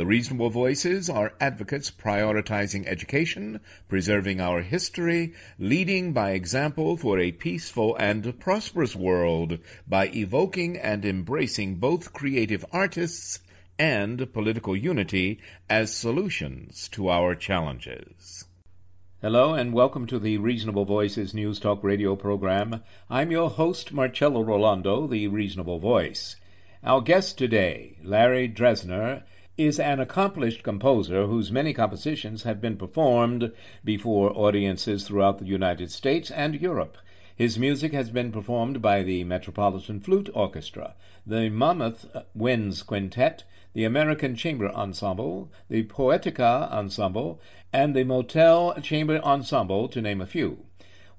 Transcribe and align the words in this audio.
The 0.00 0.06
reasonable 0.06 0.48
voices 0.48 1.10
are 1.10 1.34
advocates 1.38 1.90
prioritizing 1.90 2.86
education, 2.86 3.60
preserving 3.86 4.40
our 4.40 4.62
history, 4.62 5.34
leading 5.58 6.14
by 6.14 6.30
example 6.30 6.96
for 6.96 7.18
a 7.18 7.32
peaceful 7.32 7.96
and 7.96 8.40
prosperous 8.40 8.96
world 8.96 9.58
by 9.86 10.08
evoking 10.08 10.78
and 10.78 11.04
embracing 11.04 11.74
both 11.74 12.14
creative 12.14 12.64
artists 12.72 13.40
and 13.78 14.32
political 14.32 14.74
unity 14.74 15.40
as 15.68 15.92
solutions 15.92 16.88
to 16.92 17.10
our 17.10 17.34
challenges. 17.34 18.46
Hello 19.20 19.52
and 19.52 19.74
welcome 19.74 20.06
to 20.06 20.18
the 20.18 20.38
Reasonable 20.38 20.86
Voices 20.86 21.34
News 21.34 21.60
Talk 21.60 21.84
radio 21.84 22.16
program. 22.16 22.82
I'm 23.10 23.30
your 23.30 23.50
host, 23.50 23.92
Marcello 23.92 24.42
Rollando, 24.42 25.10
the 25.10 25.28
Reasonable 25.28 25.78
Voice. 25.78 26.36
Our 26.82 27.02
guest 27.02 27.36
today, 27.36 27.98
Larry 28.02 28.48
Dresner, 28.48 29.24
is 29.60 29.78
an 29.78 30.00
accomplished 30.00 30.62
composer 30.62 31.26
whose 31.26 31.52
many 31.52 31.74
compositions 31.74 32.44
have 32.44 32.62
been 32.62 32.78
performed 32.78 33.52
before 33.84 34.32
audiences 34.34 35.06
throughout 35.06 35.38
the 35.38 35.44
United 35.44 35.90
States 35.90 36.30
and 36.30 36.58
Europe. 36.58 36.96
His 37.36 37.58
music 37.58 37.92
has 37.92 38.08
been 38.08 38.32
performed 38.32 38.80
by 38.80 39.02
the 39.02 39.22
Metropolitan 39.24 40.00
Flute 40.00 40.30
Orchestra, 40.32 40.94
the 41.26 41.50
Monmouth 41.50 42.06
Winds 42.34 42.82
Quintet, 42.82 43.44
the 43.74 43.84
American 43.84 44.34
Chamber 44.34 44.70
Ensemble, 44.70 45.52
the 45.68 45.82
Poetica 45.84 46.72
Ensemble, 46.72 47.38
and 47.70 47.94
the 47.94 48.04
Motyl 48.04 48.82
Chamber 48.82 49.20
Ensemble, 49.22 49.88
to 49.88 50.00
name 50.00 50.22
a 50.22 50.26
few. 50.26 50.64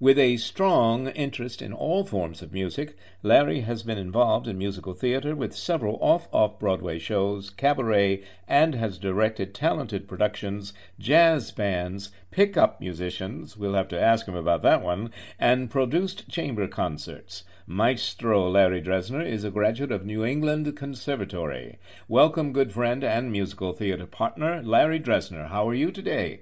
With 0.01 0.17
a 0.17 0.37
strong 0.37 1.09
interest 1.09 1.61
in 1.61 1.73
all 1.73 2.03
forms 2.03 2.41
of 2.41 2.51
music, 2.51 2.97
Larry 3.21 3.59
has 3.59 3.83
been 3.83 3.99
involved 3.99 4.47
in 4.47 4.57
musical 4.57 4.95
theater 4.95 5.35
with 5.35 5.55
several 5.55 5.99
off 6.01 6.27
off 6.31 6.57
Broadway 6.57 6.97
shows, 6.97 7.51
cabaret, 7.51 8.23
and 8.47 8.73
has 8.73 8.97
directed 8.97 9.53
talented 9.53 10.07
productions, 10.07 10.73
jazz 10.97 11.51
bands, 11.51 12.09
pick-up 12.31 12.81
musicians, 12.81 13.55
we'll 13.55 13.75
have 13.75 13.89
to 13.89 14.01
ask 14.01 14.27
him 14.27 14.33
about 14.33 14.63
that 14.63 14.81
one, 14.81 15.11
and 15.37 15.69
produced 15.69 16.27
chamber 16.27 16.67
concerts. 16.67 17.43
Maestro 17.67 18.49
Larry 18.49 18.81
Dresner 18.81 19.23
is 19.23 19.43
a 19.43 19.51
graduate 19.51 19.91
of 19.91 20.03
New 20.03 20.25
England 20.25 20.75
Conservatory. 20.75 21.77
Welcome, 22.07 22.53
good 22.53 22.71
friend 22.71 23.03
and 23.03 23.31
musical 23.31 23.71
theater 23.71 24.07
partner, 24.07 24.63
Larry 24.63 24.99
Dresner. 24.99 25.49
How 25.49 25.69
are 25.69 25.75
you 25.75 25.91
today? 25.91 26.39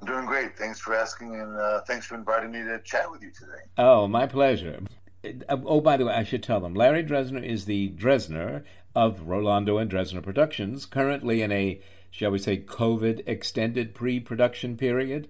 I'm 0.00 0.06
doing 0.06 0.24
great. 0.24 0.56
Thanks 0.56 0.80
for 0.80 0.94
asking, 0.94 1.34
and 1.34 1.56
uh, 1.56 1.82
thanks 1.82 2.06
for 2.06 2.14
inviting 2.14 2.52
me 2.52 2.62
to 2.62 2.80
chat 2.80 3.10
with 3.10 3.22
you 3.22 3.30
today. 3.30 3.62
Oh, 3.76 4.08
my 4.08 4.26
pleasure. 4.26 4.80
Oh, 5.50 5.82
by 5.82 5.98
the 5.98 6.06
way, 6.06 6.14
I 6.14 6.24
should 6.24 6.42
tell 6.42 6.60
them 6.60 6.74
Larry 6.74 7.04
Dresner 7.04 7.44
is 7.44 7.66
the 7.66 7.90
Dresner 7.90 8.64
of 8.94 9.20
Rollando 9.20 9.80
and 9.80 9.90
Dresner 9.90 10.22
Productions, 10.22 10.86
currently 10.86 11.42
in 11.42 11.52
a, 11.52 11.82
shall 12.10 12.30
we 12.30 12.38
say, 12.38 12.56
COVID 12.56 13.24
extended 13.26 13.94
pre 13.94 14.20
production 14.20 14.78
period 14.78 15.28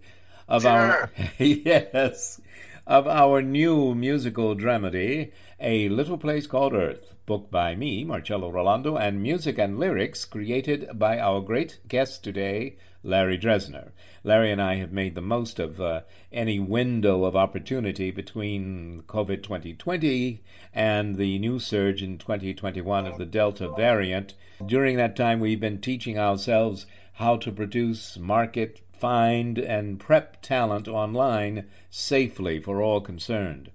of 0.48 0.62
sure. 0.62 0.70
our. 0.70 1.10
yes. 1.38 2.40
Of 2.86 3.06
our 3.08 3.42
new 3.42 3.94
musical 3.94 4.56
dramedy, 4.56 5.32
A 5.60 5.88
Little 5.88 6.18
Place 6.18 6.46
Called 6.46 6.74
Earth, 6.74 7.12
book 7.26 7.50
by 7.50 7.74
me, 7.74 8.04
Marcello 8.04 8.50
Rollando, 8.50 8.96
and 8.96 9.22
music 9.22 9.58
and 9.58 9.78
lyrics 9.78 10.24
created 10.24 10.88
by 10.94 11.18
our 11.18 11.40
great 11.40 11.78
guest 11.86 12.24
today, 12.24 12.76
Larry 13.02 13.38
Dresner. 13.38 13.92
Larry 14.22 14.52
and 14.52 14.60
I 14.60 14.74
have 14.74 14.92
made 14.92 15.14
the 15.14 15.22
most 15.22 15.58
of 15.58 15.80
uh, 15.80 16.02
any 16.30 16.60
window 16.60 17.24
of 17.24 17.34
opportunity 17.34 18.10
between 18.10 19.04
COVID 19.06 19.42
2020 19.42 20.42
and 20.74 21.16
the 21.16 21.38
new 21.38 21.58
surge 21.58 22.02
in 22.02 22.18
2021 22.18 23.06
of 23.06 23.16
the 23.16 23.24
Delta 23.24 23.70
variant. 23.74 24.34
During 24.66 24.98
that 24.98 25.16
time, 25.16 25.40
we've 25.40 25.58
been 25.58 25.80
teaching 25.80 26.18
ourselves 26.18 26.84
how 27.14 27.38
to 27.38 27.50
produce, 27.50 28.18
market, 28.18 28.82
find, 28.92 29.56
and 29.58 29.98
prep 29.98 30.42
talent 30.42 30.86
online 30.86 31.64
safely 31.88 32.60
for 32.60 32.82
all 32.82 33.00
concerned. 33.00 33.70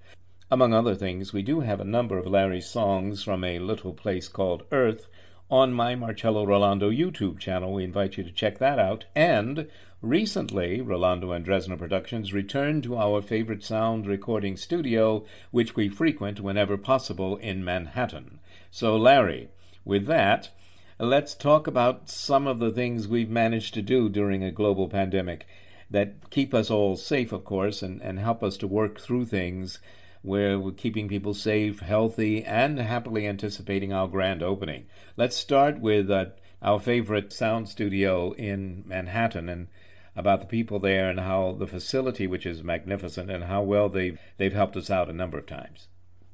Among 0.52 0.72
other 0.72 0.94
things, 0.94 1.34
we 1.34 1.42
do 1.42 1.62
have 1.62 1.82
a 1.82 1.84
number 1.84 2.20
of 2.20 2.28
Larry's 2.28 2.68
songs 2.68 3.24
from 3.24 3.44
a 3.44 3.58
little 3.58 3.94
place 3.94 4.28
called 4.28 4.66
Earth 4.72 5.08
on 5.52 5.72
my 5.72 5.94
Marcello 5.94 6.44
Rollando 6.44 6.90
YouTube 6.90 7.38
channel. 7.38 7.72
We 7.72 7.84
invite 7.84 8.18
you 8.18 8.24
to 8.24 8.32
check 8.32 8.58
that 8.58 8.80
out. 8.80 9.06
And 9.16 9.68
recently, 10.02 10.82
Rollando 10.82 11.36
and 11.36 11.46
Dresner 11.46 11.78
Productions 11.78 12.34
returned 12.34 12.84
to 12.84 12.98
our 12.98 13.22
favorite 13.22 13.64
sound 13.64 14.08
recording 14.08 14.58
studio, 14.58 15.24
which 15.52 15.76
we 15.76 15.88
frequent 15.88 16.40
whenever 16.40 16.78
possible 16.78 17.38
in 17.38 17.64
Manhattan. 17.64 18.40
So, 18.72 18.98
Larry, 18.98 19.50
with 19.84 20.08
that, 20.08 20.50
let's 20.98 21.36
talk 21.36 21.68
about 21.68 22.10
some 22.10 22.48
of 22.48 22.58
the 22.58 22.72
things 22.72 23.08
we've 23.08 23.30
managed 23.30 23.76
to 23.76 23.84
do 23.84 24.10
during 24.10 24.44
a 24.44 24.52
global 24.52 24.90
pandemic 24.90 25.46
that 25.92 26.32
keep 26.32 26.56
us 26.56 26.72
all 26.72 26.96
safe, 26.96 27.32
of 27.32 27.46
course, 27.46 27.84
and, 27.84 28.02
and 28.02 28.18
help 28.18 28.42
us 28.42 28.58
to 28.58 28.68
work 28.68 29.00
through 29.00 29.26
things 29.26 29.78
where 30.26 30.60
we're 30.60 30.72
keeping 30.72 31.08
people 31.08 31.34
safe, 31.34 31.80
healthy, 31.80 32.44
and 32.44 32.80
happily 32.80 33.28
anticipating 33.28 33.94
our 33.94 34.08
grand 34.08 34.42
opening. 34.42 34.88
Let's 35.16 35.36
start 35.36 35.80
with 35.80 36.10
uh, 36.10 36.26
our 36.62 36.80
favorite 36.80 37.32
sound 37.32 37.70
studio 37.70 38.32
in 38.32 38.84
Manhattan 38.88 39.50
and 39.50 39.68
about 40.16 40.40
the 40.40 40.48
people 40.48 40.80
there 40.80 41.10
and 41.10 41.20
how 41.20 41.56
the 41.60 41.68
facility, 41.68 42.26
which 42.26 42.46
is 42.46 42.64
magnificent, 42.64 43.30
and 43.30 43.44
how 43.44 43.62
well 43.62 43.90
they've 43.90 44.20
they've 44.38 44.54
helped 44.54 44.78
us 44.78 44.90
out 44.90 45.10
a 45.10 45.14
number 45.14 45.38
of 45.38 45.46
times. 45.46 45.88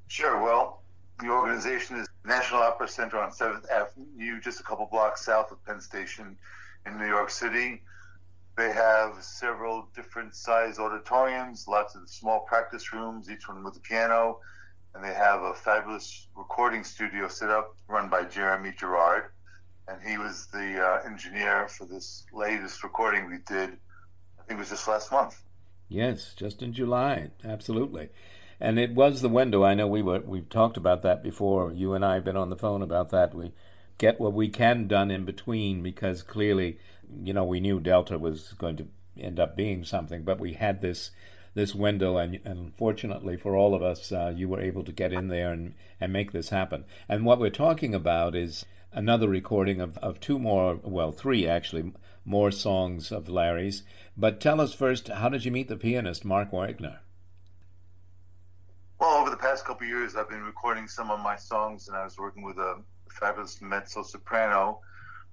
Sure. 0.08 0.42
Well, 0.42 0.82
the 1.20 1.30
organization 1.30 1.98
is 1.98 2.08
National 2.26 2.62
Opera 2.62 2.88
Center 2.88 3.20
on 3.20 3.32
Seventh 3.32 3.70
Avenue, 3.70 4.40
just 4.40 4.60
a 4.60 4.64
couple 4.64 4.86
blocks 4.86 5.26
south 5.26 5.52
of 5.52 5.64
Penn 5.66 5.82
Station 5.82 6.38
in 6.86 6.98
New 6.98 7.08
York 7.08 7.30
City. 7.30 7.82
They 8.58 8.72
have 8.72 9.24
several 9.24 9.88
different 9.96 10.36
size 10.36 10.78
auditoriums, 10.78 11.68
lots 11.68 11.96
of 11.96 12.10
small 12.10 12.42
practice 12.42 12.94
rooms, 12.94 13.30
each 13.30 13.48
one 13.48 13.64
with 13.64 13.78
a 13.78 13.80
piano, 13.80 14.40
and 14.94 15.04
they 15.04 15.14
have 15.14 15.42
a 15.42 15.54
fabulous 15.54 16.28
recording 16.36 16.84
studio 16.84 17.28
set 17.28 17.50
up 17.50 17.76
run 17.88 18.10
by 18.10 18.24
Jeremy 18.24 18.74
Gerard. 18.78 19.26
And 19.88 20.02
he 20.06 20.18
was 20.18 20.48
the 20.48 20.82
uh, 20.82 21.02
engineer 21.06 21.68
for 21.68 21.86
this 21.86 22.26
latest 22.34 22.84
recording 22.84 23.30
we 23.30 23.38
did, 23.48 23.70
I 24.40 24.44
think 24.44 24.58
it 24.58 24.60
was 24.60 24.70
just 24.70 24.88
last 24.88 25.12
month. 25.12 25.42
Yes, 25.88 26.34
just 26.36 26.62
in 26.62 26.74
July, 26.74 27.32
absolutely. 27.44 28.10
And 28.60 28.78
it 28.78 28.94
was 28.94 29.22
the 29.22 29.30
window. 29.30 29.64
I 29.64 29.74
know 29.74 29.88
we 29.88 30.02
were 30.02 30.20
we've 30.20 30.48
talked 30.48 30.78
about 30.78 31.02
that 31.02 31.24
before. 31.24 31.74
You 31.74 31.94
and 31.94 32.06
I 32.06 32.14
have 32.14 32.24
been 32.24 32.38
on 32.38 32.50
the 32.50 32.56
phone 32.56 32.82
about 32.82 33.10
that. 33.10 33.34
We 33.34 33.52
get 34.02 34.20
what 34.20 34.34
we 34.34 34.50
can 34.50 34.88
done 34.88 35.12
in 35.12 35.24
between 35.26 35.84
because 35.84 36.24
clearly 36.24 36.78
you 37.24 37.34
know, 37.34 37.44
we 37.44 37.60
knew 37.60 37.80
Delta 37.80 38.18
was 38.18 38.54
going 38.54 38.78
to 38.78 38.88
end 39.20 39.40
up 39.40 39.58
being 39.58 39.84
something, 39.84 40.24
but 40.24 40.40
we 40.40 40.54
had 40.54 40.82
this 40.82 41.12
this 41.54 41.76
window, 41.76 42.16
and, 42.16 42.40
and 42.46 42.74
fortunately 42.76 43.36
for 43.36 43.58
all 43.58 43.76
of 43.76 43.84
us, 43.84 44.14
uh, 44.14 44.32
you 44.34 44.48
were 44.48 44.62
able 44.62 44.86
to 44.86 44.94
get 44.94 45.12
in 45.12 45.28
there 45.28 45.52
and, 45.52 45.74
and 46.00 46.14
make 46.14 46.32
this 46.32 46.48
happen. 46.48 46.86
And 47.10 47.26
what 47.26 47.40
we're 47.40 47.50
talking 47.50 47.94
about 47.94 48.36
is 48.36 48.66
another 48.94 49.28
recording 49.28 49.82
of, 49.82 49.98
of 49.98 50.22
two 50.22 50.40
more, 50.40 50.80
well, 50.82 51.12
three 51.12 51.46
actually, 51.46 51.92
more 52.24 52.52
songs 52.52 53.12
of 53.12 53.28
Larry's. 53.28 53.84
But 54.16 54.40
tell 54.40 54.62
us 54.62 54.74
first, 54.74 55.10
how 55.10 55.28
did 55.28 55.44
you 55.44 55.52
meet 55.52 55.68
the 55.68 55.76
pianist 55.76 56.24
Mark 56.24 56.54
Wagner? 56.54 57.02
Well, 58.98 59.18
over 59.18 59.30
the 59.30 59.36
past 59.36 59.66
couple 59.66 59.86
years, 59.86 60.16
I've 60.16 60.30
been 60.30 60.44
recording 60.44 60.88
some 60.88 61.12
of 61.12 61.20
my 61.20 61.36
songs, 61.36 61.90
and 61.90 61.98
I 61.98 62.06
was 62.06 62.18
working 62.18 62.44
with 62.44 62.60
a 62.60 62.82
fabulous 63.12 63.62
mezzo 63.62 64.04
soprano 64.04 64.80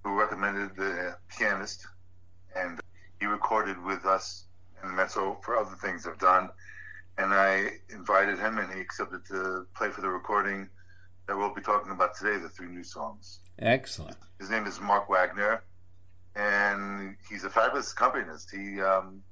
who 0.04 0.18
recommended 0.18 0.76
the 0.76 1.16
pianist, 1.28 1.86
and 2.56 2.80
he 3.20 3.26
recorded 3.26 3.82
with 3.82 4.04
us 4.04 4.44
and 4.82 4.94
mezzo 4.94 5.38
for 5.42 5.56
other 5.56 5.74
things 5.76 6.06
I've 6.06 6.18
done. 6.18 6.50
And 7.16 7.34
I 7.34 7.72
invited 7.90 8.38
him, 8.38 8.58
and 8.58 8.72
he 8.72 8.80
accepted 8.80 9.24
to 9.26 9.66
play 9.74 9.90
for 9.90 10.02
the 10.02 10.08
recording 10.08 10.68
that 11.26 11.36
we'll 11.36 11.54
be 11.54 11.60
talking 11.60 11.90
about 11.92 12.16
today, 12.16 12.38
the 12.38 12.48
three 12.48 12.68
new 12.68 12.84
songs. 12.84 13.40
Excellent. 13.58 14.16
His 14.38 14.50
name 14.50 14.66
is 14.66 14.80
Mark 14.80 15.08
Wagner, 15.08 15.64
and 16.36 17.16
he's 17.28 17.42
a 17.42 17.50
fabulous 17.50 17.92
accompanist. 17.92 18.50
He 18.50 18.80
um, 18.80 19.22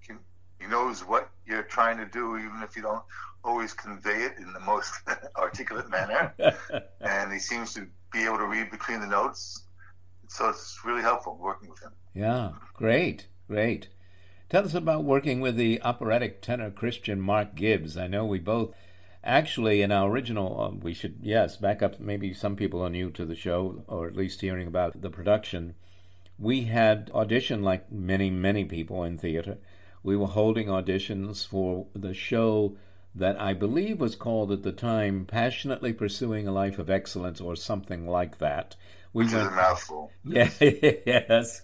he, 0.00 0.14
he 0.60 0.66
knows 0.66 1.04
what 1.04 1.30
you're 1.46 1.62
trying 1.62 1.98
to 1.98 2.06
do, 2.06 2.36
even 2.36 2.62
if 2.62 2.74
you 2.74 2.82
don't 2.82 3.02
always 3.44 3.74
convey 3.74 4.24
it 4.24 4.38
in 4.38 4.52
the 4.52 4.60
most 4.60 4.92
articulate 5.36 5.90
manner. 5.90 6.34
and 7.00 7.32
he 7.32 7.38
seems 7.38 7.74
to 7.74 7.86
be 8.12 8.24
able 8.24 8.38
to 8.38 8.46
read 8.46 8.70
between 8.70 9.00
the 9.00 9.06
notes. 9.06 9.62
So 10.28 10.48
it's 10.48 10.80
really 10.84 11.02
helpful 11.02 11.38
working 11.40 11.70
with 11.70 11.82
him. 11.82 11.92
Yeah, 12.14 12.52
great, 12.72 13.26
great. 13.46 13.88
Tell 14.48 14.64
us 14.64 14.74
about 14.74 15.04
working 15.04 15.40
with 15.40 15.56
the 15.56 15.82
operatic 15.82 16.40
tenor 16.40 16.70
Christian 16.70 17.20
Mark 17.20 17.54
Gibbs. 17.54 17.96
I 17.96 18.06
know 18.06 18.24
we 18.24 18.38
both 18.38 18.74
actually 19.24 19.80
in 19.80 19.90
our 19.90 20.10
original 20.10 20.60
uh, 20.60 20.70
we 20.82 20.92
should 20.92 21.16
yes 21.22 21.56
back 21.56 21.82
up 21.82 21.98
maybe 21.98 22.34
some 22.34 22.56
people 22.56 22.82
are 22.82 22.90
new 22.90 23.10
to 23.10 23.24
the 23.24 23.34
show 23.34 23.82
or 23.88 24.06
at 24.06 24.14
least 24.14 24.42
hearing 24.42 24.66
about 24.66 25.00
the 25.00 25.08
production 25.08 25.74
we 26.38 26.64
had 26.64 27.10
audition 27.14 27.62
like 27.62 27.90
many 27.90 28.28
many 28.28 28.66
people 28.66 29.02
in 29.02 29.16
theater 29.16 29.56
we 30.02 30.14
were 30.14 30.26
holding 30.26 30.66
auditions 30.66 31.46
for 31.46 31.86
the 31.94 32.12
show 32.12 32.76
that 33.14 33.40
I 33.40 33.54
believe 33.54 34.00
was 34.00 34.16
called 34.16 34.52
at 34.52 34.62
the 34.62 34.72
time 34.72 35.26
"Passionately 35.26 35.92
Pursuing 35.92 36.46
a 36.48 36.52
Life 36.52 36.78
of 36.78 36.90
Excellence" 36.90 37.40
or 37.40 37.56
something 37.56 38.06
like 38.06 38.38
that. 38.38 38.76
We 39.12 39.24
Which 39.24 39.32
went, 39.32 39.42
is 39.42 39.46
a 39.46 39.50
mouthful. 39.50 40.14
Yeah, 40.24 40.50
yes, 40.60 41.62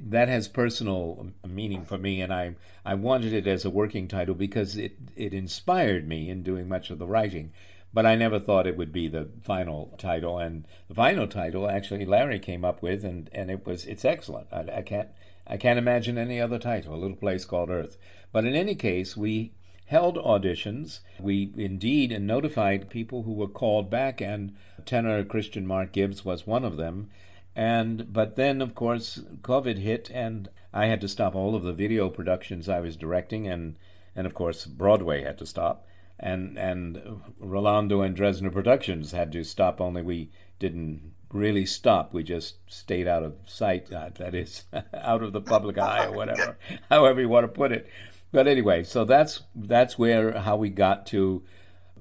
that 0.00 0.28
has 0.28 0.48
personal 0.48 1.32
meaning 1.46 1.84
for 1.84 1.98
me, 1.98 2.20
and 2.20 2.32
I 2.32 2.56
I 2.84 2.94
wanted 2.94 3.32
it 3.32 3.46
as 3.46 3.64
a 3.64 3.70
working 3.70 4.08
title 4.08 4.34
because 4.34 4.76
it 4.76 4.96
it 5.16 5.34
inspired 5.34 6.06
me 6.06 6.28
in 6.30 6.42
doing 6.42 6.68
much 6.68 6.90
of 6.90 6.98
the 6.98 7.06
writing. 7.06 7.52
But 7.92 8.06
I 8.06 8.14
never 8.16 8.38
thought 8.38 8.66
it 8.66 8.76
would 8.76 8.92
be 8.92 9.08
the 9.08 9.30
final 9.42 9.94
title, 9.98 10.38
and 10.38 10.66
the 10.88 10.94
final 10.94 11.26
title 11.26 11.68
actually 11.68 12.04
Larry 12.06 12.38
came 12.38 12.64
up 12.64 12.82
with, 12.82 13.04
and, 13.04 13.28
and 13.32 13.50
it 13.50 13.66
was 13.66 13.86
it's 13.86 14.04
excellent. 14.04 14.48
I, 14.52 14.78
I 14.78 14.82
can't 14.82 15.08
I 15.46 15.56
can't 15.56 15.78
imagine 15.78 16.18
any 16.18 16.40
other 16.40 16.58
title. 16.58 16.94
A 16.94 16.96
little 16.96 17.16
place 17.16 17.44
called 17.44 17.70
Earth. 17.70 17.96
But 18.32 18.44
in 18.44 18.54
any 18.54 18.74
case, 18.74 19.16
we 19.16 19.52
held 19.92 20.16
auditions. 20.16 21.00
We 21.20 21.52
indeed 21.54 22.18
notified 22.18 22.88
people 22.88 23.24
who 23.24 23.34
were 23.34 23.46
called 23.46 23.90
back, 23.90 24.22
and 24.22 24.54
tenor 24.86 25.22
Christian 25.22 25.66
Mark 25.66 25.92
Gibbs 25.92 26.24
was 26.24 26.46
one 26.46 26.64
of 26.64 26.78
them. 26.78 27.10
And 27.54 28.10
but 28.10 28.34
then, 28.36 28.62
of 28.62 28.74
course, 28.74 29.18
COVID 29.42 29.76
hit, 29.76 30.10
and 30.10 30.48
I 30.72 30.86
had 30.86 31.02
to 31.02 31.08
stop 31.08 31.34
all 31.34 31.54
of 31.54 31.62
the 31.62 31.74
video 31.74 32.08
productions 32.08 32.70
I 32.70 32.80
was 32.80 32.96
directing, 32.96 33.46
and 33.46 33.76
and 34.16 34.26
of 34.26 34.32
course 34.32 34.64
Broadway 34.64 35.24
had 35.24 35.36
to 35.40 35.46
stop, 35.46 35.86
and 36.18 36.56
and 36.56 37.20
Rollando 37.38 38.00
and 38.00 38.16
Dresner 38.16 38.50
Productions 38.50 39.12
had 39.12 39.30
to 39.32 39.44
stop. 39.44 39.78
Only 39.78 40.00
we 40.00 40.30
didn't 40.58 41.12
really 41.30 41.66
stop. 41.66 42.14
We 42.14 42.22
just 42.22 42.56
stayed 42.66 43.06
out 43.06 43.24
of 43.24 43.34
sight. 43.44 43.92
Uh, 43.92 44.08
that 44.14 44.34
is, 44.34 44.64
out 44.94 45.22
of 45.22 45.34
the 45.34 45.42
public 45.42 45.76
eye 45.76 46.06
or 46.06 46.12
whatever, 46.12 46.56
however 46.88 47.20
you 47.20 47.28
want 47.28 47.44
to 47.44 47.48
put 47.48 47.72
it. 47.72 47.86
But 48.32 48.48
anyway, 48.48 48.84
so 48.84 49.04
that's 49.04 49.42
that's 49.54 49.98
where 49.98 50.32
how 50.38 50.56
we 50.56 50.70
got 50.70 51.06
to 51.08 51.42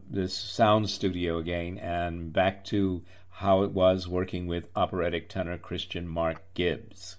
this 0.10 0.33
sound 0.33 0.89
studio 0.89 1.38
again 1.38 1.78
and 1.78 2.31
back 2.31 2.66
to 2.66 3.04
how 3.30 3.63
it 3.63 3.72
was 3.72 4.07
working 4.07 4.48
with 4.48 4.69
operatic 4.75 5.28
tenor 5.28 5.57
Christian 5.57 6.07
Mark 6.07 6.42
Gibbs. 6.54 7.18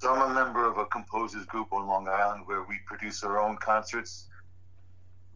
So 0.00 0.12
I'm 0.12 0.30
a 0.30 0.34
member 0.34 0.66
of 0.66 0.78
a 0.78 0.86
composers 0.86 1.44
group 1.46 1.72
on 1.72 1.86
Long 1.86 2.08
Island 2.08 2.42
where 2.46 2.62
we 2.62 2.78
produce 2.86 3.22
our 3.22 3.40
own 3.40 3.56
concerts, 3.56 4.28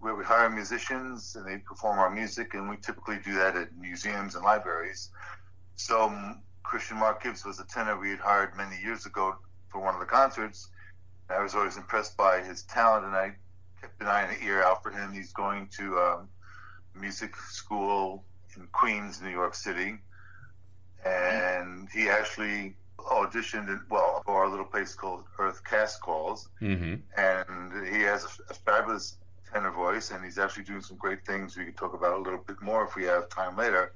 where 0.00 0.14
we 0.14 0.25
hire 0.25 0.50
musicians 0.50 1.37
and 1.37 1.46
they 1.46 1.58
perform 1.58 1.99
our 1.99 2.11
music, 2.11 2.55
and 2.55 2.69
we 2.69 2.76
typically 2.76 3.19
do 3.25 3.34
that 3.34 3.56
at 3.56 3.76
museums 3.76 4.34
and 4.34 4.44
libraries. 4.44 5.11
So 5.76 6.02
um, 6.02 6.43
Christian 6.62 6.99
Mark 6.99 7.23
Gibbs 7.23 7.44
was 7.44 7.61
a 7.61 7.64
tenor 7.64 7.99
we 7.99 8.11
had 8.11 8.20
hired 8.20 8.56
many 8.56 8.81
years 8.81 9.06
ago 9.06 9.37
for 9.69 9.81
one 9.81 9.94
of 9.94 10.00
the 10.00 10.06
concerts, 10.06 10.69
I 11.30 11.42
was 11.42 11.54
always 11.54 11.76
impressed 11.76 12.16
by 12.16 12.42
his 12.42 12.62
talent, 12.62 13.06
and 13.06 13.14
I 13.14 13.34
kept 13.80 14.00
an 14.00 14.06
eye 14.06 14.22
and 14.22 14.36
an 14.36 14.46
ear 14.46 14.62
out 14.62 14.82
for 14.82 14.90
him. 14.90 15.12
He's 15.12 15.32
going 15.32 15.69
to 15.78 15.98
um, 15.98 16.28
music 16.94 17.36
school 17.36 18.24
in 18.56 18.66
Queens, 18.72 19.20
New 19.22 19.30
York 19.30 19.54
City, 19.54 19.98
and 21.04 21.88
he 21.92 22.08
actually 22.08 22.76
auditioned 22.98 23.69
in, 23.69 23.80
well 23.90 24.22
for 24.24 24.44
a 24.44 24.50
little 24.50 24.64
place 24.64 24.94
called 24.94 25.24
Earth 25.38 25.62
Cast 25.64 26.00
Calls, 26.00 26.48
mm-hmm. 26.60 26.94
and 27.16 27.86
he 27.94 28.02
has 28.02 28.24
a, 28.24 28.52
a, 28.52 28.54
fabulous 28.54 29.16
tenor 29.52 29.70
voice, 29.70 30.10
and 30.10 30.24
he's 30.24 30.38
actually 30.38 30.64
doing 30.64 30.82
some 30.82 30.96
great 30.96 31.24
things. 31.26 31.56
We 31.56 31.64
could 31.64 31.76
talk 31.76 31.94
about 31.94 32.14
a 32.14 32.19
little 32.19 32.38
bit 32.38 32.60
more 32.62 32.84
if 32.84 32.94
we 32.94 33.04
have 33.04 33.28
time 33.28 33.56
later. 33.56 33.92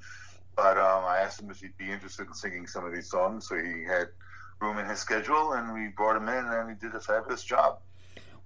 But 0.57 0.79
um, 0.79 1.05
I 1.05 1.19
asked 1.19 1.41
him 1.41 1.51
if 1.51 1.61
he'd 1.61 1.77
be 1.77 1.91
interested 1.91 2.27
in 2.27 2.35
singing 2.35 2.67
some 2.67 2.85
of 2.87 2.93
these 2.93 3.11
songs, 3.11 3.47
so 3.47 3.57
he 3.57 3.85
had 3.85 4.09
room 4.61 4.79
in 4.79 4.87
his 4.87 4.99
schedule, 4.99 5.53
and 5.53 5.73
we 5.73 5.89
brought 5.89 6.17
him 6.17 6.29
in, 6.29 6.45
and 6.47 6.71
he 6.71 6.77
did 6.77 6.95
a 6.95 7.01
fabulous 7.01 7.45
job. 7.45 7.79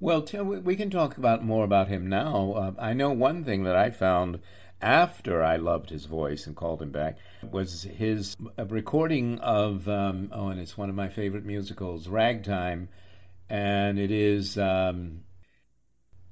Well, 0.00 0.24
we 0.64 0.76
can 0.76 0.88
talk 0.88 1.18
about 1.18 1.44
more 1.44 1.64
about 1.64 1.88
him 1.88 2.08
now. 2.08 2.52
Uh, 2.52 2.72
I 2.78 2.94
know 2.94 3.10
one 3.10 3.44
thing 3.44 3.64
that 3.64 3.76
I 3.76 3.90
found 3.90 4.40
after 4.80 5.42
I 5.42 5.56
loved 5.56 5.90
his 5.90 6.06
voice 6.06 6.46
and 6.46 6.56
called 6.56 6.80
him 6.80 6.90
back 6.90 7.18
was 7.50 7.82
his 7.82 8.34
recording 8.56 9.38
of 9.40 9.86
um, 9.88 10.30
oh, 10.32 10.48
and 10.48 10.58
it's 10.58 10.76
one 10.76 10.88
of 10.88 10.94
my 10.94 11.08
favorite 11.08 11.44
musicals, 11.44 12.08
Ragtime, 12.08 12.88
and 13.50 13.98
it 13.98 14.10
is 14.10 14.56
um, 14.56 15.20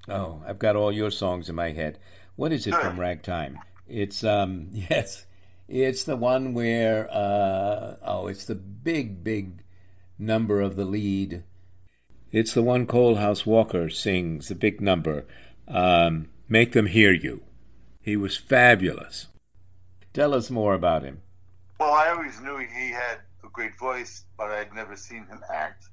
oh, 0.09 0.43
I've 0.47 0.59
got 0.59 0.77
all 0.77 0.91
your 0.91 1.11
songs 1.11 1.51
in 1.51 1.55
my 1.55 1.73
head. 1.73 1.99
What 2.37 2.53
is 2.53 2.67
it 2.67 2.75
from 2.75 2.99
Ragtime? 2.99 3.59
It's 3.87 4.25
um, 4.25 4.69
yes, 4.73 5.27
it's 5.69 6.05
the 6.05 6.17
one 6.17 6.55
where 6.55 7.07
uh, 7.11 7.97
oh, 8.03 8.29
it's 8.29 8.47
the 8.47 8.55
big, 8.55 9.23
big 9.23 9.63
number 10.19 10.61
of 10.61 10.77
the 10.77 10.85
lead. 10.85 11.43
It's 12.33 12.55
the 12.55 12.63
one 12.63 12.87
Coalhouse 12.87 13.47
Walker 13.47 13.89
sings, 13.89 14.49
the 14.49 14.55
big 14.55 14.81
number. 14.81 15.25
Um, 15.67 16.29
Make 16.51 16.73
them 16.73 16.87
hear 16.87 17.13
you. 17.13 17.43
He 18.01 18.17
was 18.17 18.37
fabulous. 18.37 19.27
Tell 20.15 20.33
us 20.33 20.49
more 20.49 20.73
about 20.73 21.03
him. 21.03 21.21
Well, 21.79 21.93
I 21.93 22.09
always 22.09 22.41
knew 22.41 22.57
he 22.57 22.91
had 22.91 23.19
a 23.45 23.49
great 23.53 23.79
voice, 23.79 24.25
but 24.39 24.51
I'd 24.51 24.75
never 24.75 24.97
seen 24.97 25.27
him 25.27 25.43
act. 25.53 25.85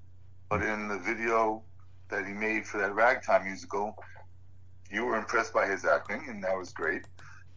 But 0.50 0.62
in 0.62 0.88
the 0.88 0.98
video 0.98 1.62
that 2.10 2.25
he 2.25 2.32
made 2.32 2.65
for 2.65 2.77
that 2.77 2.96
ragtime 2.96 3.44
musical, 3.44 3.98
you 4.89 5.03
were 5.03 5.17
impressed 5.17 5.53
by 5.53 5.67
his 5.67 5.84
acting, 5.84 6.24
and 6.29 6.41
that 6.46 6.58
was 6.58 6.72
great. 6.72 7.03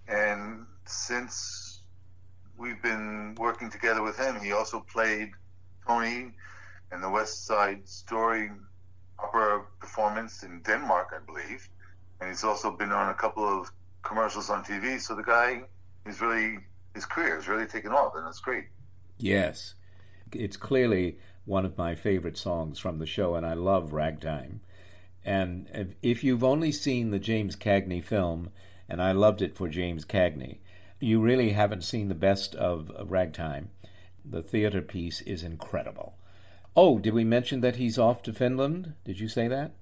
And 0.09 0.67
since 0.85 1.83
we've 2.57 2.83
been 2.83 3.37
working 3.39 3.71
together 3.71 4.03
with 4.03 4.19
him, 4.19 4.41
he 4.41 4.51
also 4.51 4.81
played 4.81 5.31
Tony 5.87 6.33
and 6.91 7.03
the 7.03 7.11
West 7.11 7.47
Side 7.47 7.89
Story 7.89 8.51
opera 9.19 9.65
performance 9.81 10.43
in 10.43 10.61
Denmark, 10.63 11.09
I 11.15 11.25
believe. 11.25 11.69
And 12.21 12.31
he's 12.31 12.45
also 12.45 12.71
been 12.71 12.93
on 12.93 13.11
a 13.11 13.15
couple 13.15 13.45
of 13.45 13.71
commercials 14.03 14.51
on 14.51 14.65
TV. 14.65 15.01
So 15.01 15.15
the 15.15 15.23
guy 15.23 15.63
is 16.07 16.21
really 16.21 16.59
his 16.95 17.07
career 17.07 17.39
is 17.39 17.49
really 17.49 17.67
taken 17.67 17.93
off, 17.93 18.15
and 18.17 18.27
that's 18.27 18.41
great. 18.41 18.65
Yes, 19.19 19.75
it's 20.33 20.57
clearly 20.57 21.19
one 21.45 21.65
of 21.65 21.79
my 21.79 21.95
favorite 21.95 22.37
songs 22.37 22.79
from 22.79 22.99
the 22.99 23.07
show, 23.07 23.37
and 23.37 23.47
I 23.47 23.55
love 23.55 23.93
Ragtime. 23.93 24.61
And 25.25 25.95
if 26.03 26.25
you've 26.25 26.45
only 26.45 26.73
seen 26.73 27.11
the 27.11 27.19
James 27.19 27.57
Cagney 27.57 28.03
film, 28.03 28.51
and 28.89 29.01
I 29.03 29.13
loved 29.13 29.43
it 29.43 29.57
for 29.57 29.69
James 29.69 30.05
Cagney, 30.05 30.59
you 31.01 31.21
really 31.21 31.51
haven't 31.51 31.85
seen 31.85 32.09
the 32.09 32.15
best 32.15 32.55
of 32.55 32.91
Ragtime. 33.11 33.71
The 34.25 34.43
theater 34.43 34.83
piece 34.83 35.21
is 35.21 35.43
incredible. 35.43 36.18
Oh, 36.77 36.99
did 36.99 37.15
we 37.15 37.25
mention 37.25 37.61
that 37.63 37.77
he's 37.77 37.99
off 37.99 38.23
to 38.23 38.33
Finland? 38.33 38.95
Did 39.05 39.19
you 39.19 39.29
say 39.29 39.49
that? 39.49 39.73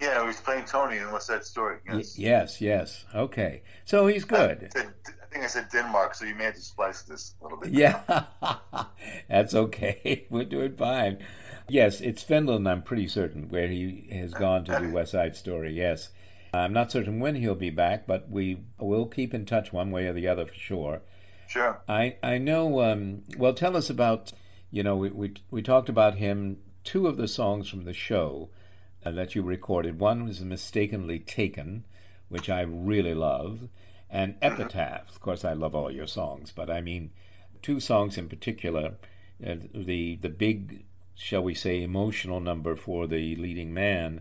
Yeah, 0.00 0.24
he's 0.26 0.40
playing 0.40 0.64
Tony 0.66 0.98
in 0.98 1.10
West 1.10 1.26
Side 1.26 1.44
Story? 1.44 1.78
Yes. 1.86 2.16
Y- 2.16 2.24
yes, 2.24 2.60
yes. 2.60 3.04
Okay. 3.14 3.62
So 3.84 4.06
he's 4.06 4.24
good. 4.24 4.70
I 4.76 5.34
think 5.34 5.44
I 5.44 5.48
said 5.48 5.68
Denmark, 5.70 6.14
so 6.14 6.24
you 6.24 6.34
may 6.34 6.44
have 6.44 6.54
to 6.54 6.60
splice 6.62 7.02
this 7.02 7.34
a 7.40 7.44
little 7.44 7.58
bit. 7.58 7.70
Yeah, 7.70 8.00
that's 9.28 9.54
okay. 9.54 10.26
We're 10.30 10.44
doing 10.44 10.76
fine. 10.76 11.18
Yes, 11.68 12.00
it's 12.00 12.22
Finland, 12.22 12.66
I'm 12.66 12.82
pretty 12.82 13.08
certain, 13.08 13.50
where 13.50 13.68
he 13.68 14.08
has 14.12 14.32
gone 14.32 14.64
to 14.64 14.78
do 14.78 14.90
West 14.94 15.12
Side 15.12 15.36
Story, 15.36 15.74
yes. 15.74 16.08
I'm 16.54 16.72
not 16.72 16.90
certain 16.90 17.20
when 17.20 17.34
he'll 17.34 17.54
be 17.54 17.68
back, 17.68 18.06
but 18.06 18.30
we 18.30 18.58
will 18.78 19.04
keep 19.06 19.34
in 19.34 19.44
touch 19.44 19.70
one 19.70 19.90
way 19.90 20.06
or 20.06 20.14
the 20.14 20.28
other 20.28 20.46
for 20.46 20.54
sure. 20.54 21.02
Sure. 21.46 21.78
I, 21.86 22.16
I 22.22 22.38
know, 22.38 22.80
um, 22.80 23.22
well, 23.36 23.52
tell 23.52 23.76
us 23.76 23.90
about, 23.90 24.32
you 24.70 24.82
know, 24.82 24.96
we, 24.96 25.10
we, 25.10 25.34
we 25.50 25.62
talked 25.62 25.88
about 25.88 26.16
him, 26.16 26.58
two 26.84 27.06
of 27.06 27.16
the 27.16 27.28
songs 27.28 27.68
from 27.68 27.84
the 27.84 27.94
show 27.94 28.50
uh, 29.04 29.10
that 29.12 29.34
you 29.34 29.42
recorded. 29.42 29.98
One 29.98 30.24
was 30.24 30.40
Mistakenly 30.40 31.18
Taken, 31.18 31.84
which 32.28 32.50
I 32.50 32.62
really 32.62 33.14
love, 33.14 33.68
and 34.10 34.34
Epitaph. 34.42 35.08
Of 35.08 35.20
course, 35.20 35.44
I 35.44 35.54
love 35.54 35.74
all 35.74 35.90
your 35.90 36.06
songs, 36.06 36.52
but 36.54 36.68
I 36.70 36.80
mean, 36.80 37.10
two 37.62 37.80
songs 37.80 38.18
in 38.18 38.28
particular. 38.28 38.94
Uh, 39.44 39.56
the 39.74 40.16
the 40.16 40.28
big, 40.28 40.84
shall 41.14 41.42
we 41.42 41.54
say, 41.54 41.82
emotional 41.82 42.40
number 42.40 42.76
for 42.76 43.06
the 43.06 43.36
leading 43.36 43.72
man 43.72 44.20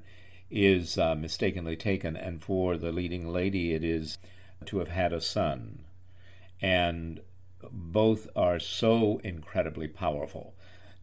is 0.49 0.97
uh, 0.97 1.15
mistakenly 1.15 1.75
taken, 1.75 2.15
and 2.15 2.41
for 2.41 2.77
the 2.77 2.91
leading 2.91 3.27
lady, 3.27 3.73
it 3.73 3.83
is 3.83 4.17
to 4.65 4.77
have 4.77 4.89
had 4.89 5.11
a 5.11 5.19
son, 5.19 5.83
and 6.61 7.19
both 7.71 8.27
are 8.35 8.59
so 8.59 9.17
incredibly 9.23 9.87
powerful. 9.87 10.53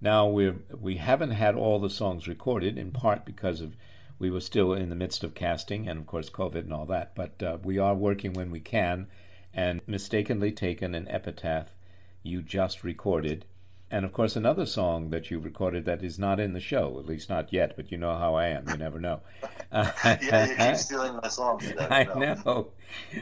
Now 0.00 0.28
we 0.28 0.50
we 0.80 0.96
haven't 0.98 1.32
had 1.32 1.56
all 1.56 1.80
the 1.80 1.90
songs 1.90 2.28
recorded, 2.28 2.78
in 2.78 2.92
part 2.92 3.24
because 3.24 3.60
of 3.60 3.76
we 4.20 4.30
were 4.30 4.40
still 4.40 4.72
in 4.72 4.88
the 4.88 4.94
midst 4.94 5.24
of 5.24 5.34
casting 5.34 5.88
and 5.88 5.98
of 5.98 6.06
course 6.06 6.30
COVID 6.30 6.60
and 6.60 6.72
all 6.72 6.86
that, 6.86 7.16
but 7.16 7.42
uh, 7.42 7.58
we 7.64 7.78
are 7.78 7.96
working 7.96 8.34
when 8.34 8.52
we 8.52 8.60
can. 8.60 9.08
And 9.52 9.80
mistakenly 9.88 10.52
taken 10.52 10.94
an 10.94 11.08
epitaph 11.08 11.74
you 12.22 12.40
just 12.40 12.84
recorded, 12.84 13.44
and 13.90 14.04
of 14.04 14.12
course 14.12 14.36
another 14.36 14.66
song 14.66 15.10
that 15.10 15.30
you 15.30 15.38
recorded 15.38 15.84
that 15.84 16.02
is 16.02 16.18
not 16.18 16.40
in 16.40 16.52
the 16.52 16.60
show, 16.60 16.98
at 16.98 17.06
least 17.06 17.28
not 17.28 17.52
yet. 17.52 17.76
But 17.76 17.92
you 17.92 17.98
know 17.98 18.16
how 18.16 18.34
I 18.34 18.48
am; 18.48 18.68
you 18.68 18.76
never 18.76 19.00
know. 19.00 19.20
yeah, 19.72 20.46
you 20.46 20.56
keep 20.56 20.76
stealing 20.76 21.20
my 21.22 21.28
songs. 21.28 21.72
I 21.80 22.04
know. 22.04 22.72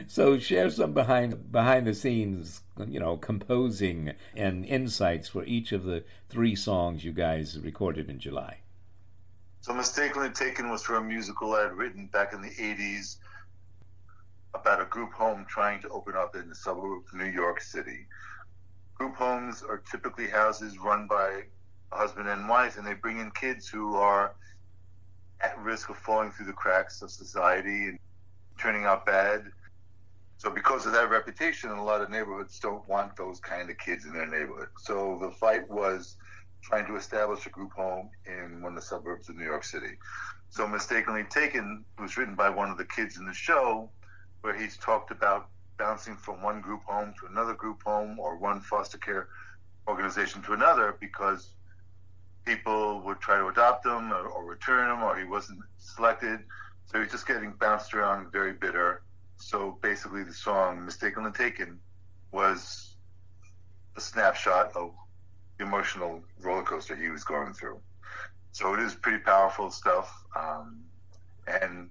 So 0.07 0.39
share 0.39 0.69
some 0.69 0.93
behind 0.93 1.51
behind 1.51 1.87
the 1.87 1.93
scenes, 1.93 2.61
you 2.87 2.99
know, 2.99 3.17
composing 3.17 4.13
and 4.35 4.65
insights 4.65 5.29
for 5.29 5.43
each 5.43 5.71
of 5.71 5.83
the 5.83 6.03
three 6.29 6.55
songs 6.55 7.03
you 7.03 7.11
guys 7.11 7.59
recorded 7.59 8.09
in 8.09 8.19
July. 8.19 8.59
So 9.61 9.73
Mistakenly 9.73 10.29
Taken 10.29 10.69
was 10.69 10.83
for 10.83 10.95
a 10.95 11.01
musical 11.01 11.53
I 11.53 11.61
had 11.61 11.73
written 11.73 12.07
back 12.07 12.33
in 12.33 12.41
the 12.41 12.49
80s 12.49 13.15
about 14.53 14.81
a 14.81 14.85
group 14.85 15.13
home 15.13 15.45
trying 15.47 15.81
to 15.81 15.89
open 15.89 16.15
up 16.17 16.35
in 16.35 16.49
the 16.49 16.55
suburb 16.55 17.03
of 17.07 17.13
New 17.13 17.31
York 17.31 17.61
City. 17.61 18.07
Group 18.95 19.15
homes 19.15 19.63
are 19.67 19.81
typically 19.91 20.27
houses 20.27 20.77
run 20.77 21.07
by 21.07 21.43
a 21.91 21.95
husband 21.95 22.29
and 22.29 22.47
wife, 22.47 22.77
and 22.77 22.85
they 22.85 22.93
bring 22.93 23.19
in 23.19 23.31
kids 23.31 23.67
who 23.67 23.95
are 23.95 24.35
at 25.41 25.57
risk 25.59 25.89
of 25.89 25.97
falling 25.97 26.31
through 26.31 26.45
the 26.45 26.53
cracks 26.53 27.01
of 27.01 27.11
society 27.11 27.89
and 27.89 27.99
turning 28.57 28.85
out 28.85 29.05
bad. 29.05 29.45
So, 30.37 30.49
because 30.49 30.85
of 30.85 30.93
that 30.93 31.09
reputation, 31.09 31.69
a 31.69 31.83
lot 31.83 32.01
of 32.01 32.09
neighborhoods 32.09 32.59
don't 32.59 32.87
want 32.87 33.15
those 33.15 33.39
kind 33.39 33.69
of 33.69 33.77
kids 33.77 34.05
in 34.05 34.13
their 34.13 34.27
neighborhood. 34.27 34.69
So, 34.77 35.17
the 35.21 35.31
fight 35.31 35.69
was 35.69 36.17
trying 36.61 36.85
to 36.87 36.95
establish 36.95 37.45
a 37.45 37.49
group 37.49 37.73
home 37.73 38.09
in 38.25 38.61
one 38.61 38.73
of 38.73 38.75
the 38.75 38.81
suburbs 38.85 39.29
of 39.29 39.35
New 39.35 39.45
York 39.45 39.63
City. 39.63 39.97
So, 40.49 40.67
Mistakenly 40.67 41.23
Taken 41.25 41.83
was 41.99 42.17
written 42.17 42.35
by 42.35 42.49
one 42.49 42.69
of 42.69 42.77
the 42.77 42.85
kids 42.85 43.17
in 43.17 43.25
the 43.25 43.33
show, 43.33 43.89
where 44.41 44.55
he's 44.55 44.77
talked 44.77 45.11
about 45.11 45.49
bouncing 45.77 46.15
from 46.15 46.41
one 46.41 46.61
group 46.61 46.83
home 46.85 47.13
to 47.19 47.27
another 47.27 47.53
group 47.53 47.83
home 47.83 48.19
or 48.19 48.37
one 48.37 48.61
foster 48.61 48.97
care 48.97 49.27
organization 49.87 50.41
to 50.43 50.53
another 50.53 50.95
because 50.99 51.49
people 52.45 53.01
would 53.01 53.19
try 53.19 53.37
to 53.37 53.47
adopt 53.47 53.85
him 53.85 54.11
or, 54.11 54.27
or 54.27 54.45
return 54.45 54.91
him 54.91 55.03
or 55.03 55.17
he 55.17 55.25
wasn't 55.25 55.59
selected. 55.77 56.39
So 56.85 57.01
he's 57.01 57.11
just 57.11 57.27
getting 57.27 57.53
bounced 57.53 57.93
around, 57.93 58.31
very 58.31 58.53
bitter. 58.53 59.01
So 59.37 59.77
basically, 59.81 60.23
the 60.23 60.33
song 60.33 60.85
"Mistakenly 60.85 61.31
Taken" 61.31 61.79
was 62.31 62.95
a 63.95 64.01
snapshot 64.01 64.75
of 64.75 64.91
the 65.57 65.65
emotional 65.65 66.21
roller 66.39 66.63
coaster 66.63 66.95
he 66.95 67.09
was 67.09 67.23
going 67.23 67.53
through. 67.53 67.79
So 68.51 68.73
it 68.73 68.79
is 68.79 68.93
pretty 68.93 69.19
powerful 69.19 69.71
stuff, 69.71 70.23
um, 70.35 70.83
and 71.47 71.89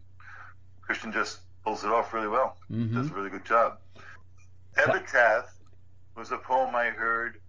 Christian 0.83 1.13
just 1.13 1.41
pulls 1.65 1.85
it 1.85 1.91
off 1.91 2.13
really 2.13 2.29
well. 2.29 2.57
Mm-hmm. 2.71 2.97
Does 2.97 3.11
a 3.11 3.15
really 3.15 3.31
good 3.31 3.45
job. 3.45 3.79
Epitaph 4.77 5.53
was 6.17 6.33
a 6.33 6.39
poem 6.39 6.75
I 6.75 6.87
heard 6.87 7.41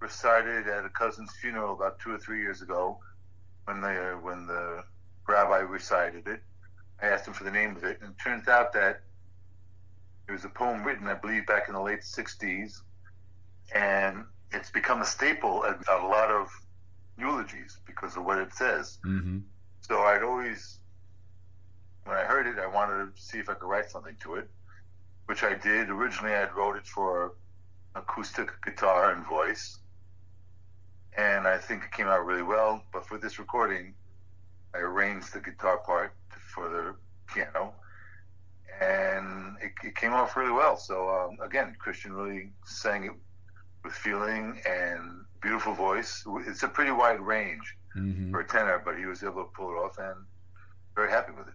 recited 0.00 0.66
at 0.66 0.84
a 0.84 0.88
cousin's 0.88 1.32
funeral 1.40 1.74
about 1.74 1.98
two 2.00 2.10
or 2.10 2.18
three 2.18 2.40
years 2.40 2.62
ago, 2.62 2.98
when 3.64 3.80
the 3.80 4.18
when 4.22 4.46
the 4.46 4.82
rabbi 5.28 5.58
recited 5.58 6.26
it. 6.26 6.42
I 7.02 7.06
asked 7.06 7.26
him 7.26 7.34
for 7.34 7.44
the 7.44 7.50
name 7.50 7.76
of 7.76 7.84
it, 7.84 7.98
and 8.02 8.10
it 8.10 8.22
turns 8.22 8.48
out 8.48 8.72
that 8.74 9.02
it 10.28 10.32
was 10.32 10.44
a 10.44 10.48
poem 10.48 10.84
written, 10.84 11.06
I 11.06 11.14
believe, 11.14 11.46
back 11.46 11.68
in 11.68 11.74
the 11.74 11.80
late 11.80 12.00
'60s, 12.00 12.80
and 13.74 14.24
it's 14.52 14.70
become 14.70 15.00
a 15.00 15.06
staple 15.06 15.64
at 15.64 15.78
a 15.88 16.06
lot 16.06 16.30
of 16.30 16.48
eulogies 17.18 17.78
because 17.86 18.16
of 18.16 18.24
what 18.24 18.38
it 18.38 18.52
says. 18.54 18.98
Mm-hmm. 19.06 19.38
So 19.82 20.00
I'd 20.00 20.22
always, 20.22 20.78
when 22.04 22.16
I 22.16 22.22
heard 22.22 22.46
it, 22.46 22.58
I 22.58 22.66
wanted 22.66 23.14
to 23.14 23.22
see 23.22 23.38
if 23.38 23.48
I 23.48 23.54
could 23.54 23.68
write 23.68 23.90
something 23.90 24.16
to 24.20 24.36
it, 24.36 24.48
which 25.26 25.42
I 25.42 25.54
did. 25.54 25.90
Originally, 25.90 26.34
I 26.34 26.40
had 26.40 26.54
wrote 26.54 26.76
it 26.76 26.86
for 26.86 27.34
acoustic 27.94 28.50
guitar 28.64 29.12
and 29.12 29.26
voice, 29.26 29.78
and 31.16 31.46
I 31.46 31.58
think 31.58 31.84
it 31.84 31.92
came 31.92 32.06
out 32.06 32.24
really 32.24 32.42
well. 32.42 32.82
But 32.92 33.06
for 33.06 33.18
this 33.18 33.38
recording, 33.38 33.94
I 34.74 34.78
arranged 34.78 35.32
the 35.34 35.40
guitar 35.40 35.78
part 35.78 36.14
for 36.54 36.68
the 36.68 36.94
piano, 37.32 37.74
and 38.80 39.56
it, 39.60 39.72
it 39.84 39.94
came 39.96 40.12
off 40.12 40.36
really 40.36 40.52
well. 40.52 40.76
So 40.76 41.08
um, 41.10 41.38
again, 41.44 41.76
Christian 41.78 42.12
really 42.12 42.50
sang 42.64 43.04
it 43.04 43.12
with 43.84 43.92
feeling 43.94 44.60
and 44.68 45.24
beautiful 45.42 45.74
voice. 45.74 46.24
It's 46.46 46.62
a 46.62 46.68
pretty 46.68 46.92
wide 46.92 47.20
range 47.20 47.76
Mm-hmm. 47.96 48.30
for 48.30 48.38
a 48.38 48.46
tenor, 48.46 48.80
but 48.84 48.96
he 48.96 49.04
was 49.06 49.24
able 49.24 49.42
to 49.42 49.50
pull 49.52 49.72
it 49.72 49.74
off, 49.74 49.98
and 49.98 50.14
very 50.94 51.10
happy 51.10 51.32
with 51.32 51.48
it. 51.48 51.54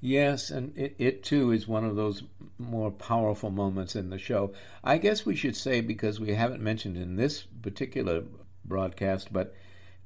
Yes, 0.00 0.50
and 0.50 0.72
it, 0.76 0.94
it 0.98 1.22
too 1.22 1.50
is 1.50 1.68
one 1.68 1.84
of 1.84 1.96
those 1.96 2.22
more 2.58 2.90
powerful 2.90 3.50
moments 3.50 3.94
in 3.94 4.08
the 4.08 4.18
show. 4.18 4.54
I 4.82 4.96
guess 4.96 5.26
we 5.26 5.36
should 5.36 5.54
say, 5.54 5.82
because 5.82 6.18
we 6.18 6.32
haven't 6.34 6.62
mentioned 6.62 6.96
in 6.96 7.16
this 7.16 7.42
particular 7.42 8.24
broadcast, 8.64 9.32
but 9.32 9.54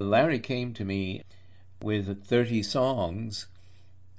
Larry 0.01 0.41
came 0.41 0.75
to 0.75 0.85
me 0.85 1.23
with 1.83 2.25
30 2.25 2.63
songs, 2.65 3.47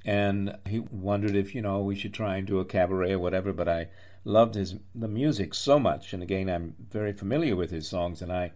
and 0.06 0.56
he 0.68 0.80
wondered 0.80 1.36
if, 1.36 1.54
you 1.56 1.62
know, 1.62 1.82
we 1.82 1.96
should 1.96 2.14
try 2.14 2.38
and 2.38 2.48
do 2.48 2.60
a 2.60 2.66
cabaret 2.66 3.12
or 3.14 3.20
whatever, 3.20 3.52
but 3.54 3.68
I 3.68 3.88
loved 4.24 4.56
his 4.56 4.76
the 4.96 5.08
music 5.08 5.54
so 5.54 5.80
much, 5.80 6.14
and 6.14 6.24
again, 6.24 6.50
I'm 6.50 6.76
very 6.90 7.14
familiar 7.14 7.56
with 7.56 7.72
his 7.72 7.88
songs, 7.88 8.22
and 8.22 8.32
I 8.32 8.52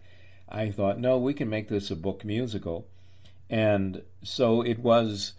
I 0.48 0.70
thought, 0.70 0.98
no, 0.98 1.18
we 1.18 1.34
can 1.34 1.48
make 1.50 1.68
this 1.68 1.90
a 1.90 1.96
book 1.96 2.24
musical, 2.24 2.86
and 3.50 4.02
so 4.22 4.62
it 4.62 4.78
was. 4.78 5.34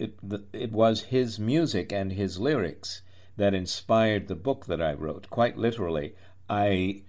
It, 0.00 0.18
it 0.54 0.72
was 0.72 1.02
his 1.02 1.38
music 1.38 1.92
and 1.92 2.10
his 2.10 2.38
lyrics 2.38 3.02
that 3.36 3.52
inspired 3.54 4.28
the 4.28 4.34
book 4.34 4.66
that 4.66 4.80
I 4.80 4.94
wrote. 4.94 5.28
Quite 5.28 5.58
literally, 5.58 6.14
I 6.48 7.02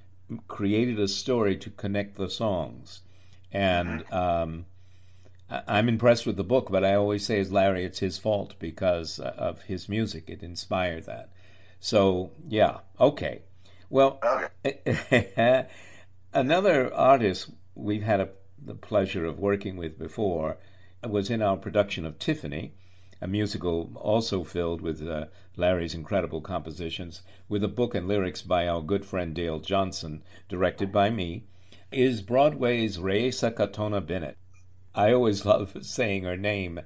created 0.48 1.00
a 1.00 1.08
story 1.08 1.58
to 1.58 1.70
connect 1.70 2.18
the 2.18 2.30
songs, 2.30 3.02
and 3.52 4.04
um, 4.12 4.66
I'm 5.50 5.88
impressed 5.90 6.26
with 6.26 6.36
the 6.36 6.44
book. 6.44 6.70
But 6.70 6.84
I 6.84 6.96
always 6.96 7.26
say, 7.26 7.40
as 7.40 7.52
Larry, 7.52 7.86
it's 7.86 8.00
his 8.00 8.18
fault 8.18 8.56
because 8.60 9.20
of 9.20 9.62
his 9.62 9.88
music. 9.88 10.30
It 10.30 10.44
inspired 10.44 11.06
that. 11.06 11.30
So 11.80 12.32
yeah, 12.50 12.80
okay. 13.00 13.42
Well, 13.90 14.20
Okay. 14.66 15.68
Another 16.34 16.94
artist 16.94 17.50
we've 17.76 18.04
had 18.04 18.22
a, 18.22 18.30
the 18.66 18.76
pleasure 18.76 19.26
of 19.26 19.40
working 19.40 19.76
with 19.76 20.00
before 20.00 20.58
was 21.04 21.30
in 21.30 21.42
our 21.42 21.58
production 21.58 22.06
of 22.06 22.20
Tiffany, 22.20 22.74
a 23.24 23.28
musical 23.28 23.92
also 23.96 24.44
filled 24.44 24.82
with 24.82 25.08
uh, 25.08 25.28
Larry's 25.56 25.94
incredible 25.94 26.42
compositions, 26.42 27.22
with 27.48 27.64
a 27.64 27.68
book 27.68 27.94
and 27.94 28.08
lyrics 28.08 28.42
by 28.42 28.68
our 28.68 28.82
good 28.82 29.06
friend 29.06 29.36
Dale 29.36 29.60
Johnson, 29.60 30.24
directed 30.50 30.92
by 30.92 31.12
me, 31.12 31.44
is 31.92 32.24
Broadway's 32.24 32.98
Raissa 32.98 33.54
Katona 33.54 34.02
Bennett. 34.04 34.38
I 34.96 35.14
always 35.14 35.46
love 35.46 35.86
saying 35.86 36.24
her 36.24 36.36
name, 36.36 36.80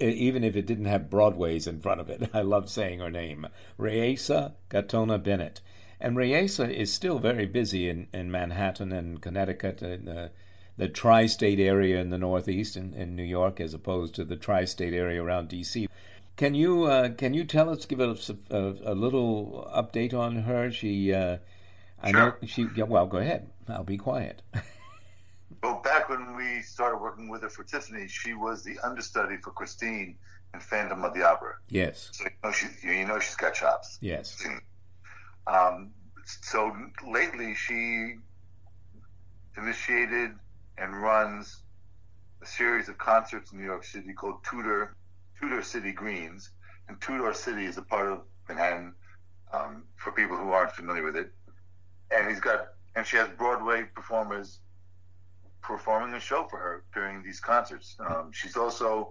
even 0.00 0.42
if 0.42 0.56
it 0.56 0.64
didn't 0.64 0.86
have 0.86 1.10
Broadway's 1.10 1.66
in 1.66 1.80
front 1.80 2.00
of 2.00 2.08
it. 2.08 2.30
I 2.34 2.40
love 2.40 2.70
saying 2.70 3.00
her 3.00 3.10
name, 3.10 3.46
Raissa 3.78 4.54
Katona 4.70 5.22
Bennett. 5.22 5.60
And 6.00 6.16
Raissa 6.16 6.72
is 6.72 6.90
still 6.90 7.18
very 7.18 7.44
busy 7.44 7.90
in, 7.90 8.08
in 8.14 8.30
Manhattan 8.30 8.90
and 8.90 9.20
Connecticut 9.20 9.82
and 9.82 10.08
the, 10.08 10.30
the 10.76 10.88
tri 10.88 11.26
state 11.26 11.60
area 11.60 12.00
in 12.00 12.10
the 12.10 12.18
Northeast 12.18 12.76
in, 12.76 12.94
in 12.94 13.14
New 13.16 13.24
York, 13.24 13.60
as 13.60 13.74
opposed 13.74 14.14
to 14.16 14.24
the 14.24 14.36
tri 14.36 14.64
state 14.64 14.94
area 14.94 15.22
around 15.22 15.48
D.C. 15.48 15.88
Can 16.36 16.54
you 16.54 16.84
uh, 16.84 17.10
can 17.10 17.34
you 17.34 17.44
tell 17.44 17.68
us, 17.70 17.84
give 17.84 18.00
us 18.00 18.30
a, 18.30 18.36
a, 18.56 18.92
a 18.92 18.94
little 18.94 19.70
update 19.74 20.14
on 20.14 20.36
her? 20.36 20.70
She, 20.70 21.12
uh, 21.12 21.36
I 22.02 22.10
Sure. 22.10 22.20
know 22.40 22.46
she. 22.46 22.66
Yeah, 22.74 22.84
well, 22.84 23.06
go 23.06 23.18
ahead. 23.18 23.50
I'll 23.68 23.84
be 23.84 23.98
quiet. 23.98 24.42
Well, 25.62 25.80
back 25.84 26.08
when 26.08 26.34
we 26.34 26.60
started 26.62 26.96
working 26.98 27.28
with 27.28 27.42
her 27.42 27.48
for 27.48 27.62
Tiffany, 27.62 28.08
she 28.08 28.32
was 28.32 28.64
the 28.64 28.80
understudy 28.80 29.36
for 29.36 29.52
Christine 29.52 30.16
in 30.54 30.60
Phantom 30.60 31.04
of 31.04 31.14
the 31.14 31.22
Opera. 31.22 31.54
yes, 31.68 32.08
So 32.12 32.24
you 32.24 32.30
know, 32.42 32.50
she, 32.50 32.66
you 32.82 33.06
know 33.06 33.20
she's 33.20 33.36
got 33.36 33.54
chops. 33.54 33.98
yes. 34.00 34.44
Um, 35.46 35.92
so 36.24 36.74
lately, 37.06 37.54
she 37.54 38.14
initiated 39.56 40.32
and 40.78 41.00
runs 41.00 41.62
a 42.42 42.46
series 42.46 42.88
of 42.88 42.98
concerts 42.98 43.52
in 43.52 43.58
New 43.58 43.64
York 43.64 43.84
City 43.84 44.12
called 44.12 44.42
Tudor 44.44 44.96
Tudor 45.40 45.62
City 45.62 45.92
Greens, 45.92 46.50
and 46.88 47.00
Tudor 47.00 47.34
City 47.34 47.64
is 47.64 47.78
a 47.78 47.82
part 47.82 48.10
of 48.12 48.22
Manhattan. 48.48 48.94
Um, 49.52 49.84
for 49.96 50.12
people 50.12 50.36
who 50.38 50.50
aren't 50.52 50.72
familiar 50.72 51.02
with 51.02 51.14
it, 51.14 51.30
and 52.10 52.26
he's 52.28 52.40
got 52.40 52.68
and 52.94 53.06
she 53.06 53.16
has 53.16 53.28
Broadway 53.36 53.84
performers 53.94 54.60
performing 55.62 56.14
a 56.14 56.20
show 56.20 56.46
for 56.48 56.58
her 56.58 56.84
during 56.94 57.22
these 57.22 57.40
concerts. 57.40 57.96
Um, 58.00 58.30
she's 58.32 58.56
also 58.56 59.10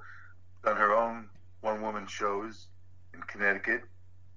done 0.63 0.77
her 0.77 0.93
own 0.95 1.29
one-woman 1.61 2.07
shows 2.07 2.67
in 3.13 3.21
Connecticut 3.21 3.81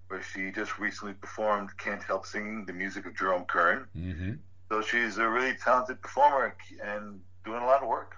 where 0.09 0.23
she 0.23 0.53
just 0.53 0.79
recently 0.79 1.15
performed 1.15 1.71
Can't 1.79 2.03
Help 2.03 2.27
Singing, 2.27 2.67
the 2.67 2.73
music 2.73 3.07
of 3.07 3.17
Jerome 3.17 3.45
Kern. 3.47 3.87
hmm 3.95 4.33
So 4.75 4.83
she's 4.83 5.19
a 5.19 5.29
really 5.29 5.55
talented 5.55 6.03
performer 6.03 6.57
and 6.83 7.21
doing 7.45 7.63
a 7.63 7.65
lot 7.65 7.85
of 7.85 7.89
work. 7.89 8.17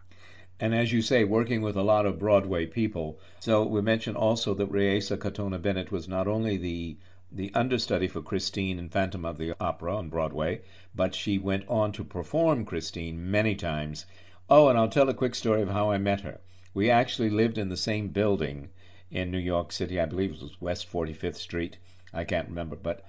And 0.58 0.75
as 0.75 0.90
you 0.90 1.02
say, 1.02 1.22
working 1.22 1.60
with 1.60 1.76
a 1.76 1.82
lot 1.82 2.06
of 2.06 2.18
Broadway 2.18 2.64
people. 2.64 3.20
So 3.40 3.66
we 3.66 3.82
mentioned 3.82 4.16
also 4.16 4.54
that 4.54 4.72
Raissa 4.72 5.18
Katona 5.18 5.60
Bennett 5.60 5.92
was 5.92 6.08
not 6.08 6.26
only 6.26 6.56
the 6.56 6.96
the 7.30 7.52
understudy 7.52 8.08
for 8.08 8.22
Christine 8.22 8.78
in 8.78 8.88
Phantom 8.88 9.26
of 9.26 9.36
the 9.36 9.54
Opera 9.60 9.96
on 9.98 10.08
Broadway, 10.08 10.62
but 10.94 11.14
she 11.14 11.36
went 11.36 11.68
on 11.68 11.92
to 11.92 12.02
perform 12.02 12.64
Christine 12.64 13.30
many 13.30 13.54
times. 13.54 14.06
Oh, 14.48 14.68
and 14.68 14.78
I'll 14.78 14.88
tell 14.88 15.10
a 15.10 15.14
quick 15.14 15.34
story 15.34 15.60
of 15.60 15.68
how 15.68 15.90
I 15.90 15.98
met 15.98 16.22
her. 16.22 16.40
We 16.72 16.88
actually 16.88 17.28
lived 17.28 17.58
in 17.58 17.68
the 17.68 17.76
same 17.76 18.08
building 18.08 18.70
in 19.10 19.30
New 19.30 19.36
York 19.36 19.72
City. 19.72 20.00
I 20.00 20.06
believe 20.06 20.30
it 20.30 20.40
was 20.40 20.58
West 20.58 20.90
45th 20.90 21.36
Street. 21.36 21.76
I 22.14 22.25
can't 22.25 22.48
remember, 22.48 22.76
but 22.76 23.04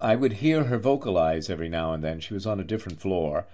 I 0.00 0.16
would 0.16 0.32
hear 0.32 0.64
her 0.64 0.78
vocalize 0.78 1.50
every 1.50 1.68
now 1.68 1.92
and 1.92 2.02
then. 2.02 2.20
She 2.20 2.34
was 2.34 2.46
on 2.46 2.60
a 2.60 2.64
different 2.64 3.00
floor. 3.00 3.46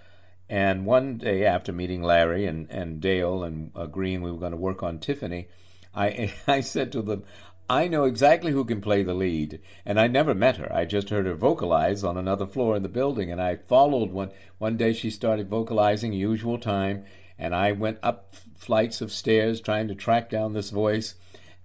And 0.49 0.87
one 0.87 1.19
day 1.19 1.45
after 1.45 1.73
meeting 1.73 2.03
Larry 2.03 2.47
and, 2.47 2.71
and 2.71 3.01
Dale 3.01 3.43
and 3.43 3.73
agreeing 3.75 4.23
we 4.23 4.31
were 4.31 4.39
going 4.39 4.53
to 4.53 4.57
work 4.57 4.83
on 4.83 4.99
Tiffany, 4.99 5.49
I, 5.95 6.33
I 6.47 6.61
said 6.61 6.93
to 6.93 7.03
them, 7.03 7.25
I 7.69 7.89
know 7.89 8.05
exactly 8.05 8.53
who 8.53 8.65
can 8.65 8.81
play 8.81 9.03
the 9.03 9.15
lead. 9.15 9.61
And 9.85 9.99
I 9.99 10.07
never 10.07 10.35
met 10.35 10.59
her. 10.59 10.73
I 10.73 10.85
just 10.85 11.11
heard 11.11 11.27
her 11.27 11.35
vocalize 11.35 12.05
on 12.05 12.17
another 12.17 12.47
floor 12.47 12.77
in 12.77 12.85
the 12.85 12.89
building. 12.89 13.33
And 13.33 13.43
I 13.43 13.57
followed 13.57 14.13
one, 14.13 14.31
one 14.59 14.77
day 14.77 14.93
she 14.93 15.11
started 15.11 15.49
vocalizing 15.49 16.13
usual 16.13 16.59
time. 16.59 17.07
And 17.39 17.55
I 17.55 17.73
went 17.73 17.99
up 18.05 18.35
flights 18.57 19.01
of 19.01 19.11
stairs 19.11 19.61
trying 19.61 19.89
to 19.89 19.97
track 19.97 20.31
down 20.31 20.53
this 20.53 20.71
voice. 20.71 21.17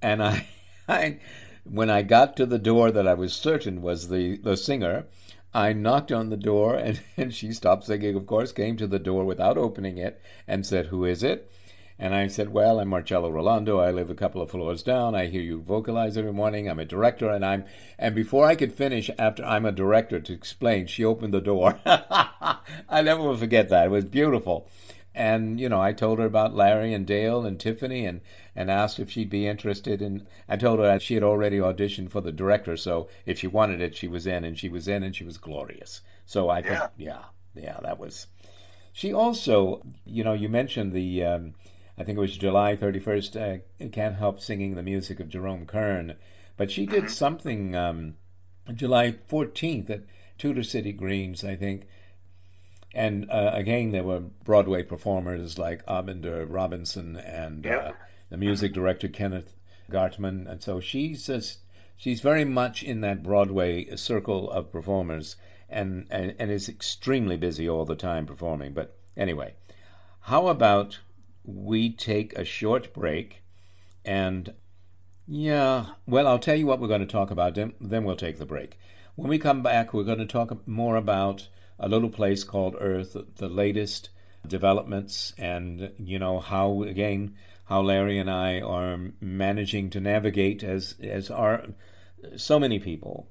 And 0.01 0.23
I, 0.23 0.47
I 0.87 1.19
when 1.63 1.89
I 1.89 2.01
got 2.01 2.37
to 2.37 2.45
the 2.45 2.57
door 2.57 2.91
that 2.91 3.07
I 3.07 3.13
was 3.13 3.33
certain 3.33 3.81
was 3.81 4.07
the, 4.07 4.37
the 4.37 4.57
singer, 4.57 5.05
I 5.53 5.73
knocked 5.73 6.11
on 6.11 6.29
the 6.29 6.37
door 6.37 6.75
and, 6.75 6.99
and 7.17 7.33
she 7.33 7.51
stopped 7.51 7.85
singing, 7.85 8.15
of 8.15 8.25
course, 8.25 8.51
came 8.51 8.77
to 8.77 8.87
the 8.87 8.99
door 8.99 9.25
without 9.25 9.57
opening 9.57 9.97
it 9.97 10.19
and 10.47 10.65
said, 10.65 10.87
Who 10.87 11.05
is 11.05 11.23
it? 11.23 11.51
And 11.99 12.15
I 12.15 12.27
said, 12.27 12.49
Well, 12.51 12.79
I'm 12.79 12.87
Marcello 12.87 13.29
Rollando. 13.29 13.79
I 13.79 13.91
live 13.91 14.09
a 14.09 14.15
couple 14.15 14.41
of 14.41 14.49
floors 14.49 14.81
down. 14.81 15.13
I 15.13 15.27
hear 15.27 15.41
you 15.41 15.61
vocalize 15.61 16.17
every 16.17 16.33
morning. 16.33 16.67
I'm 16.67 16.79
a 16.79 16.85
director 16.85 17.29
and 17.29 17.45
I'm 17.45 17.65
and 17.99 18.15
before 18.15 18.47
I 18.47 18.55
could 18.55 18.73
finish 18.73 19.11
after 19.19 19.45
I'm 19.45 19.67
a 19.67 19.71
director 19.71 20.19
to 20.19 20.33
explain, 20.33 20.87
she 20.87 21.05
opened 21.05 21.33
the 21.33 21.41
door. 21.41 21.79
I 21.85 23.01
never 23.03 23.21
will 23.21 23.37
forget 23.37 23.69
that. 23.69 23.85
It 23.85 23.91
was 23.91 24.05
beautiful. 24.05 24.67
And, 25.13 25.59
you 25.59 25.67
know, 25.67 25.81
I 25.81 25.91
told 25.91 26.19
her 26.19 26.25
about 26.25 26.55
Larry 26.55 26.93
and 26.93 27.05
Dale 27.05 27.45
and 27.45 27.59
Tiffany 27.59 28.05
and, 28.05 28.21
and 28.55 28.71
asked 28.71 28.99
if 28.99 29.11
she'd 29.11 29.29
be 29.29 29.45
interested 29.47 30.01
in 30.01 30.25
I 30.47 30.55
told 30.55 30.79
her 30.79 30.85
that 30.85 31.01
she 31.01 31.15
had 31.15 31.23
already 31.23 31.57
auditioned 31.57 32.11
for 32.11 32.21
the 32.21 32.31
director, 32.31 32.77
so 32.77 33.09
if 33.25 33.39
she 33.39 33.47
wanted 33.47 33.81
it 33.81 33.95
she 33.95 34.07
was 34.07 34.25
in 34.25 34.45
and 34.45 34.57
she 34.57 34.69
was 34.69 34.87
in 34.87 35.03
and 35.03 35.15
she 35.15 35.25
was 35.25 35.37
glorious. 35.37 36.01
So 36.25 36.49
I 36.49 36.61
think 36.61 36.79
yeah, 36.97 37.23
yeah, 37.53 37.79
that 37.81 37.99
was 37.99 38.27
she 38.93 39.13
also, 39.13 39.81
you 40.05 40.23
know, 40.23 40.33
you 40.33 40.49
mentioned 40.49 40.93
the 40.93 41.23
um, 41.25 41.55
I 41.97 42.03
think 42.03 42.17
it 42.17 42.21
was 42.21 42.37
July 42.37 42.75
31st. 42.77 43.61
Uh, 43.83 43.87
can't 43.89 44.15
help 44.15 44.39
singing 44.39 44.75
the 44.75 44.83
music 44.83 45.19
of 45.19 45.29
Jerome 45.29 45.65
Kern, 45.65 46.15
but 46.57 46.71
she 46.71 46.85
did 46.85 47.09
something 47.09 47.75
um, 47.75 48.15
July 48.73 49.11
14th 49.29 49.89
at 49.89 50.03
Tudor 50.37 50.63
City 50.63 50.93
Greens, 50.93 51.43
I 51.43 51.55
think. 51.55 51.87
And 52.93 53.29
uh, 53.31 53.51
again, 53.53 53.91
there 53.91 54.03
were 54.03 54.19
Broadway 54.19 54.83
performers 54.83 55.57
like 55.57 55.85
Abender 55.85 56.45
Robinson 56.47 57.15
and 57.17 57.65
uh, 57.65 57.93
the 58.29 58.37
music 58.37 58.73
director 58.73 59.07
Kenneth 59.07 59.55
Gartman, 59.89 60.47
and 60.49 60.61
so 60.61 60.79
she's 60.79 61.25
just, 61.25 61.59
she's 61.95 62.21
very 62.21 62.45
much 62.45 62.83
in 62.83 63.01
that 63.01 63.23
Broadway 63.23 63.95
circle 63.95 64.51
of 64.51 64.71
performers, 64.71 65.35
and, 65.69 66.07
and 66.09 66.35
and 66.37 66.51
is 66.51 66.67
extremely 66.67 67.37
busy 67.37 67.69
all 67.69 67.85
the 67.85 67.95
time 67.95 68.25
performing. 68.25 68.73
But 68.73 68.97
anyway, 69.15 69.53
how 70.19 70.47
about 70.47 70.99
we 71.43 71.91
take 71.91 72.33
a 72.33 72.45
short 72.45 72.93
break 72.93 73.41
and 74.03 74.53
yeah, 75.27 75.85
well, 76.07 76.27
I'll 76.27 76.39
tell 76.39 76.55
you 76.55 76.65
what 76.65 76.79
we're 76.79 76.87
going 76.87 77.01
to 77.01 77.07
talk 77.07 77.31
about, 77.31 77.55
then, 77.55 77.73
then 77.79 78.03
we'll 78.03 78.15
take 78.15 78.37
the 78.37 78.45
break. 78.45 78.77
When 79.15 79.29
we 79.29 79.39
come 79.39 79.61
back, 79.61 79.93
we're 79.93 80.03
going 80.03 80.17
to 80.17 80.25
talk 80.25 80.67
more 80.67 80.95
about 80.95 81.47
a 81.81 81.89
little 81.89 82.09
place 82.09 82.43
called 82.43 82.75
Earth, 82.79 83.17
the 83.37 83.49
latest 83.49 84.09
developments, 84.47 85.33
and, 85.37 85.91
you 85.97 86.19
know, 86.19 86.39
how, 86.39 86.83
again, 86.83 87.35
how 87.65 87.81
Larry 87.81 88.19
and 88.19 88.29
I 88.29 88.61
are 88.61 88.99
managing 89.19 89.89
to 89.91 89.99
navigate 89.99 90.63
as, 90.63 90.95
as 91.01 91.31
are 91.31 91.65
so 92.35 92.59
many 92.59 92.77
people, 92.79 93.27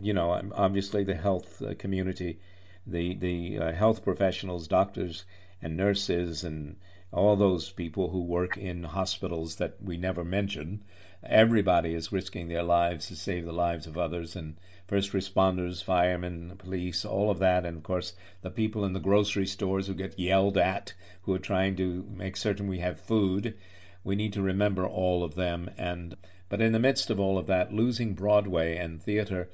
you 0.00 0.14
know, 0.14 0.40
obviously 0.54 1.04
the 1.04 1.14
health 1.14 1.62
uh, 1.62 1.74
community, 1.78 2.40
the, 2.86 3.14
the 3.14 3.58
uh, 3.58 3.72
health 3.72 4.02
professionals, 4.02 4.66
doctors 4.66 5.24
and 5.60 5.76
nurses, 5.76 6.42
and 6.42 6.76
all 7.12 7.36
those 7.36 7.70
people 7.70 8.08
who 8.08 8.22
work 8.22 8.56
in 8.56 8.82
hospitals 8.82 9.56
that 9.56 9.76
we 9.80 9.96
never 9.96 10.24
mention. 10.24 10.82
Everybody 11.22 11.94
is 11.94 12.10
risking 12.10 12.48
their 12.48 12.64
lives 12.64 13.06
to 13.08 13.16
save 13.16 13.44
the 13.44 13.52
lives 13.52 13.86
of 13.86 13.96
others, 13.96 14.34
and 14.34 14.56
first 14.88 15.12
responders, 15.12 15.82
firemen, 15.82 16.56
police, 16.58 17.04
all 17.04 17.30
of 17.30 17.38
that, 17.38 17.64
and 17.64 17.76
of 17.76 17.82
course 17.84 18.14
the 18.40 18.50
people 18.50 18.84
in 18.84 18.92
the 18.92 19.00
grocery 19.00 19.46
stores 19.46 19.86
who 19.86 19.94
get 19.94 20.18
yelled 20.18 20.58
at, 20.58 20.92
who 21.22 21.32
are 21.32 21.38
trying 21.38 21.76
to 21.76 22.04
make 22.10 22.36
certain 22.36 22.66
we 22.66 22.80
have 22.80 22.98
food. 22.98 23.54
We 24.02 24.16
need 24.16 24.32
to 24.32 24.42
remember 24.42 24.84
all 24.84 25.22
of 25.22 25.36
them, 25.36 25.70
and 25.78 26.16
but 26.48 26.60
in 26.60 26.72
the 26.72 26.80
midst 26.80 27.10
of 27.10 27.20
all 27.20 27.38
of 27.38 27.46
that, 27.46 27.72
losing 27.72 28.14
Broadway 28.14 28.76
and 28.76 29.00
theater 29.00 29.48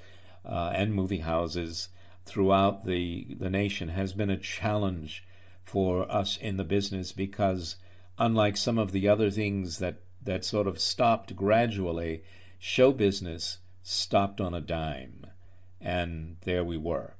uh, 0.44 0.72
and 0.74 0.94
movie 0.94 1.18
houses 1.18 1.90
throughout 2.24 2.86
the 2.86 3.36
the 3.38 3.50
nation 3.50 3.90
has 3.90 4.14
been 4.14 4.30
a 4.30 4.38
challenge 4.38 5.24
for 5.62 6.10
us 6.10 6.38
in 6.38 6.56
the 6.56 6.64
business 6.64 7.12
because 7.12 7.76
unlike 8.18 8.56
some 8.56 8.78
of 8.78 8.92
the 8.92 9.08
other 9.08 9.30
things 9.30 9.78
that 9.78 10.00
that 10.22 10.44
sort 10.44 10.66
of 10.66 10.78
stopped 10.78 11.36
gradually, 11.36 12.22
show 12.58 12.92
business 12.92 13.58
stopped 13.88 14.38
on 14.40 14.53
a 14.53 14.61
dime. 14.61 15.27
And 15.81 16.37
there 16.42 16.62
we 16.62 16.77
were. 16.77 17.14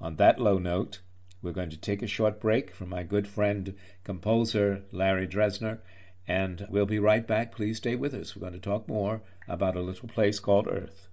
On 0.00 0.16
that 0.16 0.40
low 0.40 0.58
note, 0.58 1.00
we're 1.40 1.52
going 1.52 1.70
to 1.70 1.76
take 1.76 2.02
a 2.02 2.06
short 2.08 2.40
break 2.40 2.74
from 2.74 2.88
my 2.88 3.04
good 3.04 3.28
friend, 3.28 3.74
composer 4.02 4.82
Larry 4.90 5.28
Dresner, 5.28 5.78
and 6.26 6.66
we'll 6.68 6.86
be 6.86 6.98
right 6.98 7.26
back. 7.26 7.52
Please 7.52 7.76
stay 7.76 7.94
with 7.94 8.12
us. 8.12 8.34
We're 8.34 8.40
going 8.40 8.54
to 8.54 8.58
talk 8.58 8.88
more 8.88 9.22
about 9.46 9.76
a 9.76 9.80
little 9.80 10.08
place 10.08 10.40
called 10.40 10.66
Earth. 10.68 11.08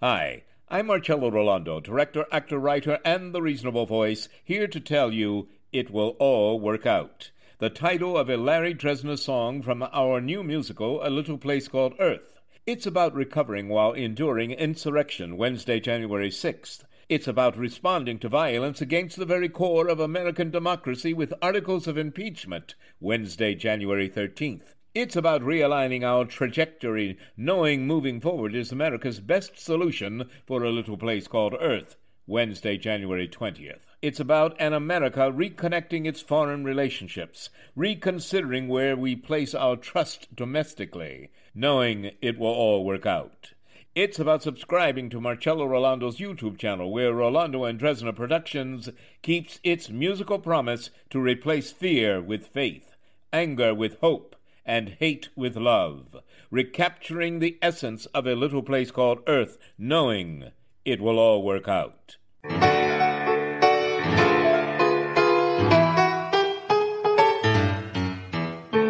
Hi, 0.00 0.44
I'm 0.68 0.86
Marcello 0.86 1.30
Rollando, 1.30 1.82
director, 1.82 2.26
actor, 2.30 2.58
writer, 2.58 2.98
and 3.04 3.34
the 3.34 3.42
reasonable 3.42 3.86
voice, 3.86 4.28
here 4.44 4.68
to 4.68 4.80
tell 4.80 5.10
you 5.10 5.48
it 5.72 5.90
will 5.90 6.16
all 6.18 6.60
work 6.60 6.84
out. 6.84 7.30
The 7.58 7.70
title 7.70 8.16
of 8.16 8.28
a 8.28 8.36
Larry 8.36 8.74
Dresner 8.74 9.18
song 9.18 9.62
from 9.62 9.82
our 9.82 10.20
new 10.20 10.42
musical, 10.42 11.06
A 11.06 11.08
Little 11.08 11.38
Place 11.38 11.66
Called 11.66 11.94
Earth. 11.98 12.39
It's 12.72 12.86
about 12.86 13.16
recovering 13.16 13.68
while 13.68 13.90
enduring 13.94 14.52
insurrection 14.52 15.36
Wednesday, 15.36 15.80
January 15.80 16.30
6th. 16.30 16.84
It's 17.08 17.26
about 17.26 17.56
responding 17.56 18.20
to 18.20 18.28
violence 18.28 18.80
against 18.80 19.16
the 19.16 19.24
very 19.24 19.48
core 19.48 19.88
of 19.88 19.98
American 19.98 20.52
democracy 20.52 21.12
with 21.12 21.34
articles 21.42 21.88
of 21.88 21.98
impeachment 21.98 22.76
Wednesday, 23.00 23.56
January 23.56 24.08
13th. 24.08 24.76
It's 24.94 25.16
about 25.16 25.42
realigning 25.42 26.04
our 26.04 26.24
trajectory, 26.24 27.18
knowing 27.36 27.88
moving 27.88 28.20
forward 28.20 28.54
is 28.54 28.70
America's 28.70 29.18
best 29.18 29.58
solution 29.58 30.30
for 30.46 30.62
a 30.62 30.70
little 30.70 30.96
place 30.96 31.26
called 31.26 31.56
Earth, 31.60 31.96
Wednesday, 32.28 32.76
January 32.76 33.26
20th. 33.26 33.80
It's 34.00 34.20
about 34.20 34.54
an 34.60 34.74
America 34.74 35.22
reconnecting 35.22 36.06
its 36.06 36.20
foreign 36.20 36.62
relationships, 36.62 37.50
reconsidering 37.74 38.68
where 38.68 38.94
we 38.96 39.16
place 39.16 39.56
our 39.56 39.74
trust 39.74 40.36
domestically, 40.36 41.30
knowing 41.54 42.12
it 42.20 42.38
will 42.38 42.48
all 42.48 42.84
work 42.84 43.06
out. 43.06 43.52
It's 43.94 44.20
about 44.20 44.42
subscribing 44.42 45.10
to 45.10 45.20
Marcello 45.20 45.66
Rollando's 45.66 46.18
YouTube 46.18 46.58
channel, 46.58 46.92
where 46.92 47.12
Rollando 47.12 47.68
and 47.68 47.78
Dresner 47.78 48.14
Productions 48.14 48.88
keeps 49.20 49.58
its 49.64 49.90
musical 49.90 50.38
promise 50.38 50.90
to 51.10 51.18
replace 51.18 51.72
fear 51.72 52.22
with 52.22 52.46
faith, 52.46 52.94
anger 53.32 53.74
with 53.74 53.98
hope, 54.00 54.36
and 54.64 54.90
hate 55.00 55.28
with 55.34 55.56
love, 55.56 56.16
recapturing 56.52 57.40
the 57.40 57.58
essence 57.60 58.06
of 58.06 58.28
a 58.28 58.36
little 58.36 58.62
place 58.62 58.92
called 58.92 59.24
Earth, 59.26 59.58
knowing 59.76 60.52
it 60.84 61.00
will 61.00 61.18
all 61.18 61.42
work 61.42 61.66
out. 61.66 62.16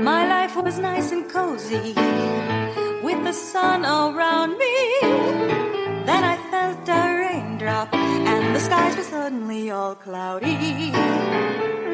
My 0.03 0.27
life 0.29 0.55
was 0.57 0.79
nice 0.79 1.11
and 1.11 1.27
cozy 1.31 2.10
the 3.31 3.37
sun 3.37 3.85
around 3.85 4.59
me. 4.59 4.77
Then 6.09 6.23
I 6.35 6.37
felt 6.51 6.89
a 6.89 7.03
raindrop 7.21 7.95
and 7.95 8.57
the 8.57 8.59
skies 8.59 8.97
were 8.97 9.05
suddenly 9.05 9.71
all 9.71 9.95
cloudy. 9.95 10.91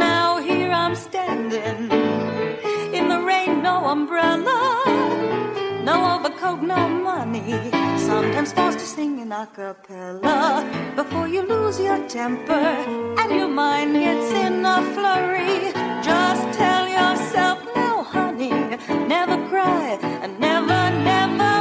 Now 0.06 0.38
here 0.38 0.70
I'm 0.72 0.94
standing 0.94 1.90
in 2.98 3.08
the 3.12 3.20
rain, 3.20 3.62
no 3.62 3.76
umbrella, 3.84 4.60
no 5.84 5.96
overcoat, 6.14 6.62
no 6.62 6.88
money. 6.88 7.50
Sometimes 7.98 8.54
forced 8.54 8.78
to 8.78 8.86
sing 8.86 9.18
in 9.18 9.30
a 9.30 9.46
cappella 9.54 10.64
before 10.96 11.28
you 11.28 11.42
lose 11.42 11.78
your 11.78 12.00
temper 12.08 12.66
and 13.20 13.30
your 13.38 13.52
mind 13.64 13.92
gets 13.92 14.30
in 14.44 14.64
a 14.64 14.78
flurry. 14.94 15.70
Just 16.02 16.58
tell 16.58 16.75
never 19.08 19.36
cry 19.48 19.98
and 20.22 20.38
never, 20.38 20.90
never 21.04 21.55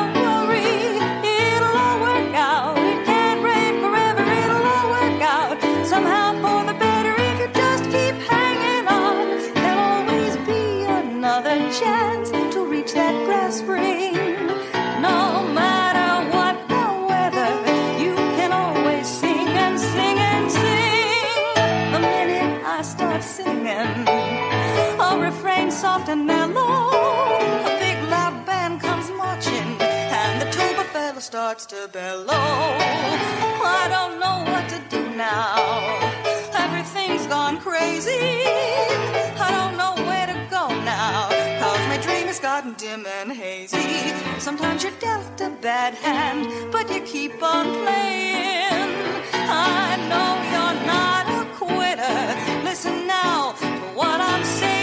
dim 42.78 43.06
and 43.06 43.32
hazy. 43.32 44.14
Sometimes 44.40 44.84
you're 44.84 44.92
dealt 45.00 45.40
a 45.42 45.50
bad 45.62 45.94
hand, 45.94 46.72
but 46.72 46.90
you 46.90 47.02
keep 47.02 47.42
on 47.42 47.66
playing. 47.84 48.90
I 49.34 49.96
know 50.10 50.30
you're 50.52 50.80
not 50.86 51.26
a 51.40 51.46
quitter. 51.56 52.64
Listen 52.64 53.08
now 53.08 53.54
to 53.54 53.66
what 53.96 54.20
I'm 54.20 54.44
saying. 54.44 54.75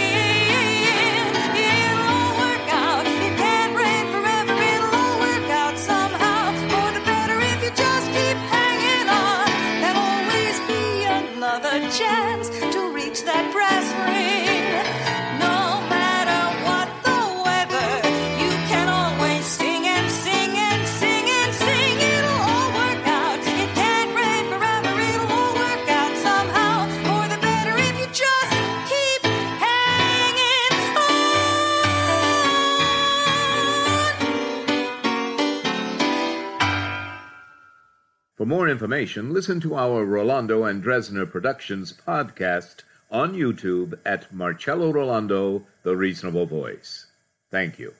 More 38.53 38.69
information, 38.69 39.33
listen 39.33 39.59
to 39.61 39.73
our 39.73 40.05
Rollando 40.05 40.69
and 40.69 40.83
Dresner 40.83 41.25
Productions 41.25 41.91
podcast 41.91 42.83
on 43.09 43.33
YouTube 43.33 43.97
at 44.05 44.31
Marcello 44.31 44.93
Rollando, 44.93 45.63
The 45.81 45.97
Reasonable 45.97 46.45
Voice. 46.45 47.07
Thank 47.49 47.79
you. 47.79 47.95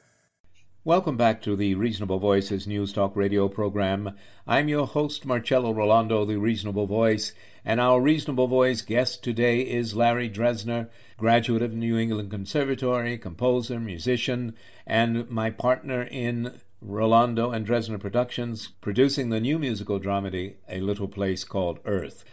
Welcome 0.84 1.18
back 1.18 1.42
to 1.42 1.56
the 1.56 1.74
Reasonable 1.74 2.20
Voices 2.20 2.68
News 2.68 2.94
Talk 2.94 3.16
radio 3.16 3.48
program. 3.48 4.12
I'm 4.46 4.68
your 4.68 4.86
host, 4.86 5.26
Marcello 5.26 5.74
Rollando, 5.74 6.24
The 6.28 6.38
Reasonable 6.38 6.86
Voice, 6.86 7.34
and 7.66 7.80
our 7.80 8.00
Reasonable 8.00 8.48
Voice 8.48 8.84
guest 8.84 9.24
today 9.24 9.62
is 9.62 9.96
Larry 9.96 10.30
Dresner, 10.30 10.88
graduate 11.18 11.64
of 11.64 11.74
New 11.74 11.98
England 11.98 12.30
Conservatory, 12.30 13.18
composer, 13.18 13.80
musician, 13.80 14.54
and 14.86 15.28
my 15.32 15.50
partner 15.50 16.04
in 16.04 16.54
Rollando 16.86 17.52
and 17.52 17.66
Dresner 17.66 17.98
Productions, 17.98 18.68
producing 18.82 19.30
the 19.30 19.40
new 19.40 19.58
musical 19.58 20.02
dramedy, 20.02 20.56
A 20.68 20.82
Little 20.82 21.08
Place 21.08 21.46
Called 21.46 21.80
Earth. 21.86 22.26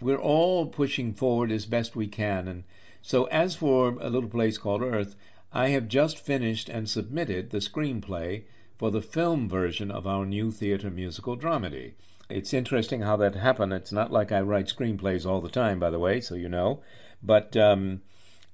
We're 0.00 0.16
all 0.20 0.66
pushing 0.66 1.12
forward 1.12 1.50
as 1.50 1.66
best 1.66 1.96
we 1.96 2.06
can, 2.06 2.46
and 2.46 2.62
so 3.02 3.24
as 3.24 3.56
for 3.56 3.98
A 4.00 4.08
Little 4.08 4.28
Place 4.28 4.58
Called 4.58 4.82
Earth, 4.82 5.16
I 5.52 5.70
have 5.70 5.88
just 5.88 6.18
finished 6.18 6.68
and 6.68 6.88
submitted 6.88 7.50
the 7.50 7.58
screenplay 7.58 8.44
for 8.78 8.92
the 8.92 9.02
film 9.02 9.48
version 9.48 9.90
of 9.90 10.06
our 10.06 10.24
new 10.24 10.52
theater 10.52 10.88
musical 10.88 11.36
dramedy. 11.36 11.94
It's 12.28 12.54
interesting 12.54 13.00
how 13.00 13.16
that 13.16 13.34
happened. 13.34 13.72
It's 13.72 13.90
not 13.90 14.12
like 14.12 14.30
I 14.30 14.40
write 14.40 14.66
screenplays 14.66 15.26
all 15.26 15.40
the 15.40 15.48
time, 15.48 15.80
by 15.80 15.90
the 15.90 15.98
way, 15.98 16.20
so 16.20 16.36
you 16.36 16.48
know. 16.48 16.84
But 17.24 17.56
um, 17.56 18.02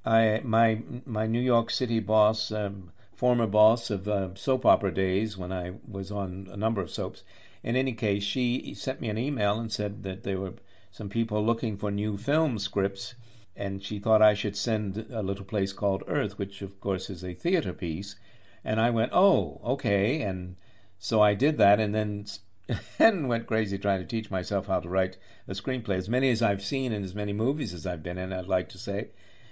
I, 0.06 0.40
my 0.42 0.80
my 1.04 1.26
New 1.26 1.42
York 1.42 1.70
City 1.70 2.00
boss, 2.00 2.50
um, 2.50 2.90
former 3.16 3.46
boss 3.46 3.88
of 3.88 4.06
uh, 4.06 4.34
soap 4.34 4.66
opera 4.66 4.92
days 4.92 5.38
when 5.38 5.50
I 5.50 5.72
was 5.88 6.12
on 6.12 6.48
a 6.50 6.56
number 6.56 6.82
of 6.82 6.90
soaps. 6.90 7.24
In 7.62 7.74
any 7.74 7.94
case, 7.94 8.22
she 8.22 8.74
sent 8.74 9.00
me 9.00 9.08
an 9.08 9.16
email 9.16 9.58
and 9.58 9.72
said 9.72 10.02
that 10.02 10.22
there 10.22 10.38
were 10.38 10.52
some 10.90 11.08
people 11.08 11.42
looking 11.42 11.78
for 11.78 11.90
new 11.90 12.18
film 12.18 12.58
scripts, 12.58 13.14
and 13.56 13.82
she 13.82 13.98
thought 13.98 14.20
I 14.20 14.34
should 14.34 14.54
send 14.54 14.98
a 15.10 15.22
little 15.22 15.46
place 15.46 15.72
called 15.72 16.04
Earth, 16.06 16.38
which 16.38 16.60
of 16.60 16.78
course 16.78 17.08
is 17.08 17.24
a 17.24 17.32
theater 17.32 17.72
piece. 17.72 18.16
And 18.62 18.78
I 18.78 18.90
went, 18.90 19.12
oh, 19.14 19.62
okay, 19.64 20.20
and 20.20 20.56
so 20.98 21.22
I 21.22 21.32
did 21.34 21.56
that, 21.56 21.80
and 21.80 21.94
then 21.94 22.26
and 22.98 23.28
went 23.28 23.46
crazy 23.46 23.78
trying 23.78 24.00
to 24.00 24.06
teach 24.06 24.30
myself 24.30 24.66
how 24.66 24.80
to 24.80 24.88
write 24.90 25.16
a 25.48 25.52
screenplay. 25.52 25.96
As 25.96 26.08
many 26.08 26.30
as 26.30 26.42
I've 26.42 26.62
seen 26.62 26.92
and 26.92 27.04
as 27.04 27.14
many 27.14 27.32
movies 27.32 27.72
as 27.72 27.86
I've 27.86 28.02
been 28.02 28.18
in, 28.18 28.32
I'd 28.32 28.46
like 28.46 28.68
to 28.70 28.78
say 28.78 29.08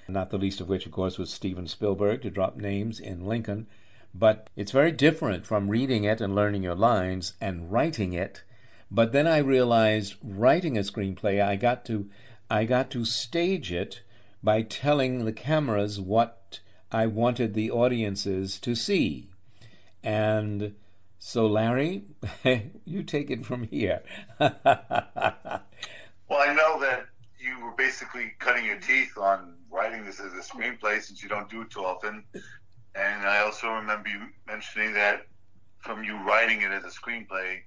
not 0.08 0.30
the 0.30 0.38
least 0.38 0.60
of 0.60 0.68
which, 0.68 0.86
of 0.86 0.92
course, 0.92 1.18
was 1.18 1.32
Steven 1.32 1.66
Spielberg, 1.66 2.22
to 2.22 2.30
drop 2.30 2.56
names 2.56 3.00
in 3.00 3.24
Lincoln. 3.24 3.66
But 4.14 4.48
it's 4.56 4.72
very 4.72 4.92
different 4.92 5.46
from 5.46 5.68
reading 5.68 6.04
it 6.04 6.20
and 6.20 6.34
learning 6.34 6.62
your 6.62 6.74
lines 6.74 7.34
and 7.40 7.70
writing 7.72 8.12
it. 8.12 8.42
But 8.90 9.12
then 9.12 9.26
I 9.26 9.38
realized 9.38 10.14
writing 10.22 10.78
a 10.78 10.82
screenplay, 10.82 11.42
I 11.42 11.56
got 11.56 11.84
to 11.86 12.08
I 12.50 12.64
got 12.64 12.90
to 12.90 13.04
stage 13.04 13.72
it 13.72 14.02
by 14.42 14.62
telling 14.62 15.24
the 15.24 15.32
cameras 15.32 16.00
what 16.00 16.60
I 16.92 17.06
wanted 17.06 17.54
the 17.54 17.70
audiences 17.70 18.60
to 18.60 18.74
see. 18.74 19.30
And 20.02 20.74
so, 21.18 21.46
Larry, 21.46 22.04
you 22.84 23.02
take 23.02 23.30
it 23.30 23.46
from 23.46 23.64
here. 23.64 24.02
Well, 26.28 26.40
I 26.40 26.54
know 26.54 26.80
that 26.80 27.06
you 27.38 27.63
were 27.74 27.84
basically 27.84 28.32
cutting 28.38 28.64
your 28.64 28.78
teeth 28.78 29.16
on 29.18 29.54
writing 29.70 30.04
this 30.04 30.20
as 30.20 30.32
a 30.32 30.36
screenplay 30.36 31.00
since 31.00 31.22
you 31.22 31.28
don't 31.28 31.48
do 31.50 31.62
it 31.62 31.70
too 31.70 31.84
often. 31.84 32.24
And 32.94 33.26
I 33.26 33.38
also 33.40 33.68
remember 33.68 34.08
you 34.08 34.20
mentioning 34.46 34.92
that 34.94 35.26
from 35.80 36.04
you 36.04 36.16
writing 36.24 36.62
it 36.62 36.70
as 36.70 36.84
a 36.84 36.88
screenplay, 36.88 37.58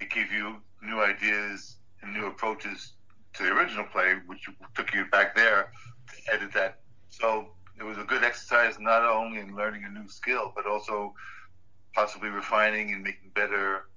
it 0.00 0.10
gave 0.10 0.32
you 0.32 0.56
new 0.82 1.00
ideas 1.00 1.76
and 2.02 2.12
new 2.14 2.26
approaches 2.26 2.94
to 3.34 3.44
the 3.44 3.50
original 3.50 3.84
play, 3.84 4.14
which 4.26 4.48
took 4.74 4.92
you 4.94 5.04
back 5.06 5.36
there 5.36 5.70
to 6.08 6.32
edit 6.32 6.52
that. 6.54 6.80
So 7.10 7.48
it 7.78 7.84
was 7.84 7.98
a 7.98 8.04
good 8.04 8.24
exercise 8.24 8.78
not 8.80 9.02
only 9.02 9.40
in 9.40 9.54
learning 9.54 9.84
a 9.84 9.90
new 9.90 10.08
skill, 10.08 10.52
but 10.56 10.66
also 10.66 11.14
possibly 11.94 12.30
refining 12.30 12.92
and 12.92 13.02
making 13.02 13.30
better 13.34 13.88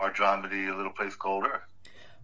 our 0.00 0.12
dramedy, 0.12 0.72
A 0.72 0.76
Little 0.76 0.92
Place 0.92 1.14
Called 1.14 1.44
Earth. 1.44 1.71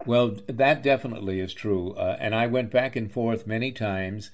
Well, 0.06 0.36
that 0.46 0.82
definitely 0.82 1.40
is 1.40 1.52
true, 1.52 1.92
uh, 1.94 2.16
and 2.20 2.34
I 2.34 2.46
went 2.46 2.70
back 2.70 2.94
and 2.94 3.10
forth 3.10 3.48
many 3.48 3.72
times 3.72 4.30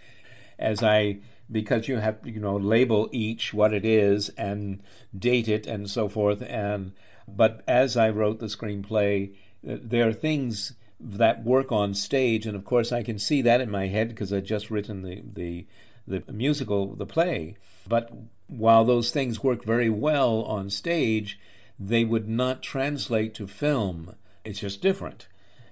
as 0.59 0.83
I 0.83 1.19
because 1.51 1.89
you 1.89 1.97
have 1.97 2.19
you 2.25 2.39
know 2.39 2.57
label 2.57 3.09
each 3.13 3.53
what 3.55 3.73
it 3.73 3.85
is 3.85 4.29
and 4.31 4.83
date 5.19 5.49
it 5.49 5.67
and 5.67 5.89
so 5.89 6.09
forth 6.09 6.43
and 6.43 6.93
but 7.27 7.63
as 7.67 7.97
I 7.97 8.11
wrote 8.11 8.39
the 8.39 8.47
screenplay 8.47 9.31
uh, 9.69 9.77
there 9.83 10.09
are 10.09 10.13
things 10.13 10.75
that 11.01 11.45
work 11.45 11.73
on 11.73 11.95
stage 11.95 12.47
and 12.47 12.57
of 12.57 12.65
course 12.65 12.93
I 12.93 13.03
can 13.03 13.19
see 13.19 13.43
that 13.43 13.61
in 13.61 13.71
my 13.71 13.87
head 13.87 14.09
because 14.09 14.33
I'd 14.33 14.45
just 14.45 14.71
written 14.71 15.03
the 15.03 15.23
the 15.33 15.67
the 16.07 16.33
musical 16.33 16.95
the 16.95 17.07
play. 17.07 17.57
But 17.89 18.11
while 18.49 18.85
those 18.85 19.11
things 19.11 19.43
work 19.43 19.65
very 19.65 19.91
well 19.91 20.43
on 20.43 20.71
stage 20.71 21.39
they 21.79 22.05
would 22.05 22.29
not 22.29 22.63
translate 22.63 23.35
to 23.35 23.47
film. 23.47 24.15
It's 24.45 24.61
just 24.61 24.83
different 24.83 25.27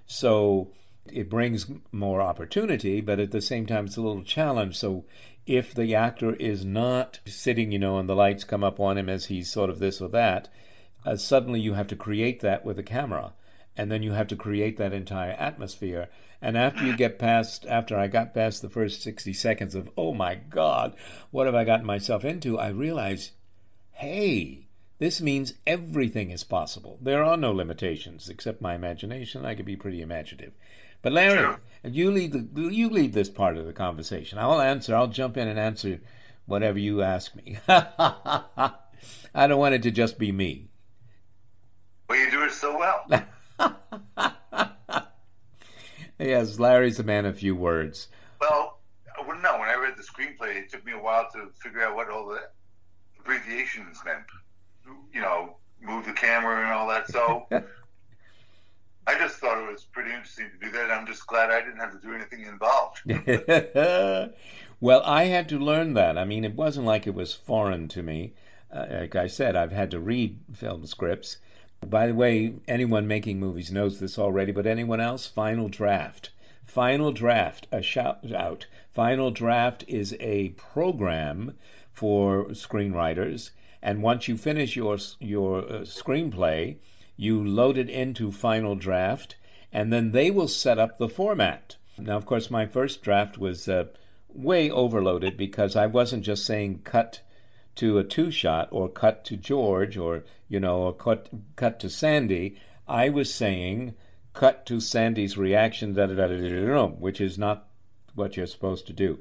so 0.06 0.72
it 1.10 1.28
brings 1.28 1.66
more 1.90 2.20
opportunity, 2.20 3.00
but 3.00 3.18
at 3.18 3.30
the 3.30 3.40
same 3.40 3.66
time, 3.66 3.86
it's 3.86 3.96
a 3.96 4.02
little 4.02 4.22
challenge. 4.22 4.76
So 4.76 5.04
if 5.46 5.74
the 5.74 5.96
actor 5.96 6.34
is 6.34 6.64
not 6.64 7.18
sitting, 7.26 7.72
you 7.72 7.78
know, 7.78 7.98
and 7.98 8.08
the 8.08 8.14
lights 8.14 8.44
come 8.44 8.62
up 8.62 8.78
on 8.78 8.96
him 8.96 9.08
as 9.08 9.24
he's 9.24 9.50
sort 9.50 9.70
of 9.70 9.78
this 9.78 10.00
or 10.00 10.08
that, 10.10 10.48
uh, 11.04 11.16
suddenly 11.16 11.60
you 11.60 11.74
have 11.74 11.88
to 11.88 11.96
create 11.96 12.40
that 12.40 12.64
with 12.64 12.78
a 12.78 12.84
camera. 12.84 13.32
And 13.76 13.90
then 13.90 14.02
you 14.02 14.12
have 14.12 14.28
to 14.28 14.36
create 14.36 14.76
that 14.76 14.92
entire 14.92 15.32
atmosphere. 15.32 16.08
And 16.40 16.56
after 16.56 16.86
you 16.86 16.96
get 16.96 17.18
past, 17.18 17.66
after 17.66 17.96
I 17.96 18.06
got 18.06 18.34
past 18.34 18.62
the 18.62 18.68
first 18.68 19.02
60 19.02 19.32
seconds 19.32 19.74
of, 19.74 19.90
oh 19.96 20.12
my 20.12 20.34
God, 20.34 20.94
what 21.30 21.46
have 21.46 21.54
I 21.54 21.64
gotten 21.64 21.86
myself 21.86 22.24
into? 22.24 22.58
I 22.58 22.68
realized, 22.68 23.30
hey, 23.92 24.61
this 25.02 25.20
means 25.20 25.54
everything 25.66 26.30
is 26.30 26.44
possible. 26.44 26.96
There 27.02 27.24
are 27.24 27.36
no 27.36 27.50
limitations 27.50 28.28
except 28.28 28.62
my 28.62 28.76
imagination. 28.76 29.44
I 29.44 29.56
can 29.56 29.64
be 29.64 29.74
pretty 29.74 30.00
imaginative. 30.00 30.52
But 31.02 31.12
Larry, 31.12 31.38
sure. 31.38 31.60
you 31.82 32.12
lead 32.12 32.32
the, 32.32 32.62
you 32.72 32.88
lead 32.88 33.12
this 33.12 33.28
part 33.28 33.56
of 33.56 33.66
the 33.66 33.72
conversation. 33.72 34.38
I'll 34.38 34.60
answer. 34.60 34.94
I'll 34.94 35.08
jump 35.08 35.36
in 35.36 35.48
and 35.48 35.58
answer 35.58 35.98
whatever 36.46 36.78
you 36.78 37.02
ask 37.02 37.34
me. 37.34 37.58
I 37.68 38.76
don't 39.34 39.58
want 39.58 39.74
it 39.74 39.82
to 39.82 39.90
just 39.90 40.20
be 40.20 40.30
me. 40.30 40.68
Well, 42.08 42.20
you 42.20 42.30
do 42.30 42.44
it 42.44 42.52
so 42.52 42.78
well. 42.78 43.04
yes, 46.20 46.60
Larry's 46.60 47.00
a 47.00 47.02
man 47.02 47.26
of 47.26 47.38
few 47.38 47.56
words. 47.56 48.06
Well, 48.40 48.78
well, 49.26 49.36
no. 49.42 49.58
When 49.58 49.68
I 49.68 49.74
read 49.74 49.94
the 49.96 50.04
screenplay, 50.04 50.58
it 50.58 50.70
took 50.70 50.86
me 50.86 50.92
a 50.92 51.02
while 51.02 51.28
to 51.32 51.50
figure 51.60 51.82
out 51.82 51.96
what 51.96 52.08
all 52.08 52.28
the 52.28 52.42
abbreviations 53.18 53.98
meant. 54.04 54.26
You 55.12 55.20
know, 55.20 55.56
move 55.80 56.06
the 56.06 56.12
camera 56.12 56.62
and 56.62 56.72
all 56.72 56.88
that. 56.88 57.10
So 57.10 57.46
I 59.06 59.18
just 59.18 59.36
thought 59.36 59.62
it 59.62 59.70
was 59.70 59.84
pretty 59.84 60.10
interesting 60.10 60.50
to 60.50 60.66
do 60.66 60.72
that. 60.72 60.90
I'm 60.90 61.06
just 61.06 61.26
glad 61.26 61.50
I 61.50 61.60
didn't 61.60 61.78
have 61.78 61.92
to 61.92 62.06
do 62.06 62.14
anything 62.14 62.46
involved. 62.46 63.02
well, 64.80 65.02
I 65.04 65.24
had 65.24 65.48
to 65.48 65.58
learn 65.58 65.94
that. 65.94 66.16
I 66.16 66.24
mean, 66.24 66.44
it 66.44 66.54
wasn't 66.54 66.86
like 66.86 67.06
it 67.06 67.14
was 67.14 67.34
foreign 67.34 67.88
to 67.88 68.02
me. 68.02 68.34
Uh, 68.72 68.86
like 68.90 69.16
I 69.16 69.26
said, 69.26 69.56
I've 69.56 69.72
had 69.72 69.90
to 69.90 70.00
read 70.00 70.38
film 70.54 70.86
scripts. 70.86 71.38
By 71.84 72.06
the 72.06 72.14
way, 72.14 72.54
anyone 72.68 73.08
making 73.08 73.40
movies 73.40 73.72
knows 73.72 73.98
this 73.98 74.18
already, 74.18 74.52
but 74.52 74.66
anyone 74.66 75.00
else? 75.00 75.26
Final 75.26 75.68
Draft. 75.68 76.30
Final 76.64 77.10
Draft, 77.10 77.66
a 77.72 77.82
shout 77.82 78.32
out. 78.32 78.66
Final 78.92 79.32
Draft 79.32 79.84
is 79.88 80.16
a 80.20 80.50
program 80.50 81.58
for 81.92 82.46
screenwriters, 82.50 83.50
and 83.84 84.00
once 84.00 84.28
you 84.28 84.36
finish 84.36 84.76
your 84.76 84.96
your 85.18 85.58
uh, 85.58 85.80
screenplay, 85.80 86.76
you 87.16 87.44
load 87.44 87.76
it 87.76 87.90
into 87.90 88.30
Final 88.30 88.76
Draft, 88.76 89.34
and 89.72 89.92
then 89.92 90.12
they 90.12 90.30
will 90.30 90.46
set 90.46 90.78
up 90.78 90.98
the 90.98 91.08
format. 91.08 91.76
Now, 91.98 92.16
of 92.16 92.24
course, 92.24 92.48
my 92.48 92.66
first 92.66 93.02
draft 93.02 93.38
was 93.38 93.68
uh, 93.68 93.86
way 94.32 94.70
overloaded 94.70 95.36
because 95.36 95.74
I 95.74 95.86
wasn't 95.86 96.24
just 96.24 96.46
saying 96.46 96.82
cut 96.84 97.20
to 97.74 97.98
a 97.98 98.04
two 98.04 98.30
shot 98.30 98.68
or 98.70 98.88
cut 98.88 99.24
to 99.24 99.36
George 99.36 99.96
or, 99.96 100.24
you 100.48 100.60
know, 100.60 100.82
or 100.82 100.94
cut, 100.94 101.28
cut 101.56 101.80
to 101.80 101.90
Sandy. 101.90 102.56
I 102.86 103.08
was 103.08 103.34
saying 103.34 103.94
cut 104.32 104.64
to 104.66 104.80
Sandy's 104.80 105.36
reaction, 105.36 105.94
which 105.94 107.20
is 107.20 107.36
not 107.36 107.66
what 108.14 108.36
you're 108.36 108.46
supposed 108.46 108.86
to 108.86 108.92
do. 108.92 109.18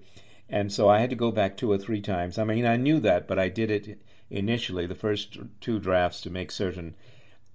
And 0.50 0.72
so 0.72 0.88
I 0.88 1.00
had 1.00 1.10
to 1.10 1.16
go 1.16 1.32
back 1.32 1.58
two 1.58 1.72
or 1.72 1.78
three 1.78 2.02
times. 2.02 2.38
I 2.38 2.44
mean, 2.44 2.66
I 2.66 2.78
knew 2.78 3.00
that, 3.00 3.28
but 3.28 3.40
I 3.40 3.50
did 3.50 3.72
it 3.72 4.00
initially, 4.32 4.88
the 4.88 4.96
first 4.96 5.38
two 5.60 5.78
drafts, 5.78 6.22
to 6.22 6.30
make 6.30 6.52
certain 6.52 6.96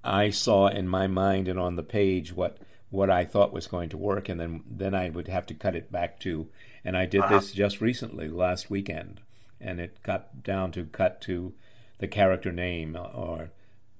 I 0.04 0.30
saw 0.30 0.68
in 0.68 0.86
my 0.86 1.08
mind 1.08 1.48
and 1.48 1.58
on 1.58 1.74
the 1.74 1.82
page 1.82 2.32
what 2.32 2.58
what 2.90 3.10
I 3.10 3.24
thought 3.24 3.52
was 3.52 3.66
going 3.66 3.88
to 3.88 3.96
work, 3.96 4.28
and 4.28 4.38
then 4.38 4.62
then 4.70 4.94
I 4.94 5.08
would 5.10 5.26
have 5.26 5.46
to 5.46 5.54
cut 5.54 5.74
it 5.74 5.90
back 5.90 6.20
to. 6.20 6.48
And 6.84 6.96
I 6.96 7.06
did 7.06 7.22
uh-huh. 7.22 7.40
this 7.40 7.50
just 7.50 7.80
recently, 7.80 8.28
last 8.28 8.70
weekend, 8.70 9.20
and 9.60 9.80
it 9.80 10.00
got 10.02 10.44
down 10.44 10.70
to 10.72 10.84
cut 10.84 11.22
to 11.22 11.54
the 11.98 12.06
character 12.06 12.52
name 12.52 12.94
or 12.94 13.50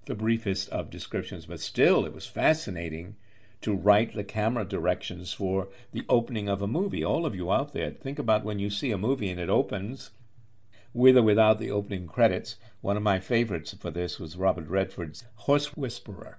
the 0.04 0.14
briefest 0.14 0.68
of 0.68 0.90
descriptions. 0.90 1.46
But 1.46 1.60
still, 1.60 2.04
it 2.04 2.14
was 2.14 2.26
fascinating 2.26 3.16
to 3.62 3.74
write 3.74 4.14
the 4.14 4.22
camera 4.22 4.64
directions 4.64 5.32
for 5.32 5.68
the 5.92 6.04
opening 6.08 6.48
of 6.48 6.62
a 6.62 6.68
movie. 6.68 7.04
All 7.04 7.26
of 7.26 7.34
you 7.34 7.50
out 7.50 7.72
there, 7.72 7.90
think 7.90 8.18
about 8.18 8.44
when 8.44 8.58
you 8.58 8.70
see 8.70 8.92
a 8.92 8.98
movie 8.98 9.30
and 9.30 9.40
it 9.40 9.48
opens 9.48 10.10
with 10.96 11.14
or 11.14 11.22
without 11.22 11.58
the 11.58 11.70
opening 11.70 12.06
credits. 12.06 12.56
One 12.80 12.96
of 12.96 13.02
my 13.02 13.20
favorites 13.20 13.74
for 13.78 13.90
this 13.90 14.18
was 14.18 14.38
Robert 14.38 14.66
Redford's 14.66 15.24
Horse 15.34 15.76
Whisperer. 15.76 16.38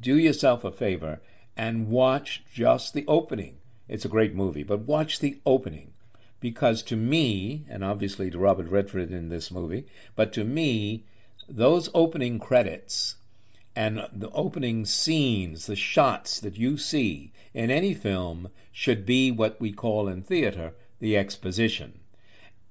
Do 0.00 0.16
yourself 0.16 0.64
a 0.64 0.72
favor 0.72 1.20
and 1.58 1.90
watch 1.90 2.42
just 2.50 2.94
the 2.94 3.04
opening. 3.06 3.58
It's 3.86 4.06
a 4.06 4.08
great 4.08 4.34
movie, 4.34 4.62
but 4.62 4.86
watch 4.86 5.18
the 5.18 5.38
opening. 5.44 5.92
Because 6.40 6.82
to 6.84 6.96
me, 6.96 7.66
and 7.68 7.84
obviously 7.84 8.30
to 8.30 8.38
Robert 8.38 8.66
Redford 8.68 9.10
in 9.10 9.28
this 9.28 9.50
movie, 9.50 9.84
but 10.14 10.32
to 10.32 10.44
me, 10.44 11.04
those 11.46 11.90
opening 11.92 12.38
credits 12.38 13.16
and 13.74 14.08
the 14.10 14.30
opening 14.30 14.86
scenes, 14.86 15.66
the 15.66 15.76
shots 15.76 16.40
that 16.40 16.56
you 16.56 16.78
see 16.78 17.30
in 17.52 17.70
any 17.70 17.92
film 17.92 18.48
should 18.72 19.04
be 19.04 19.30
what 19.30 19.60
we 19.60 19.70
call 19.70 20.08
in 20.08 20.22
theater 20.22 20.72
the 20.98 21.18
exposition 21.18 22.00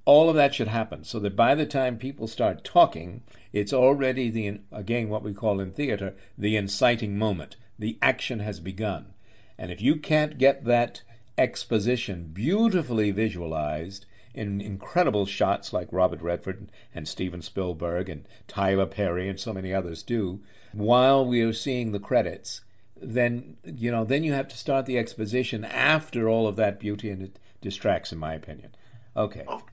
all 0.05 0.29
of 0.29 0.35
that 0.35 0.53
should 0.53 0.67
happen 0.67 1.03
so 1.03 1.19
that 1.19 1.35
by 1.35 1.55
the 1.55 1.65
time 1.65 1.97
people 1.97 2.27
start 2.27 2.63
talking, 2.63 3.23
it's 3.51 3.73
already 3.73 4.29
the 4.29 4.59
again 4.71 5.09
what 5.09 5.23
we 5.23 5.33
call 5.33 5.59
in 5.59 5.71
theater 5.71 6.15
the 6.37 6.55
inciting 6.55 7.17
moment. 7.17 7.55
The 7.79 7.97
action 8.01 8.39
has 8.39 8.59
begun. 8.59 9.13
And 9.57 9.71
if 9.71 9.81
you 9.81 9.95
can't 9.95 10.37
get 10.37 10.65
that 10.65 11.01
exposition 11.37 12.29
beautifully 12.33 13.11
visualized 13.11 14.05
in 14.35 14.61
incredible 14.61 15.25
shots 15.25 15.73
like 15.73 15.91
Robert 15.91 16.21
Redford 16.21 16.69
and 16.93 17.07
Steven 17.07 17.41
Spielberg 17.41 18.07
and 18.07 18.27
Tyler 18.47 18.85
Perry 18.85 19.27
and 19.27 19.39
so 19.39 19.53
many 19.53 19.73
others 19.73 20.03
do, 20.03 20.39
while 20.73 21.25
we 21.25 21.41
are 21.41 21.53
seeing 21.53 21.91
the 21.91 21.99
credits, 21.99 22.61
then 22.97 23.57
you 23.63 23.91
know 23.91 24.03
then 24.03 24.23
you 24.23 24.33
have 24.33 24.49
to 24.49 24.57
start 24.57 24.85
the 24.85 24.97
exposition 24.97 25.65
after 25.65 26.29
all 26.29 26.47
of 26.47 26.57
that 26.57 26.79
beauty 26.79 27.09
and 27.09 27.23
it 27.23 27.39
distracts 27.61 28.11
in 28.11 28.19
my 28.19 28.33
opinion. 28.33 28.75
Okay. 29.17 29.43
Oh, 29.47 29.63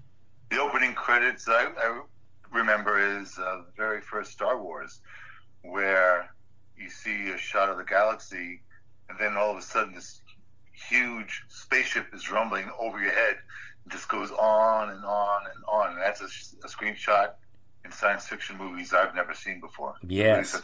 The 0.53 0.61
opening 0.61 0.93
credits 0.93 1.49
I, 1.49 1.69
I 1.79 2.03
remember 2.53 2.99
is 3.21 3.39
uh, 3.39 3.63
the 3.65 3.73
very 3.75 4.03
first 4.03 4.33
Star 4.33 4.63
Wars, 4.63 5.01
where 5.63 6.31
you 6.77 6.91
see 6.91 7.31
a 7.31 7.39
shot 7.39 7.71
of 7.71 7.79
the 7.79 7.85
galaxy, 7.85 8.61
and 9.09 9.19
then 9.19 9.39
all 9.39 9.53
of 9.53 9.57
a 9.57 9.63
sudden 9.63 9.95
this 9.95 10.21
huge 10.75 11.45
spaceship 11.49 12.09
is 12.13 12.31
rumbling 12.31 12.71
over 12.79 13.01
your 13.01 13.15
head. 13.15 13.37
It 13.87 13.93
just 13.93 14.11
goes 14.11 14.31
on 14.31 14.91
and 14.91 15.03
on 15.07 15.41
and 15.55 15.65
on. 15.67 15.93
And 15.93 16.03
that's 16.03 16.21
a, 16.21 16.27
a 16.67 16.69
screenshot 16.69 17.31
in 17.87 17.91
science 17.91 18.27
fiction 18.27 18.59
movies 18.59 18.93
I've 18.93 19.15
never 19.15 19.33
seen 19.33 19.59
before. 19.59 19.95
Yes. 20.07 20.61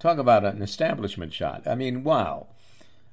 Talk 0.00 0.18
about 0.18 0.44
an 0.44 0.60
establishment 0.60 1.32
shot. 1.32 1.66
I 1.66 1.76
mean, 1.76 2.04
wow. 2.04 2.48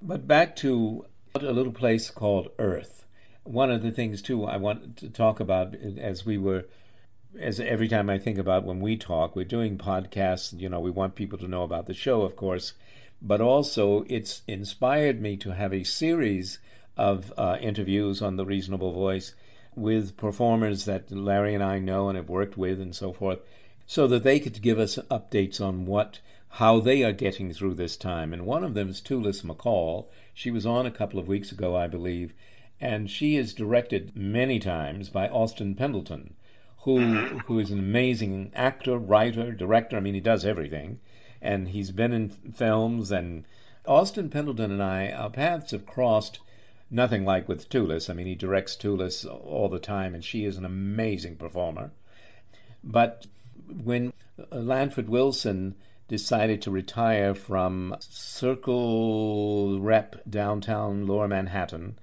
But 0.02 0.28
back 0.28 0.58
to 0.58 1.06
a 1.36 1.40
little 1.40 1.72
place 1.72 2.10
called 2.10 2.50
Earth 2.60 2.98
one 3.48 3.72
of 3.72 3.82
the 3.82 3.92
things 3.92 4.22
too 4.22 4.46
I 4.46 4.58
want 4.58 4.98
to 4.98 5.10
talk 5.10 5.40
about 5.40 5.76
as 5.76 6.26
we 6.26 6.38
were 6.38 6.66
as 7.40 7.60
every 7.60 7.88
time 7.88 8.10
I 8.10 8.18
think 8.18 8.38
about 8.38 8.64
when 8.64 8.80
we 8.80 8.98
talk, 8.98 9.36
we're 9.36 9.46
doing 9.46 9.78
podcasts, 9.78 10.60
you 10.60 10.70
know, 10.70 10.80
we 10.80 10.92
want 10.92 11.16
people 11.16 11.38
to 11.40 11.48
know 11.48 11.64
about 11.64 11.86
the 11.86 11.94
show, 11.94 12.22
of 12.24 12.36
course, 12.36 12.74
but 13.22 13.42
also 13.42 14.06
it's 14.08 14.42
inspired 14.48 15.22
me 15.22 15.38
to 15.38 15.52
have 15.52 15.74
a 15.74 15.84
series 15.84 16.60
of 16.96 17.32
uh, 17.38 17.58
interviews 17.62 18.22
on 18.22 18.36
the 18.36 18.46
Reasonable 18.46 18.92
Voice 18.92 19.34
with 19.76 20.18
performers 20.18 20.86
that 20.86 21.12
Larry 21.12 21.54
and 21.54 21.64
I 21.64 21.80
know 21.80 22.10
and 22.10 22.18
have 22.18 22.30
worked 22.30 22.58
with 22.58 22.82
and 22.82 22.96
so 22.96 23.14
forth, 23.14 23.40
so 23.86 24.08
that 24.08 24.24
they 24.24 24.40
could 24.40 24.62
give 24.62 24.80
us 24.80 24.98
updates 25.12 25.62
on 25.62 25.86
what 25.86 26.20
how 26.50 26.80
they 26.80 27.04
are 27.04 27.14
getting 27.14 27.54
through 27.54 27.76
this 27.76 27.98
time. 27.98 28.34
And 28.34 28.46
one 28.46 28.64
of 28.64 28.74
them 28.74 28.90
is 28.90 29.02
Tulis 29.02 29.44
McCall. 29.44 30.06
She 30.34 30.50
was 30.50 30.66
on 30.66 30.86
a 30.86 30.92
couple 30.92 31.20
of 31.20 31.28
weeks 31.28 31.52
ago, 31.52 31.76
I 31.76 31.88
believe, 31.88 32.34
and 32.80 33.10
she 33.10 33.36
is 33.36 33.56
directed 33.56 34.16
many 34.16 34.60
times 34.60 35.10
by 35.10 35.28
Austin 35.30 35.74
Pendleton, 35.74 36.36
who 36.82 37.00
who 37.46 37.58
is 37.58 37.72
an 37.72 37.80
amazing 37.80 38.52
actor, 38.54 38.98
writer, 38.98 39.52
director. 39.52 39.98
I 39.98 40.00
mean, 40.00 40.14
he 40.14 40.20
does 40.20 40.46
everything, 40.46 41.00
and 41.42 41.70
he's 41.70 41.92
been 41.92 42.14
in 42.14 42.30
films 42.30 43.12
and 43.12 43.46
Austin 43.88 44.30
Pendleton 44.30 44.70
and 44.70 44.84
I, 44.84 45.10
our 45.12 45.30
paths 45.30 45.72
have 45.72 45.86
crossed. 45.86 46.40
Nothing 46.92 47.26
like 47.26 47.48
with 47.48 47.70
Tulis. 47.70 48.10
I 48.10 48.14
mean, 48.14 48.28
he 48.28 48.36
directs 48.36 48.76
Tulis 48.76 49.26
all 49.26 49.70
the 49.70 49.80
time, 49.80 50.14
and 50.14 50.24
she 50.24 50.46
is 50.46 50.58
an 50.58 50.66
amazing 50.66 51.38
performer. 51.38 51.92
But 52.84 53.28
when 53.84 54.14
Lanford 54.52 55.10
Wilson 55.10 55.76
decided 56.08 56.62
to 56.62 56.72
retire 56.72 57.34
from 57.34 57.96
Circle 58.00 59.80
Rep 59.80 60.22
downtown 60.30 61.08
Lower 61.08 61.28
Manhattan, 61.28 61.98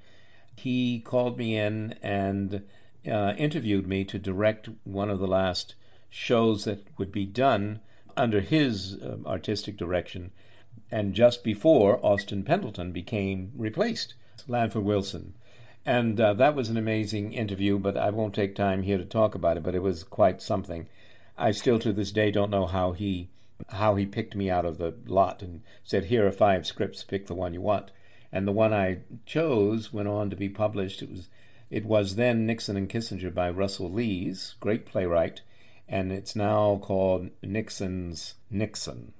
he 0.64 0.98
called 1.00 1.36
me 1.36 1.58
in 1.58 1.94
and 2.02 2.62
uh, 3.06 3.34
interviewed 3.36 3.86
me 3.86 4.02
to 4.02 4.18
direct 4.18 4.66
one 4.84 5.10
of 5.10 5.18
the 5.18 5.26
last 5.26 5.74
shows 6.08 6.64
that 6.64 6.82
would 6.96 7.12
be 7.12 7.26
done 7.26 7.78
under 8.16 8.40
his 8.40 8.94
uh, 8.94 9.18
artistic 9.26 9.76
direction, 9.76 10.30
and 10.90 11.12
just 11.12 11.44
before 11.44 12.00
Austin 12.02 12.42
Pendleton 12.42 12.92
became 12.92 13.52
replaced 13.54 14.14
Lanford 14.48 14.84
Wilson. 14.84 15.34
And 15.84 16.18
uh, 16.18 16.32
that 16.32 16.54
was 16.54 16.70
an 16.70 16.78
amazing 16.78 17.34
interview, 17.34 17.78
but 17.78 17.98
I 17.98 18.08
won't 18.08 18.34
take 18.34 18.54
time 18.54 18.84
here 18.84 18.96
to 18.96 19.04
talk 19.04 19.34
about 19.34 19.58
it, 19.58 19.62
but 19.62 19.74
it 19.74 19.82
was 19.82 20.02
quite 20.02 20.40
something. 20.40 20.86
I 21.36 21.50
still 21.50 21.78
to 21.80 21.92
this 21.92 22.10
day 22.10 22.30
don't 22.30 22.50
know 22.50 22.64
how 22.64 22.92
he 22.92 23.28
how 23.68 23.96
he 23.96 24.06
picked 24.06 24.34
me 24.34 24.48
out 24.48 24.64
of 24.64 24.78
the 24.78 24.94
lot 25.04 25.42
and 25.42 25.60
said, 25.82 26.06
"Here 26.06 26.26
are 26.26 26.32
five 26.32 26.66
scripts. 26.66 27.04
Pick 27.04 27.26
the 27.26 27.34
one 27.34 27.52
you 27.52 27.60
want." 27.60 27.90
And 28.36 28.48
the 28.48 28.52
one 28.52 28.72
I 28.72 28.98
chose 29.26 29.92
went 29.92 30.08
on 30.08 30.28
to 30.30 30.34
be 30.34 30.48
published. 30.48 31.02
It 31.02 31.08
was 31.08 31.28
it 31.70 31.84
was 31.84 32.16
then 32.16 32.46
Nixon 32.46 32.76
and 32.76 32.90
Kissinger 32.90 33.32
by 33.32 33.48
Russell 33.48 33.88
Lees, 33.92 34.56
great 34.58 34.86
playwright, 34.86 35.40
and 35.88 36.10
it's 36.10 36.34
now 36.34 36.80
called 36.82 37.30
Nixon's 37.44 38.34
Nixon. 38.50 39.12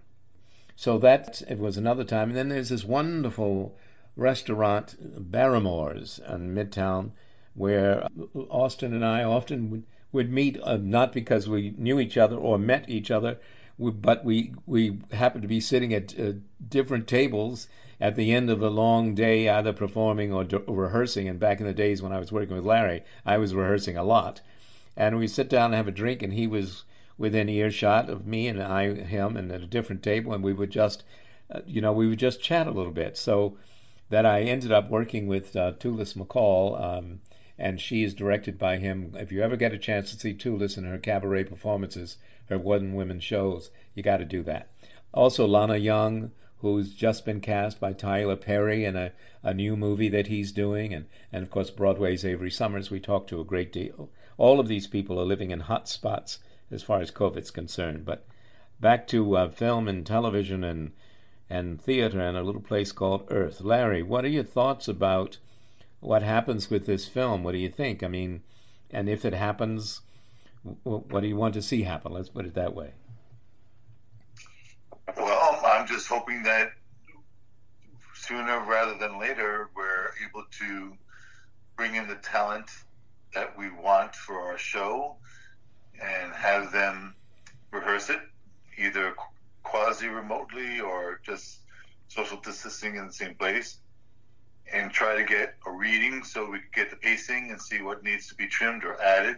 So 0.75 0.99
that 0.99 1.43
it 1.49 1.61
was 1.61 1.77
another 1.77 2.03
time. 2.03 2.31
And 2.31 2.37
then 2.37 2.49
there's 2.49 2.71
this 2.71 2.83
wonderful 2.83 3.77
restaurant, 4.17 4.97
Barrymore's 5.31 6.19
in 6.19 6.53
Midtown, 6.53 7.13
where 7.55 8.09
Austin 8.35 8.95
and 8.95 9.05
I 9.05 9.23
often 9.23 9.71
would 9.71 9.85
would 10.11 10.33
meet 10.33 10.59
uh, 10.61 10.77
not 10.79 11.13
because 11.13 11.49
we 11.49 11.73
knew 11.79 12.01
each 12.01 12.17
other 12.17 12.37
or 12.37 12.59
met 12.59 12.91
each 12.91 13.13
other, 13.13 13.39
but 13.79 14.25
we 14.25 14.55
we 14.67 14.99
happened 15.13 15.43
to 15.43 15.49
be 15.49 15.61
sitting 15.61 15.95
at 15.95 16.19
uh, 16.19 16.33
different 16.69 17.07
tables 17.07 17.69
at 18.01 18.17
the 18.17 18.33
end 18.33 18.51
of 18.51 18.63
a 18.63 18.69
long 18.69 19.15
day, 19.15 19.49
either 19.49 19.73
performing 19.73 20.33
or 20.33 20.45
do- 20.45 20.65
rehearsing. 20.67 21.29
And 21.29 21.39
back 21.39 21.61
in 21.61 21.67
the 21.67 21.73
days 21.73 22.03
when 22.03 22.13
I 22.13 22.19
was 22.19 22.33
working 22.33 22.57
with 22.57 22.65
Larry, 22.65 23.03
I 23.25 23.39
was 23.39 23.55
rehearsing 23.55 23.97
a 23.97 24.05
lot. 24.05 24.41
And 24.97 25.19
we'd 25.19 25.29
sit 25.29 25.49
down 25.49 25.67
and 25.67 25.75
have 25.75 25.89
a 25.89 25.93
drink, 25.93 26.23
and 26.23 26.33
he 26.33 26.47
was 26.47 26.85
within 27.19 27.49
earshot 27.49 28.11
of 28.11 28.27
me, 28.27 28.49
and 28.49 28.63
I 28.63 28.95
him, 28.95 29.37
and 29.37 29.51
at 29.53 29.63
a 29.63 29.67
different 29.67 30.03
table, 30.03 30.33
and 30.33 30.43
we 30.43 30.53
would 30.53 30.71
just, 30.71 31.05
uh, 31.51 31.61
you 31.67 31.81
know, 31.81 31.93
we 31.93 32.09
would 32.09 32.19
just 32.19 32.43
chat 32.43 32.67
a 32.67 32.73
little 32.73 32.93
bit. 32.93 33.17
So 33.17 33.57
that 34.11 34.27
I 34.27 34.43
ended 34.43 34.73
up 34.73 34.91
working 34.91 35.27
with 35.27 35.57
uh, 35.57 35.73
Tulis 35.73 36.15
McCall. 36.15 36.81
Um, 36.81 37.21
and 37.57 37.81
she 37.81 38.03
is 38.03 38.15
directed 38.15 38.59
by 38.59 38.79
him. 38.79 39.15
If 39.17 39.31
you 39.31 39.41
ever 39.41 39.57
get 39.57 39.73
a 39.73 39.79
chance 39.79 40.11
to 40.11 40.19
see 40.19 40.35
Tulis 40.35 40.77
in 40.77 40.83
her 40.85 40.99
cabaret 40.99 41.45
performances, 41.45 42.17
her 42.47 42.59
one 42.59 42.95
women 42.95 43.21
shows, 43.21 43.71
you 43.95 44.03
got 44.03 44.17
to 44.17 44.25
do 44.25 44.43
that. 44.43 44.69
Also, 45.13 45.47
Lana 45.47 45.77
Young, 45.77 46.33
who's 46.73 46.95
just 46.95 47.25
been 47.25 47.41
cast 47.41 47.79
by 47.79 47.93
Tyler 47.93 48.37
Perry 48.37 48.85
in 48.85 48.97
a, 48.97 49.13
a 49.43 49.53
new 49.53 49.77
movie 49.77 50.09
that 50.09 50.27
he's 50.27 50.53
doing, 50.53 50.95
and, 50.95 51.07
and 51.33 51.43
of 51.43 51.51
course 51.51 51.71
Broadway's 51.71 52.25
Avery 52.25 52.51
Sommers. 52.51 52.91
We 52.91 53.01
talk 53.01 53.27
to 53.29 53.41
a 53.41 53.45
great 53.45 53.73
deal. 53.73 54.11
All 54.37 54.61
of 54.61 54.69
these 54.69 54.87
people 54.87 55.21
are 55.21 55.25
living 55.25 55.51
in 55.51 55.61
hot 55.61 55.89
spots 55.89 56.39
as 56.71 56.83
far 56.83 57.01
as 57.01 57.11
COVID's 57.11 57.51
concerned. 57.51 58.05
But 58.05 58.27
back 58.81 59.07
to 59.09 59.37
uh, 59.37 59.49
film 59.51 59.89
and 59.89 60.07
television 60.07 60.65
and 60.65 60.93
and 61.51 61.81
theater 61.81 62.21
and 62.21 62.37
a 62.37 62.43
little 62.43 62.63
place 62.63 62.93
called 62.93 63.29
Earth. 63.31 63.61
Larry, 63.61 64.03
what 64.03 64.25
are 64.25 64.29
your 64.29 64.45
thoughts 64.45 64.89
about 64.89 65.39
what 66.05 66.23
happens 66.23 66.69
with 66.69 66.85
this 66.85 67.09
film. 67.09 67.43
What 67.43 67.53
do 67.53 67.59
you 67.59 67.71
think? 67.71 68.03
I 68.03 68.09
mean, 68.09 68.43
and 68.91 69.09
if 69.09 69.25
it 69.25 69.33
happens, 69.33 70.03
what 70.83 71.23
do 71.23 71.27
you 71.27 71.37
want 71.37 71.55
to 71.55 71.63
see 71.63 71.83
happen? 71.83 72.13
Let's 72.13 72.29
put 72.29 72.45
it 72.45 72.55
that 72.55 72.75
way. 72.75 72.93
Just 75.95 76.09
hoping 76.09 76.43
that 76.43 76.73
sooner 78.15 78.59
rather 78.67 78.99
than 78.99 79.21
later, 79.21 79.71
we're 79.77 80.11
able 80.29 80.45
to 80.59 80.93
bring 81.77 81.95
in 81.95 82.09
the 82.09 82.17
talent 82.17 82.69
that 83.33 83.57
we 83.57 83.71
want 83.71 84.13
for 84.13 84.41
our 84.41 84.59
show 84.59 85.15
and 86.03 86.33
have 86.33 86.73
them 86.73 87.15
rehearse 87.71 88.11
it 88.11 88.19
either 88.77 89.15
quasi 89.63 90.09
remotely 90.09 90.81
or 90.81 91.21
just 91.23 91.61
social 92.09 92.39
distancing 92.39 92.97
in 92.97 93.07
the 93.07 93.13
same 93.13 93.37
place 93.37 93.79
and 94.73 94.91
try 94.91 95.15
to 95.15 95.23
get 95.23 95.55
a 95.65 95.71
reading 95.71 96.25
so 96.25 96.51
we 96.51 96.59
can 96.59 96.69
get 96.75 96.91
the 96.91 96.97
pacing 96.97 97.53
and 97.53 97.63
see 97.63 97.83
what 97.83 98.03
needs 98.03 98.27
to 98.27 98.35
be 98.35 98.49
trimmed 98.49 98.83
or 98.83 99.01
added, 99.01 99.37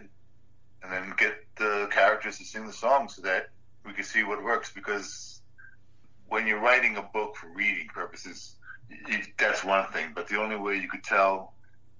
and 0.81 0.91
then 0.91 1.13
get 1.19 1.35
the 1.57 1.87
characters 1.91 2.39
to 2.39 2.43
sing 2.43 2.65
the 2.65 2.73
song 2.73 3.09
so 3.09 3.21
that 3.21 3.49
we 3.85 3.93
can 3.93 4.03
see 4.03 4.23
what 4.23 4.43
works. 4.43 4.71
Because 4.73 5.36
when 6.29 6.47
you're 6.47 6.59
writing 6.59 6.97
a 6.97 7.01
book 7.01 7.35
for 7.35 7.47
reading 7.47 7.87
purposes, 7.87 8.55
that's 9.37 9.63
one 9.63 9.87
thing, 9.91 10.11
but 10.15 10.27
the 10.27 10.39
only 10.39 10.55
way 10.55 10.75
you 10.75 10.89
could 10.89 11.03
tell 11.03 11.53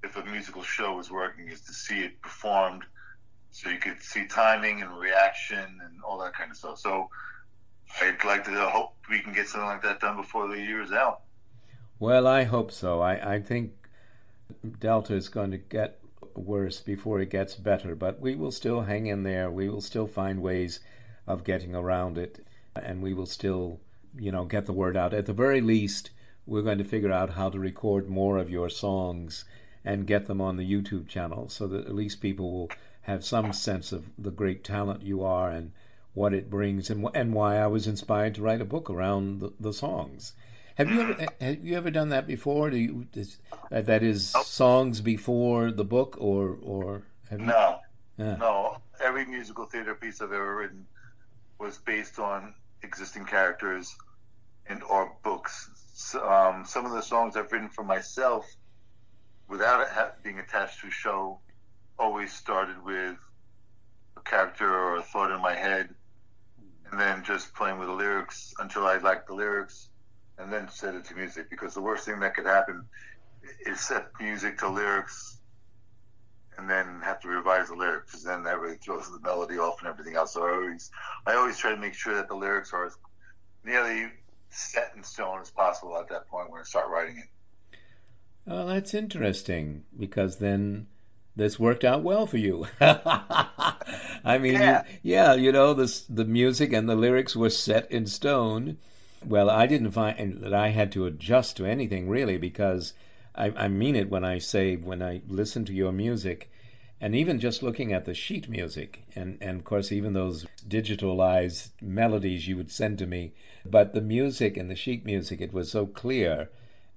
if 0.04 0.16
a 0.16 0.24
musical 0.26 0.63
show 0.63 1.00
is 1.00 1.10
working 1.10 1.48
is 1.48 1.62
to 1.62 1.74
see 1.74 2.00
it 2.00 2.22
performed 2.22 2.84
so 3.52 3.70
you 3.70 3.80
could 3.80 4.02
see 4.02 4.28
timing 4.28 4.82
and 4.82 4.98
reaction 4.98 5.58
and 5.58 6.02
all 6.04 6.20
that 6.20 6.34
kind 6.34 6.52
of 6.52 6.58
stuff. 6.58 6.80
So 6.80 7.10
I'd 8.02 8.24
like 8.24 8.46
to 8.46 8.70
hope 8.70 8.94
we 9.10 9.20
can 9.20 9.34
get 9.34 9.48
something 9.48 9.68
like 9.68 9.84
that 9.84 10.00
done 10.00 10.18
before 10.18 10.48
the 10.48 10.58
year 10.58 10.82
is 10.82 10.92
out. 10.92 11.22
Well, 12.00 12.28
I 12.28 12.44
hope 12.44 12.72
so. 12.72 13.02
I, 13.02 13.36
I 13.36 13.42
think 13.42 13.72
Delta 14.80 15.16
is 15.16 15.30
going 15.30 15.52
to 15.52 15.58
get 15.58 16.00
worse 16.36 16.80
before 16.80 17.20
it 17.20 17.32
gets 17.32 17.56
better, 17.56 17.96
but 17.96 18.20
we 18.20 18.36
will 18.36 18.52
still 18.52 18.82
hang 18.82 19.08
in 19.08 19.24
there. 19.24 19.50
We 19.50 19.70
will 19.70 19.82
still 19.82 20.08
find 20.08 20.42
ways 20.42 20.80
of 21.26 21.44
getting 21.44 21.74
around 21.74 22.18
it, 22.18 22.46
and 22.76 23.02
we 23.02 23.13
will 23.13 23.26
still, 23.26 23.80
you 24.17 24.32
know, 24.32 24.46
get 24.46 24.65
the 24.65 24.74
word 24.74 24.98
out. 24.98 25.13
At 25.13 25.26
the 25.26 25.34
very 25.34 25.62
least, 25.62 26.12
we're 26.46 26.62
going 26.62 26.78
to 26.78 26.84
figure 26.84 27.12
out 27.12 27.32
how 27.32 27.50
to 27.50 27.60
record 27.60 28.10
more 28.10 28.38
of 28.38 28.50
your 28.50 28.70
songs 28.70 29.46
and 29.84 30.08
get 30.08 30.26
them 30.26 30.41
on 30.41 30.58
the 30.58 30.70
YouTube 30.70 31.08
channel 31.08 31.50
so 31.50 31.67
that 31.67 31.86
at 31.86 31.96
least 31.96 32.22
people 32.22 32.52
will 32.52 32.72
have 33.02 33.24
some 33.24 33.54
sense 33.54 33.91
of 33.91 34.06
the 34.17 34.32
great 34.32 34.63
talent 34.63 35.02
you 35.02 35.24
are 35.24 35.50
and 35.50 35.72
what 36.13 36.34
it 36.34 36.50
brings 36.50 36.89
and, 36.89 37.08
and 37.13 37.34
why 37.34 37.58
I 37.58 37.67
was 37.67 37.88
inspired 37.88 38.36
to 38.36 38.41
write 38.41 38.62
a 38.62 38.65
book 38.65 38.89
around 38.89 39.39
the, 39.39 39.54
the 39.60 39.74
songs. 39.74 40.34
Have 40.76 40.91
you 40.91 41.02
ever 41.02 41.28
have 41.41 41.65
you 41.65 41.76
ever 41.76 41.89
done 41.89 42.10
that 42.10 42.28
before? 42.28 42.70
Do 42.70 42.78
you 42.78 43.08
is, 43.15 43.38
uh, 43.72 43.82
that 43.82 44.04
is 44.04 44.34
nope. 44.36 44.46
songs 44.46 45.02
before 45.02 45.72
the 45.72 45.84
book, 45.84 46.17
or 46.20 46.56
or 46.62 47.02
have 47.32 47.39
you? 47.39 47.48
No, 47.48 47.80
yeah. 48.17 48.36
no. 48.36 48.78
Every 49.00 49.26
musical 49.26 49.65
theater 49.65 49.96
piece 49.96 50.22
I've 50.22 50.34
ever 50.34 50.56
written 50.56 50.86
was 51.58 51.80
based 51.80 52.20
on 52.20 52.54
existing 52.84 53.26
characters 53.26 53.96
and 54.68 54.84
or 54.84 55.13
books. 55.24 55.70
So, 55.94 56.28
um, 56.28 56.66
some 56.66 56.86
of 56.86 56.92
the 56.92 57.02
songs 57.02 57.36
I've 57.36 57.52
written 57.52 57.70
for 57.70 57.84
myself, 57.84 58.46
without 59.48 59.82
it 59.82 60.24
being 60.24 60.40
attached 60.40 60.82
to 60.82 60.88
a 60.88 60.92
show, 60.92 61.40
always 61.98 62.32
started 62.32 62.84
with 62.84 63.18
a 64.16 64.22
character 64.22 64.72
or 64.72 64.98
a 64.98 65.02
thought 65.02 65.32
in 65.32 65.42
my 65.42 65.56
head, 65.56 65.90
and 66.92 67.00
then 67.00 67.24
just 67.24 67.54
playing 67.56 67.80
with 67.80 67.88
the 67.88 67.94
lyrics 67.94 68.54
until 68.60 68.86
I 68.86 68.98
liked 68.98 69.28
the 69.28 69.34
lyrics 69.34 69.90
and 70.38 70.54
then 70.54 70.70
set 70.70 70.96
it 70.96 71.06
to 71.06 71.16
music 71.16 71.50
because 71.50 71.74
the 71.74 71.82
worst 71.82 72.06
thing 72.06 72.20
that 72.20 72.36
could 72.36 72.46
happen 72.46 72.86
is 73.66 73.80
set 73.80 74.08
music 74.20 74.60
to 74.60 74.70
lyrics 74.70 75.37
to 77.28 77.36
revise 77.36 77.70
the 77.70 77.76
lyrics 77.76 78.12
because 78.12 78.24
then 78.24 78.44
that 78.44 78.60
really 78.60 78.78
throws 78.78 79.12
the 79.12 79.20
melody 79.20 79.58
off 79.58 79.80
and 79.80 79.90
everything 79.90 80.16
else. 80.16 80.34
So 80.34 80.46
I 80.46 80.52
always 80.54 80.92
I 81.26 81.36
always 81.36 81.58
try 81.58 81.72
to 81.72 81.78
make 81.78 81.94
sure 81.94 82.16
that 82.16 82.28
the 82.28 82.36
lyrics 82.36 82.74
are 82.74 82.86
as 82.86 82.98
nearly 83.63 84.08
set 84.50 84.94
in 84.96 85.04
stone 85.04 85.42
as 85.42 85.52
possible 85.52 85.98
at 85.98 86.10
that 86.10 86.28
point 86.28 86.50
when 86.50 86.62
I 86.62 86.63
start 86.63 86.90
writing 86.90 87.18
it. 87.18 87.78
Well, 88.46 88.68
that's 88.68 88.94
interesting 88.94 89.84
because 89.98 90.38
then 90.38 90.88
this 91.36 91.60
worked 91.60 91.84
out 91.84 92.04
well 92.04 92.26
for 92.26 92.38
you. 92.38 92.66
I 92.80 94.38
mean, 94.40 94.54
yeah. 94.54 94.84
You, 94.86 94.98
yeah, 95.04 95.34
you 95.36 95.52
know, 95.52 95.74
this 95.74 96.02
the 96.04 96.26
music 96.26 96.74
and 96.74 96.88
the 96.88 96.96
lyrics 96.96 97.36
were 97.36 97.50
set 97.50 97.92
in 97.92 98.08
stone 98.08 98.78
well, 99.26 99.50
I 99.50 99.66
didn't 99.66 99.92
find 99.92 100.44
that 100.44 100.54
I 100.54 100.70
had 100.70 100.92
to 100.92 101.06
adjust 101.06 101.58
to 101.58 101.66
anything 101.66 102.08
really 102.08 102.38
because 102.38 102.94
I, 103.36 103.52
I 103.56 103.68
mean 103.68 103.96
it 103.96 104.10
when 104.10 104.24
I 104.24 104.38
say 104.38 104.76
when 104.76 105.02
I 105.02 105.22
listen 105.28 105.66
to 105.66 105.74
your 105.74 105.92
music 105.92 106.52
and 107.00 107.16
even 107.16 107.40
just 107.40 107.64
looking 107.64 107.94
at 107.94 108.06
the 108.06 108.14
sheet 108.14 108.50
music 108.50 109.04
and, 109.16 109.38
and 109.42 109.60
of 109.60 109.64
course 109.66 109.92
even 109.92 110.14
those 110.14 110.46
digitalized 110.68 111.70
melodies 111.82 112.48
you 112.48 112.58
would 112.58 112.72
send 112.72 112.98
to 112.98 113.06
me 113.06 113.34
but 113.65 113.94
the 113.94 114.02
music 114.02 114.58
and 114.58 114.69
the 114.69 114.76
sheet 114.76 115.06
music 115.06 115.42
it 115.42 115.54
was 115.54 115.71
so 115.71 115.86
clear 115.86 116.50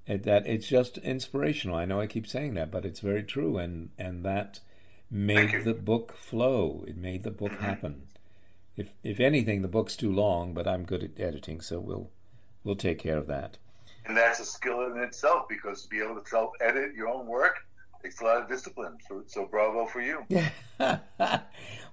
eh, 0.07 0.16
that 0.16 0.47
it's 0.47 0.66
just 0.66 0.99
inspirational. 0.99 1.77
I 1.77 1.85
know 1.85 2.01
i 2.01 2.07
keep 2.07 2.27
saying 2.27 2.55
that 2.55 2.70
but 2.70 2.85
it's 2.85 3.01
very 3.01 3.22
true 3.22 3.59
and 3.59 3.91
and 3.99 4.24
that 4.24 4.61
made 5.11 5.64
the 5.64 5.74
book 5.74 6.12
flow. 6.16 6.85
It 6.87 6.97
made 6.97 7.24
the 7.24 7.31
book 7.31 7.53
mm-hmm. 7.53 7.64
happen. 7.64 8.07
If 8.77 8.89
if 9.03 9.20
anything, 9.20 9.62
the 9.62 9.68
book's 9.68 9.97
too 9.97 10.12
long, 10.12 10.55
but 10.55 10.68
I'm 10.68 10.85
good 10.85 11.03
at 11.03 11.20
editing, 11.20 11.61
so 11.61 11.81
we'll 11.81 12.11
we'll 12.64 12.77
take 12.77 12.99
care 12.99 13.18
of 13.18 13.27
that. 13.27 13.57
and 14.07 14.16
that's 14.16 14.41
a 14.41 14.45
skill 14.45 14.87
in 14.87 14.97
itself 15.03 15.49
because 15.49 15.83
to 15.83 15.89
be 15.89 16.01
able 16.01 16.20
to 16.20 16.29
self 16.29 16.53
edit 16.61 16.95
your 16.95 17.09
own 17.09 17.27
work 17.27 17.66
takes 18.03 18.20
a 18.20 18.24
lot 18.24 18.42
of 18.42 18.48
discipline. 18.48 18.98
So, 19.09 19.22
so 19.26 19.46
bravo 19.46 19.86
for 19.86 20.01
you. 20.01 20.26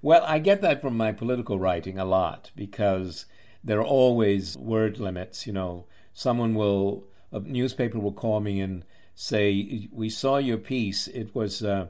well, 0.02 0.24
I 0.26 0.40
get 0.40 0.62
that 0.62 0.82
from 0.82 0.98
my 0.98 1.12
political 1.12 1.60
writing 1.60 2.00
a 2.00 2.06
lot 2.06 2.52
because 2.56 3.26
there 3.64 3.80
are 3.80 3.86
always 3.86 4.58
word 4.58 5.00
limits. 5.00 5.48
You 5.48 5.54
know, 5.54 5.86
someone 6.14 6.56
will, 6.56 7.06
a 7.32 7.40
newspaper 7.40 8.00
will 8.00 8.14
call 8.14 8.40
me 8.40 8.62
and 8.62 8.84
say, 9.16 9.90
"We 9.92 10.10
saw 10.10 10.38
your 10.38 10.58
piece. 10.58 11.08
It 11.08 11.34
was." 11.36 11.64
Uh, 11.64 11.88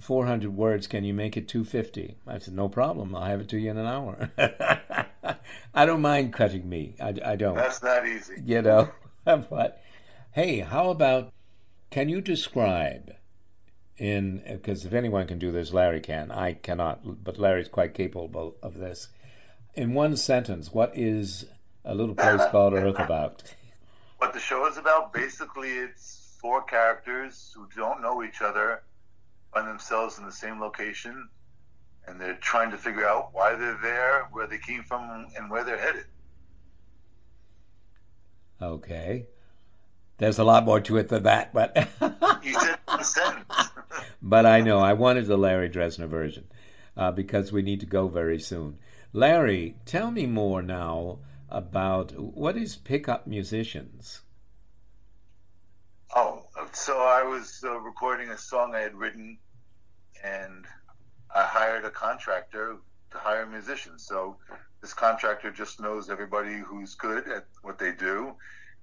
400 0.00 0.54
words, 0.54 0.86
can 0.88 1.04
you 1.04 1.14
make 1.14 1.38
it 1.38 1.48
250? 1.48 2.18
I 2.26 2.38
said, 2.38 2.52
no 2.52 2.68
problem. 2.68 3.14
I'll 3.14 3.24
have 3.24 3.40
it 3.40 3.48
to 3.48 3.58
you 3.58 3.70
in 3.70 3.78
an 3.78 3.86
hour. 3.86 4.30
I 5.74 5.86
don't 5.86 6.02
mind 6.02 6.32
cutting 6.32 6.68
me. 6.68 6.96
I, 7.00 7.14
I 7.24 7.36
don't. 7.36 7.54
That's 7.54 7.82
not 7.82 8.06
easy. 8.06 8.42
You 8.44 8.62
know, 8.62 8.90
but 9.24 9.82
hey, 10.32 10.60
how 10.60 10.90
about 10.90 11.32
can 11.90 12.08
you 12.08 12.20
describe 12.20 13.14
in 13.98 14.42
because 14.46 14.84
if 14.84 14.92
anyone 14.92 15.26
can 15.26 15.38
do 15.38 15.52
this, 15.52 15.72
Larry 15.72 16.00
can. 16.00 16.30
I 16.30 16.52
cannot, 16.54 17.00
but 17.24 17.38
Larry's 17.38 17.68
quite 17.68 17.94
capable 17.94 18.56
of 18.62 18.76
this. 18.78 19.08
In 19.74 19.94
one 19.94 20.16
sentence, 20.16 20.72
what 20.72 20.96
is 20.96 21.46
a 21.84 21.94
little 21.94 22.14
place 22.14 22.42
called 22.50 22.74
Earth 22.74 22.98
about? 22.98 23.42
What 24.18 24.32
the 24.32 24.40
show 24.40 24.66
is 24.66 24.76
about? 24.76 25.12
Basically, 25.12 25.70
it's 25.70 26.36
four 26.40 26.62
characters 26.62 27.52
who 27.54 27.68
don't 27.76 28.02
know 28.02 28.22
each 28.22 28.40
other 28.40 28.82
find 29.52 29.68
themselves 29.68 30.18
in 30.18 30.24
the 30.24 30.32
same 30.32 30.60
location 30.60 31.28
and 32.06 32.20
they're 32.20 32.34
trying 32.34 32.70
to 32.70 32.76
figure 32.76 33.06
out 33.06 33.30
why 33.32 33.54
they're 33.54 33.78
there, 33.82 34.28
where 34.30 34.46
they 34.46 34.58
came 34.58 34.82
from, 34.84 35.26
and 35.36 35.50
where 35.50 35.64
they're 35.64 35.78
headed. 35.78 36.04
Okay. 38.62 39.26
There's 40.18 40.38
a 40.38 40.44
lot 40.44 40.64
more 40.64 40.80
to 40.80 40.96
it 40.96 41.08
than 41.08 41.24
that, 41.24 41.52
but 41.52 41.76
you 42.42 42.54
said 42.58 42.78
one 42.86 43.04
sentence. 43.04 43.70
But 44.22 44.46
I 44.46 44.60
know 44.60 44.78
I 44.78 44.94
wanted 44.94 45.26
the 45.26 45.36
Larry 45.36 45.70
Dresner 45.70 46.08
version 46.08 46.44
uh, 46.96 47.12
because 47.12 47.52
we 47.52 47.62
need 47.62 47.80
to 47.80 47.86
go 47.86 48.08
very 48.08 48.38
soon. 48.38 48.78
Larry, 49.12 49.76
tell 49.84 50.10
me 50.10 50.26
more 50.26 50.62
now 50.62 51.18
about 51.48 52.12
what 52.18 52.56
is 52.56 52.76
pickup 52.76 53.26
musicians. 53.26 54.20
Oh, 56.14 56.44
so 56.72 56.98
I 56.98 57.22
was 57.22 57.62
uh, 57.64 57.78
recording 57.80 58.30
a 58.30 58.38
song 58.38 58.74
I 58.74 58.80
had 58.80 58.94
written 58.94 59.38
and 60.22 60.66
I 61.34 61.44
hired 61.44 61.84
a 61.84 61.90
contractor 61.90 62.76
to 63.10 63.18
hire 63.18 63.46
musicians. 63.46 64.06
So 64.06 64.36
this 64.80 64.94
contractor 64.94 65.50
just 65.50 65.80
knows 65.80 66.10
everybody 66.10 66.58
who's 66.58 66.94
good 66.94 67.28
at 67.28 67.46
what 67.62 67.78
they 67.78 67.92
do, 67.92 68.34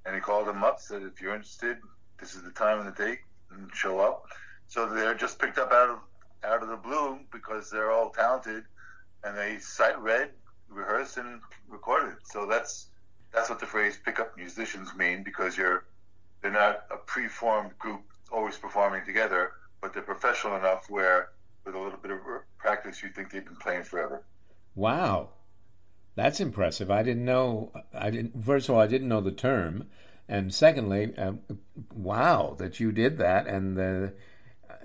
and 0.05 0.15
he 0.15 0.21
called 0.21 0.47
them 0.47 0.63
up, 0.63 0.79
said, 0.79 1.03
"If 1.03 1.21
you're 1.21 1.33
interested, 1.33 1.77
this 2.19 2.35
is 2.35 2.43
the 2.43 2.51
time 2.51 2.79
and 2.79 2.87
the 2.87 3.03
date, 3.05 3.19
and 3.51 3.73
show 3.73 3.99
up." 3.99 4.25
So 4.73 4.87
they're 4.89 5.13
just 5.13 5.37
picked 5.37 5.59
up 5.59 5.71
out 5.71 5.89
of 5.89 5.99
out 6.43 6.63
of 6.63 6.69
the 6.69 6.77
blue 6.77 7.19
because 7.31 7.69
they're 7.69 7.91
all 7.91 8.09
talented, 8.09 8.63
and 9.23 9.37
they 9.37 9.59
sight 9.59 9.99
read, 10.01 10.31
rehearse, 10.67 11.17
and 11.17 11.41
recorded. 11.69 12.15
So 12.23 12.47
that's 12.47 12.87
that's 13.31 13.51
what 13.51 13.59
the 13.59 13.67
phrase 13.67 13.99
"pickup 14.03 14.35
musicians" 14.35 14.95
mean 14.95 15.21
because 15.23 15.55
you're 15.57 15.85
they're 16.41 16.51
not 16.51 16.85
a 16.89 16.97
pre-formed 16.97 17.77
group 17.77 18.01
always 18.31 18.57
performing 18.57 19.05
together 19.05 19.51
but 19.83 19.93
they're 19.93 20.01
professional 20.01 20.55
enough 20.55 20.89
where 20.89 21.29
with 21.65 21.75
a 21.75 21.79
little 21.79 21.99
bit 21.99 22.09
of 22.09 22.19
practice 22.57 23.03
you 23.03 23.09
think 23.09 23.29
they've 23.29 23.45
been 23.45 23.57
playing 23.57 23.83
forever. 23.83 24.23
Wow. 24.73 25.29
That's 26.15 26.39
impressive. 26.39 26.89
I 26.89 27.03
didn't 27.03 27.25
know. 27.25 27.73
I 27.93 28.09
didn't. 28.09 28.43
First 28.43 28.69
of 28.69 28.75
all, 28.75 28.81
I 28.81 28.87
didn't 28.87 29.09
know 29.09 29.21
the 29.21 29.31
term, 29.31 29.87
and 30.29 30.53
secondly, 30.53 31.13
uh, 31.17 31.33
wow, 31.93 32.55
that 32.59 32.79
you 32.79 32.91
did 32.91 33.17
that, 33.17 33.47
and 33.47 33.75
the, 33.75 34.13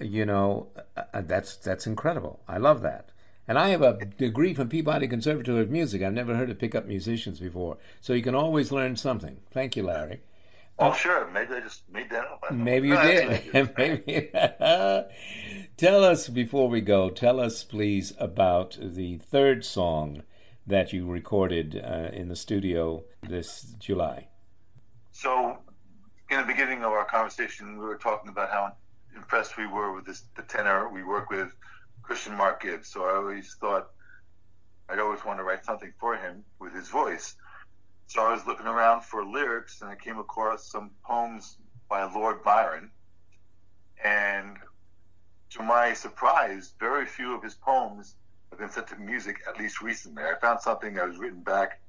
you 0.01 0.27
know, 0.27 0.69
uh, 0.97 1.23
that's 1.23 1.57
that's 1.57 1.87
incredible. 1.87 2.41
I 2.49 2.59
love 2.59 2.83
that. 2.83 3.11
And 3.47 3.59
I 3.59 3.71
have 3.71 3.83
a 3.83 4.05
degree 4.05 4.53
from 4.53 4.69
Peabody 4.69 5.09
Conservatory 5.09 5.63
of 5.63 5.71
Music. 5.71 6.03
I've 6.03 6.13
never 6.13 6.37
heard 6.37 6.51
of 6.51 6.59
pickup 6.59 6.87
musicians 6.87 7.41
before, 7.41 7.79
so 8.03 8.13
you 8.13 8.23
can 8.23 8.35
always 8.35 8.71
learn 8.71 8.97
something. 8.97 9.39
Thank 9.53 9.77
you, 9.77 9.85
Larry. 9.85 10.21
Oh, 10.79 10.93
sure. 10.93 11.29
Maybe 11.31 11.55
I 11.55 11.61
just 11.61 11.83
made 11.91 12.11
that 12.11 12.25
up. 12.25 12.53
Maybe 12.53 12.89
you 12.89 12.97
did. 12.97 13.53
Maybe. 13.79 14.31
tell 15.77 16.05
us 16.05 16.29
before 16.29 16.69
we 16.69 16.83
go. 16.83 17.11
Tell 17.11 17.41
us, 17.41 17.65
please, 17.65 18.13
about 18.19 18.79
the 18.81 19.17
third 19.17 19.65
song 19.65 20.23
that 20.67 20.93
you 20.93 21.07
recorded 21.07 21.83
uh, 21.83 22.11
in 22.13 22.29
the 22.29 22.37
studio 22.37 23.03
this 23.27 23.63
July. 23.79 24.29
So, 25.13 25.59
in 26.31 26.39
the 26.39 26.47
beginning 26.47 26.85
of 26.85 26.93
our 26.93 27.07
conversation, 27.07 27.79
we 27.79 27.87
were 27.87 27.97
talking 27.97 28.29
about 28.29 28.51
how 28.51 28.75
impressed 29.17 29.57
we 29.57 29.67
were 29.67 29.95
with 29.95 30.07
this, 30.07 30.25
the 30.37 30.43
tenor 30.43 30.89
we 30.89 31.03
work 31.03 31.31
with, 31.31 31.53
Christian 32.03 32.37
Mark 32.37 32.63
Gibbs. 32.63 32.89
So 32.89 33.05
I 33.05 33.17
always 33.17 33.57
thought 33.61 33.91
I'd 34.89 34.99
always 34.99 35.25
want 35.25 35.39
to 35.39 35.45
write 35.45 35.65
something 35.65 35.93
for 36.01 36.17
him 36.17 36.45
with 36.59 36.73
his 36.73 36.89
voice. 36.89 37.35
So 38.07 38.23
I 38.23 38.33
was 38.33 38.47
looking 38.47 38.67
around 38.67 39.05
for 39.05 39.25
lyrics 39.25 39.83
and 39.83 39.91
I 39.91 39.97
came 39.97 40.19
across 40.19 40.71
some 40.71 40.91
poems 41.05 41.59
by 41.89 42.05
Lord 42.05 42.43
Byron. 42.43 42.91
And 44.03 44.57
to 45.51 45.63
my 45.63 45.93
surprise, 45.93 46.73
very 46.81 47.05
few 47.05 47.35
of 47.35 47.43
his 47.43 47.55
poems 47.55 48.15
have 48.51 48.59
been 48.59 48.71
set 48.71 48.89
to 48.89 48.97
music, 48.97 49.41
at 49.47 49.59
least 49.59 49.83
recently. 49.83 50.23
I 50.23 50.39
found 50.41 50.61
something 50.61 50.95
that 50.95 51.07
was 51.07 51.19
written 51.19 51.43
back, 51.43 51.81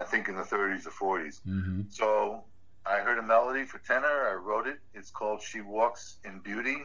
I 0.00 0.04
think, 0.04 0.28
in 0.28 0.34
the 0.34 0.42
30s 0.42 0.86
or 0.86 1.18
40s. 1.18 1.40
Mm-hmm. 1.46 1.82
So 1.90 2.44
I 2.90 3.00
heard 3.00 3.18
a 3.18 3.22
melody 3.22 3.64
for 3.64 3.78
tenor. 3.78 4.28
I 4.28 4.34
wrote 4.34 4.66
it. 4.66 4.78
It's 4.94 5.10
called 5.10 5.42
She 5.42 5.60
Walks 5.60 6.16
in 6.24 6.40
Beauty. 6.40 6.78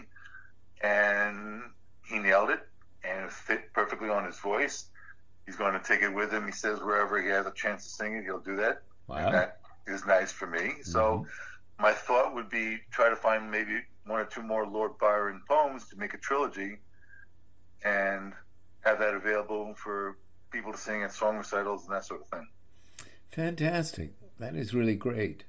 And 0.82 1.64
he 2.08 2.20
nailed 2.20 2.52
it 2.52 2.60
and 3.04 3.26
it 3.26 3.32
fit 3.32 3.74
perfectly 3.74 4.10
on 4.10 4.26
his 4.26 4.38
voice. 4.38 4.86
He's 5.46 5.56
going 5.56 5.74
to 5.74 5.80
take 5.80 6.02
it 6.02 6.14
with 6.14 6.32
him. 6.32 6.46
He 6.46 6.52
says 6.52 6.80
wherever 6.80 7.22
he 7.22 7.30
has 7.30 7.46
a 7.46 7.52
chance 7.52 7.84
to 7.84 7.90
sing 7.90 8.16
it, 8.16 8.24
he'll 8.24 8.40
do 8.40 8.56
that. 8.58 8.84
Wow. 9.08 9.18
And 9.18 9.34
that 9.34 9.60
is 9.88 10.06
nice 10.06 10.32
for 10.32 10.48
me. 10.48 10.60
Mm-hmm. 10.60 10.82
So 10.84 11.26
my 11.80 11.94
thought 11.94 12.36
would 12.36 12.50
be 12.50 12.78
try 12.92 13.10
to 13.10 13.16
find 13.16 13.50
maybe 13.50 13.80
one 14.06 14.20
or 14.20 14.26
two 14.26 14.44
more 14.44 14.68
Lord 14.68 14.98
Byron 15.00 15.42
poems 15.48 15.90
to 15.90 15.98
make 15.98 16.14
a 16.14 16.18
trilogy 16.18 16.78
and 17.84 18.34
have 18.82 19.00
that 19.00 19.14
available 19.16 19.74
for 19.76 20.18
people 20.52 20.72
to 20.72 20.78
sing 20.78 21.04
at 21.04 21.12
song 21.14 21.38
recitals 21.38 21.86
and 21.86 21.96
that 21.96 22.06
sort 22.06 22.22
of 22.22 22.28
thing. 22.28 22.48
Fantastic. 23.32 24.12
That 24.40 24.56
is 24.56 24.74
really 24.74 24.96
great. 24.96 25.44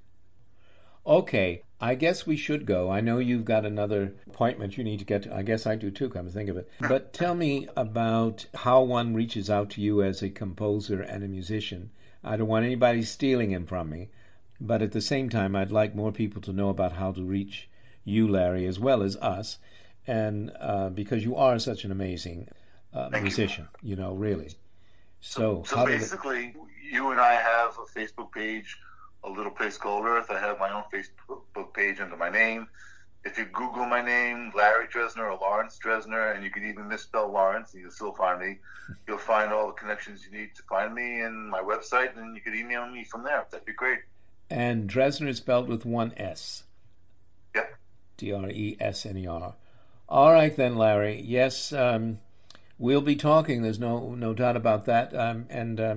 Okay, 1.06 1.62
I 1.80 1.94
guess 1.94 2.26
we 2.26 2.36
should 2.36 2.66
go. 2.66 2.90
I 2.90 3.00
know 3.00 3.18
you've 3.18 3.44
got 3.44 3.64
another 3.64 4.14
appointment 4.26 4.76
you 4.76 4.82
need 4.82 4.98
to 4.98 5.04
get 5.04 5.22
to. 5.22 5.34
I 5.34 5.42
guess 5.42 5.66
I 5.66 5.76
do 5.76 5.90
too, 5.90 6.08
come 6.08 6.26
to 6.26 6.32
think 6.32 6.50
of 6.50 6.56
it. 6.56 6.68
But 6.80 7.12
tell 7.12 7.34
me 7.34 7.68
about 7.76 8.46
how 8.54 8.82
one 8.82 9.14
reaches 9.14 9.48
out 9.48 9.70
to 9.70 9.80
you 9.80 10.02
as 10.02 10.22
a 10.22 10.30
composer 10.30 11.02
and 11.02 11.22
a 11.22 11.28
musician. 11.28 11.90
I 12.24 12.36
don't 12.36 12.48
want 12.48 12.64
anybody 12.64 13.02
stealing 13.02 13.52
him 13.52 13.66
from 13.66 13.88
me, 13.88 14.08
but 14.60 14.82
at 14.82 14.90
the 14.90 15.00
same 15.00 15.28
time, 15.28 15.54
I'd 15.54 15.70
like 15.70 15.94
more 15.94 16.10
people 16.10 16.42
to 16.42 16.52
know 16.52 16.70
about 16.70 16.92
how 16.92 17.12
to 17.12 17.22
reach 17.22 17.68
you, 18.04 18.26
Larry, 18.26 18.66
as 18.66 18.80
well 18.80 19.02
as 19.02 19.16
us, 19.16 19.58
and 20.08 20.50
uh, 20.58 20.88
because 20.88 21.22
you 21.22 21.36
are 21.36 21.58
such 21.60 21.84
an 21.84 21.92
amazing 21.92 22.48
uh, 22.92 23.10
musician, 23.10 23.68
you. 23.82 23.90
you. 23.90 23.96
know, 23.96 24.14
really. 24.14 24.48
So, 25.20 25.62
so, 25.66 25.76
so 25.76 25.86
basically, 25.86 26.46
it... 26.46 26.56
you 26.92 27.10
and 27.10 27.20
I 27.20 27.34
have 27.34 27.78
a 27.78 27.98
Facebook 27.98 28.32
page 28.32 28.76
a 29.24 29.30
little 29.30 29.52
place 29.52 29.76
called 29.76 30.04
Earth. 30.06 30.30
I 30.30 30.38
have 30.38 30.58
my 30.58 30.70
own 30.72 30.84
Facebook 30.92 31.74
page 31.74 32.00
under 32.00 32.16
my 32.16 32.30
name. 32.30 32.68
If 33.24 33.38
you 33.38 33.44
Google 33.46 33.86
my 33.86 34.02
name, 34.02 34.52
Larry 34.54 34.86
Dresner 34.86 35.28
or 35.30 35.38
Laurence 35.40 35.78
Dresner, 35.84 36.34
and 36.34 36.44
you 36.44 36.50
can 36.50 36.64
even 36.64 36.86
misspell 36.86 37.28
Lawrence, 37.28 37.72
and 37.72 37.82
you'll 37.82 37.90
still 37.90 38.12
find 38.12 38.38
me. 38.40 38.58
You'll 39.08 39.18
find 39.18 39.52
all 39.52 39.66
the 39.66 39.72
connections 39.72 40.24
you 40.24 40.38
need 40.38 40.54
to 40.54 40.62
find 40.62 40.94
me 40.94 41.22
and 41.22 41.48
my 41.50 41.60
website, 41.60 42.16
and 42.16 42.36
you 42.36 42.40
can 42.40 42.54
email 42.54 42.86
me 42.86 43.02
from 43.02 43.24
there. 43.24 43.44
That'd 43.50 43.66
be 43.66 43.72
great. 43.72 43.98
And 44.48 44.88
Dresner 44.88 45.28
is 45.28 45.38
spelled 45.38 45.68
with 45.68 45.84
one 45.84 46.14
S. 46.16 46.62
Yep. 47.56 47.74
D 48.16 48.32
R 48.32 48.48
E 48.48 48.76
S 48.78 49.06
N 49.06 49.16
E 49.16 49.26
R. 49.26 49.54
All 50.08 50.32
right 50.32 50.54
then, 50.54 50.76
Larry. 50.76 51.20
Yes, 51.20 51.72
um, 51.72 52.20
we'll 52.78 53.00
be 53.00 53.16
talking. 53.16 53.62
There's 53.62 53.80
no 53.80 54.14
no 54.14 54.34
doubt 54.34 54.56
about 54.56 54.84
that. 54.84 55.12
Um, 55.16 55.46
and 55.50 55.80
uh, 55.80 55.96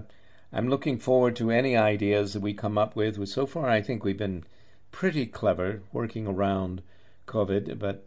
I'm 0.52 0.68
looking 0.68 0.98
forward 0.98 1.36
to 1.38 1.52
any 1.52 1.76
ideas 1.78 2.34
that 2.34 2.42
we 2.42 2.54
come 2.54 2.78
up 2.78 2.96
with. 2.96 3.28
So 3.28 3.46
far, 3.46 3.70
I 3.70 3.82
think 3.82 4.04
we've 4.04 4.18
been 4.18 4.44
pretty 4.92 5.26
clever 5.26 5.82
working 5.94 6.26
around 6.26 6.82
COVID, 7.28 7.78
but 7.78 8.06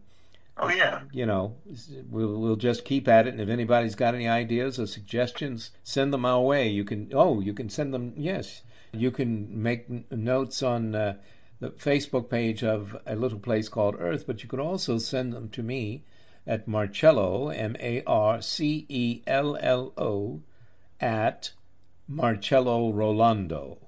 oh 0.57 0.68
yeah, 0.68 1.03
you 1.12 1.26
know, 1.26 1.55
we'll 2.11 2.40
we'll 2.40 2.57
just 2.57 2.84
keep 2.84 3.07
at 3.09 3.26
it. 3.26 3.34
And 3.34 3.40
if 3.40 3.49
anybody's 3.49 3.95
got 3.95 4.14
any 4.14 4.28
ideas 4.28 4.80
or 4.80 4.86
suggestions, 4.86 5.70
send 5.84 6.12
them 6.12 6.24
our 6.24 6.40
way. 6.40 6.68
You 6.68 6.84
can 6.84 7.11
oh, 7.14 7.40
you 7.40 7.55
can 7.55 7.68
send 7.68 7.95
them. 7.95 8.14
Yes, 8.16 8.62
you 8.93 9.11
can 9.11 9.62
make 9.62 10.11
notes 10.11 10.62
on. 10.62 10.95
Uh, 10.95 11.14
the 11.62 11.70
Facebook 11.70 12.28
page 12.28 12.64
of 12.64 12.97
a 13.07 13.14
little 13.14 13.38
place 13.38 13.68
called 13.68 13.95
Earth, 13.97 14.26
but 14.26 14.43
you 14.43 14.49
could 14.49 14.59
also 14.59 14.99
send 14.99 15.32
them 15.32 15.49
to 15.51 15.62
me 15.62 16.03
at 16.45 16.66
Marcello, 16.66 17.51
M 17.51 17.76
A 17.78 18.03
R 18.05 18.43
C 18.43 18.84
E 18.88 19.22
L 19.28 19.57
L 19.61 19.93
O, 19.97 20.40
at 21.01 21.53
Marcello 22.09 22.92
Rollando, 22.92 23.78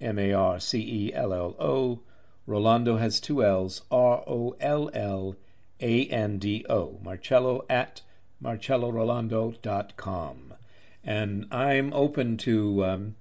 M 0.00 0.18
A 0.18 0.32
R 0.32 0.58
C 0.58 0.80
E 0.80 1.12
L 1.12 1.34
L 1.34 1.54
O, 1.58 2.00
Rollando 2.48 2.98
has 2.98 3.20
two 3.20 3.44
L's, 3.44 3.82
R 3.90 4.24
O 4.26 4.56
L 4.58 4.88
L 4.94 5.36
A 5.78 6.06
N 6.06 6.38
D 6.38 6.64
O. 6.70 6.98
Marcello 7.02 7.66
at 7.68 8.00
marcellorollando.com. 8.42 10.54
And 11.04 11.48
I'm 11.52 11.92
open 11.92 12.38
to 12.38 12.84
um, 12.86 13.16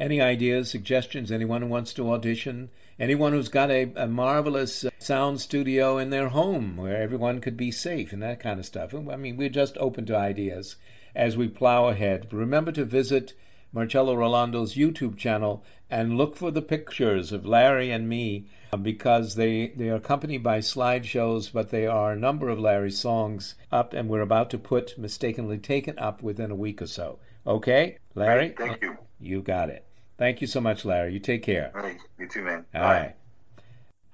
any 0.00 0.20
ideas, 0.20 0.68
suggestions, 0.68 1.30
anyone 1.30 1.62
who 1.62 1.68
wants 1.68 1.94
to 1.94 2.12
audition, 2.12 2.70
anyone 2.98 3.32
who's 3.32 3.48
got 3.48 3.70
a, 3.70 3.92
a 3.94 4.08
marvelous 4.08 4.84
uh, 4.84 4.90
sound 4.98 5.40
studio 5.40 5.98
in 5.98 6.10
their 6.10 6.30
home 6.30 6.76
where 6.76 6.96
everyone 6.96 7.40
could 7.40 7.56
be 7.56 7.70
safe 7.70 8.12
and 8.12 8.22
that 8.22 8.40
kind 8.40 8.58
of 8.58 8.66
stuff. 8.66 8.92
I 8.94 9.14
mean, 9.14 9.36
we're 9.36 9.48
just 9.48 9.78
open 9.78 10.06
to 10.06 10.16
ideas 10.16 10.74
as 11.14 11.36
we 11.36 11.46
plow 11.46 11.86
ahead. 11.86 12.32
Remember 12.32 12.72
to 12.72 12.84
visit 12.84 13.32
Marcello 13.76 14.16
Rollando's 14.16 14.74
YouTube 14.74 15.18
channel 15.18 15.62
and 15.90 16.16
look 16.16 16.34
for 16.34 16.50
the 16.50 16.62
pictures 16.62 17.30
of 17.30 17.44
Larry 17.44 17.90
and 17.90 18.08
me 18.08 18.46
uh, 18.72 18.78
because 18.78 19.34
they, 19.34 19.68
they 19.76 19.90
are 19.90 19.96
accompanied 19.96 20.42
by 20.42 20.60
slideshows, 20.60 21.52
but 21.52 21.68
they 21.68 21.86
are 21.86 22.12
a 22.12 22.18
number 22.18 22.48
of 22.48 22.58
Larry's 22.58 22.96
songs 22.96 23.54
up, 23.70 23.92
and 23.92 24.08
we're 24.08 24.22
about 24.22 24.48
to 24.48 24.58
put 24.58 24.96
Mistakenly 24.96 25.58
Taken 25.58 25.98
up 25.98 26.22
within 26.22 26.50
a 26.50 26.54
week 26.54 26.80
or 26.80 26.86
so. 26.86 27.18
Okay, 27.46 27.98
Larry? 28.14 28.54
Thank 28.56 28.80
you. 28.80 28.96
You 29.20 29.42
got 29.42 29.68
it. 29.68 29.84
Thank 30.16 30.40
you 30.40 30.46
so 30.46 30.62
much, 30.62 30.86
Larry. 30.86 31.12
You 31.12 31.20
take 31.20 31.42
care. 31.42 31.70
All 31.74 31.82
right. 31.82 31.98
You 32.18 32.28
too, 32.28 32.44
man. 32.44 32.64
All 32.74 32.80
right. 32.80 33.14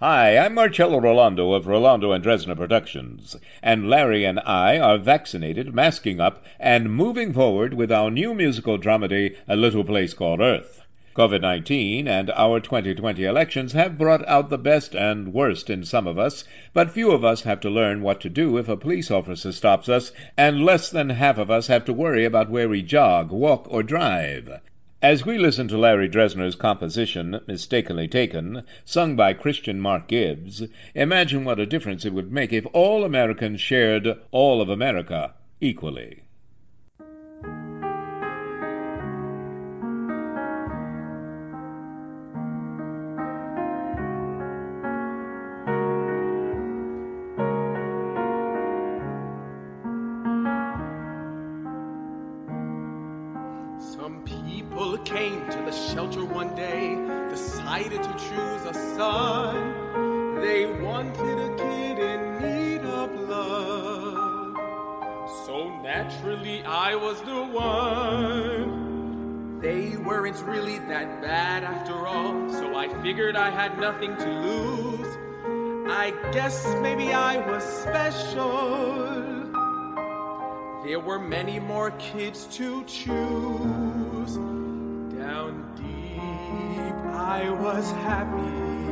Hi, 0.05 0.37
I'm 0.37 0.55
Marcello 0.55 0.99
Rollando 0.99 1.53
of 1.53 1.67
Rollando 1.67 2.11
and 2.11 2.25
Dresner 2.25 2.57
Productions, 2.57 3.37
and 3.63 3.89
Larry 3.89 4.25
and 4.25 4.41
I 4.41 4.77
are 4.77 4.99
vaccinated, 4.99 5.73
masking 5.73 6.19
up, 6.19 6.45
and 6.59 6.93
moving 6.93 7.33
forward 7.33 7.75
with 7.75 7.93
our 7.93 8.11
new 8.11 8.35
musical 8.35 8.79
dramedy, 8.79 9.37
A 9.47 9.55
Little 9.55 9.85
Place 9.85 10.13
Called 10.13 10.41
Earth. 10.41 10.85
COVID 11.15 11.41
19 11.43 12.09
and 12.09 12.33
our 12.33 12.59
2020 12.59 13.25
elections 13.25 13.75
have 13.75 13.97
brought 13.97 14.27
out 14.29 14.51
the 14.51 14.59
best 14.59 14.97
and 14.97 15.33
worst 15.33 15.71
in 15.71 15.85
some 15.85 16.09
of 16.09 16.19
us, 16.19 16.43
but 16.75 16.91
few 16.91 17.13
of 17.13 17.25
us 17.25 17.43
have 17.43 17.61
to 17.61 17.71
learn 17.71 18.03
what 18.03 18.21
to 18.23 18.29
do 18.29 18.59
if 18.59 18.69
a 18.69 18.77
police 18.77 19.09
officer 19.09 19.53
stops 19.53 19.89
us, 19.89 20.11
and 20.37 20.65
less 20.65 20.91
than 20.91 21.11
half 21.11 21.39
of 21.39 21.49
us 21.49 21.69
have 21.69 21.85
to 21.85 21.93
worry 21.93 22.25
about 22.25 22.51
where 22.51 22.69
we 22.69 22.83
jog, 22.83 23.31
walk, 23.31 23.73
or 23.73 23.85
drive. 23.85 24.59
As 25.03 25.27
we 25.27 25.37
listen 25.37 25.67
to 25.67 25.77
Larry 25.77 26.09
Dresner's 26.09 26.55
composition, 26.55 27.41
Mistakenly 27.49 28.07
Taken, 28.07 28.63
sung 28.85 29.17
by 29.17 29.33
Christian 29.33 29.81
Mark 29.81 30.07
Gibbs, 30.07 30.63
imagine 30.95 31.45
what 31.45 31.59
a 31.59 31.67
difference 31.67 32.05
it 32.05 32.13
would 32.13 32.31
make 32.31 32.53
if 32.53 32.65
all 32.73 33.03
Americans 33.03 33.61
shared 33.61 34.17
all 34.31 34.61
of 34.61 34.69
America 34.69 35.35
equally. 35.61 36.22
Son. 59.03 60.41
They 60.41 60.67
wanted 60.67 61.39
a 61.49 61.51
kid 61.57 61.99
in 62.13 62.21
need 62.45 62.83
of 63.01 63.09
love. 63.35 64.57
So 65.47 65.57
naturally, 65.83 66.59
I 66.65 66.95
was 66.95 67.21
the 67.23 67.43
one. 67.69 69.61
They 69.61 69.97
weren't 69.97 70.41
really 70.43 70.79
that 70.79 71.23
bad 71.23 71.65
after 71.65 72.07
all, 72.07 72.53
so 72.53 72.77
I 72.77 72.89
figured 73.03 73.37
I 73.37 73.51
had 73.51 73.79
nothing 73.79 74.17
to 74.17 74.31
lose. 74.47 75.13
I 76.05 76.07
guess 76.33 76.57
maybe 76.81 77.13
I 77.13 77.35
was 77.51 77.63
special. 77.65 79.21
There 80.85 81.01
were 81.01 81.21
many 81.21 81.61
more 81.61 81.91
kids 81.93 82.47
to 82.59 82.85
choose. 82.85 84.33
Down 85.23 85.53
deep, 85.77 86.97
I 87.39 87.51
was 87.51 87.87
happy, 88.09 88.92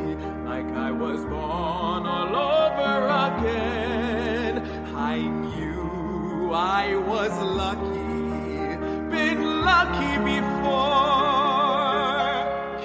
like 0.51 0.73
I 0.75 0.91
was 0.91 1.21
born 1.21 2.03
all 2.17 2.35
over 2.35 2.95
again. 3.29 4.55
I 4.97 5.17
knew 5.23 6.51
I 6.53 6.97
was 6.97 7.33
lucky, 7.63 8.77
been 9.15 9.43
lucky 9.71 10.15
before. 10.33 11.21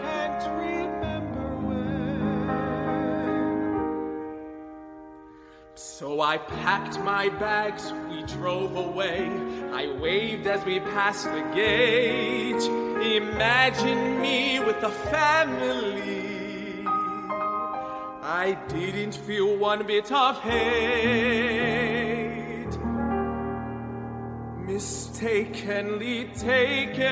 Can't 0.03 0.45
remember 0.68 1.47
when. 1.66 1.86
So 5.74 6.22
I 6.22 6.38
packed 6.38 6.99
my 6.99 7.30
bags, 7.30 7.91
we 8.11 8.22
drove 8.38 8.76
away. 8.76 9.28
I 9.74 9.88
waved 9.99 10.45
as 10.45 10.63
we 10.63 10.80
passed 10.80 11.26
the 11.26 11.41
gate. 11.55 12.63
Imagine 13.24 14.22
me 14.22 14.59
with 14.59 14.84
a 14.84 14.91
family. 14.91 16.34
I 18.36 18.51
didn't 18.67 19.15
feel 19.15 19.55
one 19.55 19.88
bit 19.88 20.11
of 20.11 20.41
hate. 20.41 20.67
Mistakenly 24.59 26.25
taken, 26.36 27.05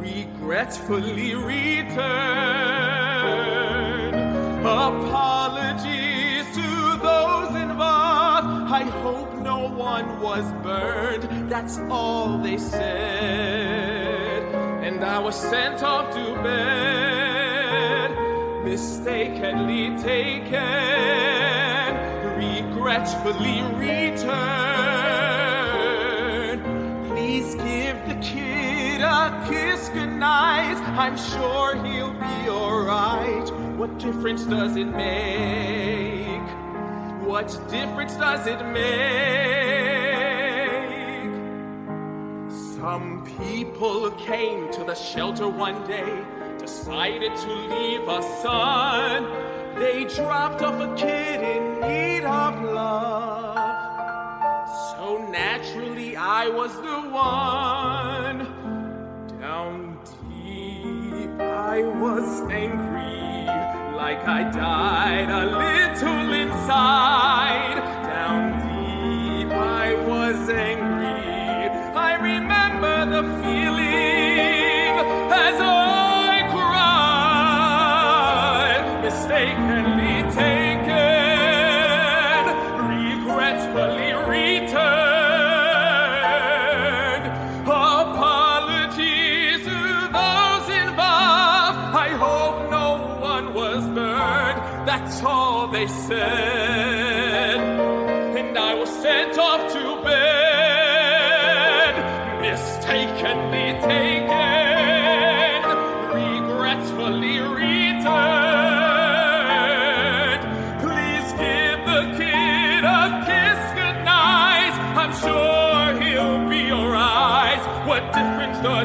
regretfully 0.00 1.34
returned. 1.34 2.04
Apologies 4.64 6.46
to 6.56 6.96
those 7.02 7.54
involved. 7.54 8.48
I 8.72 8.84
hope 8.84 9.34
no 9.34 9.68
one 9.68 10.22
was 10.22 10.50
burned. 10.62 11.50
That's 11.50 11.78
all 11.90 12.38
they 12.38 12.56
said. 12.56 14.42
And 14.86 15.04
I 15.04 15.18
was 15.18 15.36
sent 15.38 15.82
off 15.82 16.14
to 16.14 16.34
bed, 16.42 17.23
mistakenly 18.64 19.96
taken, 20.02 20.54
regretfully 22.38 23.62
returned. 23.76 24.24
Please 27.08 27.54
give 27.54 27.96
the 28.08 28.16
kid 28.22 29.02
a 29.02 29.46
kiss 29.48 29.90
goodnight. 29.90 30.78
I'm 30.98 31.16
sure 31.18 31.76
he'll 31.84 32.14
be 32.14 32.48
alright. 32.48 33.52
What 33.76 33.98
difference 33.98 34.44
does 34.44 34.76
it 34.76 34.86
make? 34.86 36.48
What 37.28 37.48
difference 37.68 38.16
does 38.16 38.46
it 38.46 38.64
make? 38.66 39.34
Some 42.76 43.24
people 43.38 44.10
came 44.12 44.70
to 44.72 44.84
the 44.84 44.94
shelter 44.94 45.48
one 45.48 45.86
day, 45.86 46.24
decided 46.64 47.36
to 47.36 47.52
leave 47.52 48.08
a 48.08 48.22
son. 48.40 49.20
They 49.78 50.04
dropped 50.04 50.62
off 50.62 50.80
a 50.80 50.94
kid 50.94 51.42
in 51.42 51.80
need 51.82 52.24
of 52.24 52.54
love. 52.62 53.56
So 54.96 55.28
naturally, 55.30 56.16
I 56.16 56.48
was 56.48 56.72
the 56.88 57.00
one. 57.10 58.38
Down 59.40 59.98
deep, 60.22 61.38
I 61.38 61.82
was 61.82 62.40
angry, 62.50 63.44
like 64.02 64.26
I 64.26 64.50
died 64.50 65.28
a 65.28 65.44
little 65.64 66.32
inside. 66.32 67.76
Down 68.14 68.42
deep, 68.64 69.52
I 69.52 69.94
was 70.08 70.48
angry. 70.48 71.04
I 72.08 72.14
remember 72.32 72.94
the 73.16 73.22
feeling 73.42 74.14
as 75.44 75.73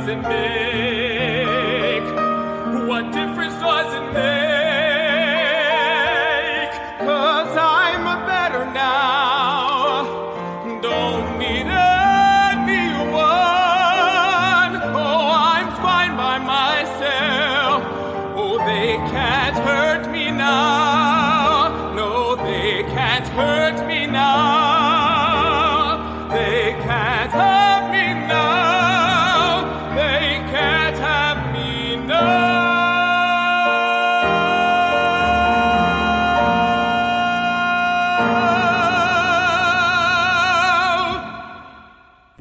it 0.09 0.21
make? 0.23 2.07
What 2.87 3.11
difference 3.13 3.53
does 3.61 3.93
it 3.93 4.05
make? 4.11 4.19
Cause 7.05 7.55
I'm 7.55 8.05
better 8.25 8.65
now. 8.73 10.03
Don't 10.81 11.37
need 11.37 11.67
anyone. 11.67 13.19
Oh, 14.97 15.29
I'm 15.31 15.69
fine 15.83 16.17
by 16.17 16.39
myself. 16.39 17.83
Oh, 18.35 18.57
they 18.65 18.97
can't 19.13 19.57
hurt 19.57 20.09
me 20.11 20.31
now. 20.31 21.93
No, 21.95 22.35
they 22.35 22.81
can't 22.95 23.27
hurt 23.27 23.85
me. 23.87 23.98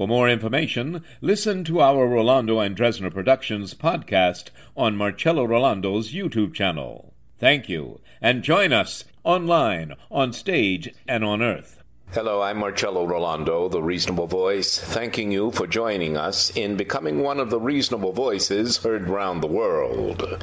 For 0.08 0.14
more 0.14 0.30
information, 0.30 1.04
listen 1.20 1.64
to 1.64 1.82
our 1.82 2.08
Rollando 2.08 2.64
and 2.64 2.74
Dresner 2.74 3.12
Productions 3.12 3.74
podcast 3.74 4.48
on 4.74 4.96
Marcello 4.96 5.46
Rollando's 5.46 6.14
YouTube 6.14 6.54
channel. 6.54 7.12
Thank 7.38 7.68
you, 7.68 8.00
and 8.22 8.42
join 8.42 8.72
us 8.72 9.04
online, 9.22 9.92
on 10.10 10.32
stage, 10.32 10.94
and 11.06 11.22
on 11.22 11.42
earth. 11.42 11.82
Hello, 12.12 12.40
I'm 12.40 12.56
Marcello 12.56 13.04
Rolando, 13.04 13.68
the 13.68 13.82
Reasonable 13.82 14.26
Voice, 14.26 14.78
thanking 14.78 15.30
you 15.30 15.50
for 15.50 15.66
joining 15.66 16.16
us 16.16 16.56
in 16.56 16.78
becoming 16.78 17.22
one 17.22 17.38
of 17.38 17.50
the 17.50 17.60
reasonable 17.60 18.12
voices 18.12 18.78
heard 18.78 19.10
round 19.10 19.42
the 19.42 19.46
world. 19.46 20.42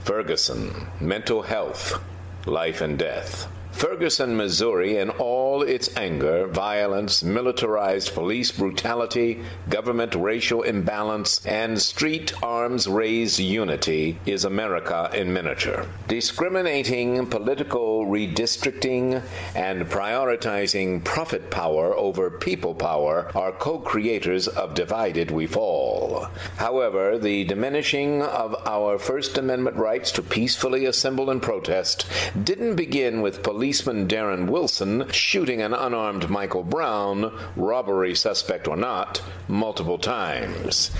Ferguson, 0.00 0.86
mental 1.00 1.40
health, 1.40 1.98
life 2.44 2.82
and 2.82 2.98
death. 2.98 3.48
Ferguson, 3.78 4.36
Missouri, 4.36 4.96
in 4.96 5.08
all 5.08 5.62
its 5.62 5.96
anger, 5.96 6.48
violence, 6.48 7.22
militarized 7.22 8.12
police 8.12 8.50
brutality, 8.50 9.40
government 9.68 10.16
racial 10.16 10.62
imbalance, 10.62 11.46
and 11.46 11.80
street 11.80 12.32
arms 12.42 12.88
raised 12.88 13.38
unity, 13.38 14.18
is 14.26 14.44
America 14.44 15.08
in 15.14 15.32
miniature. 15.32 15.86
Discriminating 16.08 17.24
political 17.26 18.04
redistricting 18.04 19.22
and 19.54 19.86
prioritizing 19.86 21.04
profit 21.04 21.48
power 21.48 21.96
over 21.96 22.30
people 22.30 22.74
power 22.74 23.30
are 23.36 23.52
co 23.52 23.78
creators 23.78 24.48
of 24.48 24.74
Divided 24.74 25.30
We 25.30 25.46
Fall. 25.46 26.26
However, 26.56 27.16
the 27.16 27.44
diminishing 27.44 28.22
of 28.22 28.56
our 28.66 28.98
First 28.98 29.38
Amendment 29.38 29.76
rights 29.76 30.10
to 30.12 30.22
peacefully 30.22 30.84
assemble 30.86 31.30
and 31.30 31.40
protest 31.40 32.06
didn't 32.42 32.74
begin 32.74 33.20
with 33.20 33.44
police 33.44 33.67
policeman 33.68 34.08
Darren 34.08 34.48
Wilson 34.48 35.06
shooting 35.12 35.60
an 35.60 35.74
unarmed 35.74 36.30
Michael 36.30 36.62
Brown, 36.62 37.30
robbery 37.54 38.14
suspect 38.14 38.66
or 38.66 38.78
not, 38.78 39.22
multiple 39.46 39.98
times. 39.98 40.90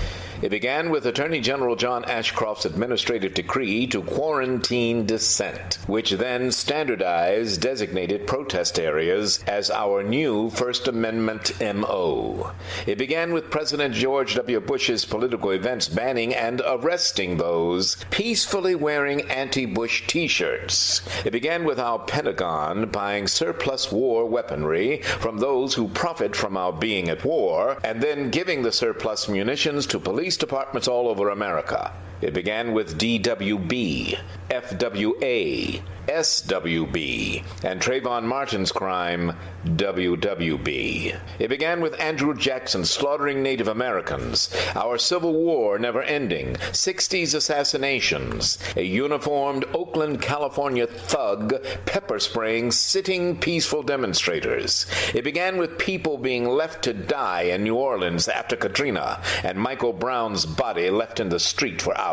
It 0.41 0.51
began 0.51 0.89
with 0.89 1.05
Attorney 1.05 1.41
General 1.41 1.75
John 1.75 2.05
Ashcroft's 2.05 2.63
administrative 2.63 3.33
decree 3.33 3.85
to 3.87 4.01
quarantine 4.01 5.05
dissent, 5.05 5.79
which 5.85 6.11
then 6.11 6.53
standardized 6.53 7.59
designated 7.59 8.25
protest 8.25 8.79
areas 8.79 9.43
as 9.47 9.69
our 9.69 10.01
new 10.01 10.49
First 10.51 10.87
Amendment 10.87 11.59
MO. 11.59 12.53
It 12.87 12.97
began 12.97 13.33
with 13.33 13.49
President 13.49 13.93
George 13.93 14.35
W. 14.35 14.61
Bush's 14.61 15.03
political 15.03 15.51
events 15.51 15.89
banning 15.89 16.33
and 16.33 16.61
arresting 16.65 17.35
those 17.35 17.97
peacefully 18.09 18.75
wearing 18.75 19.29
anti 19.29 19.65
Bush 19.65 20.03
t 20.07 20.29
shirts. 20.29 21.01
It 21.25 21.31
began 21.31 21.65
with 21.65 21.81
our 21.81 21.99
Pentagon 21.99 22.89
buying 22.89 23.27
surplus 23.27 23.91
war 23.91 24.25
weaponry 24.25 25.01
from 25.01 25.39
those 25.39 25.73
who 25.73 25.89
profit 25.89 26.33
from 26.33 26.55
our 26.55 26.71
being 26.71 27.09
at 27.09 27.25
war, 27.25 27.77
and 27.83 28.01
then 28.01 28.29
giving 28.29 28.61
the 28.61 28.71
surplus 28.71 29.27
munitions 29.27 29.85
to 29.87 29.99
police 29.99 30.28
police 30.29 30.37
departments 30.37 30.87
all 30.87 31.07
over 31.07 31.29
America. 31.29 31.91
It 32.21 32.33
began 32.33 32.73
with 32.73 32.99
DWB, 32.99 34.19
FWA, 34.49 35.81
SWB, 36.09 37.43
and 37.63 37.79
Trayvon 37.79 38.23
Martin's 38.23 38.71
crime, 38.71 39.33
WWB. 39.65 41.15
It 41.37 41.47
began 41.49 41.81
with 41.81 41.99
Andrew 41.99 42.33
Jackson 42.33 42.83
slaughtering 42.83 43.43
Native 43.43 43.67
Americans, 43.67 44.49
our 44.75 44.97
Civil 44.97 45.33
War 45.33 45.77
never 45.77 46.01
ending, 46.01 46.55
60s 46.55 47.35
assassinations, 47.35 48.57
a 48.75 48.81
uniformed 48.81 49.65
Oakland, 49.73 50.19
California 50.21 50.87
thug 50.87 51.53
pepper 51.85 52.19
spraying 52.19 52.71
sitting 52.71 53.37
peaceful 53.37 53.83
demonstrators. 53.83 54.87
It 55.13 55.23
began 55.23 55.57
with 55.57 55.77
people 55.77 56.17
being 56.17 56.45
left 56.45 56.83
to 56.85 56.93
die 56.93 57.43
in 57.43 57.63
New 57.63 57.75
Orleans 57.75 58.27
after 58.27 58.55
Katrina, 58.55 59.21
and 59.43 59.59
Michael 59.59 59.93
Brown's 59.93 60.45
body 60.45 60.89
left 60.89 61.19
in 61.19 61.29
the 61.29 61.39
street 61.39 61.81
for 61.81 61.95
hours. 61.97 62.08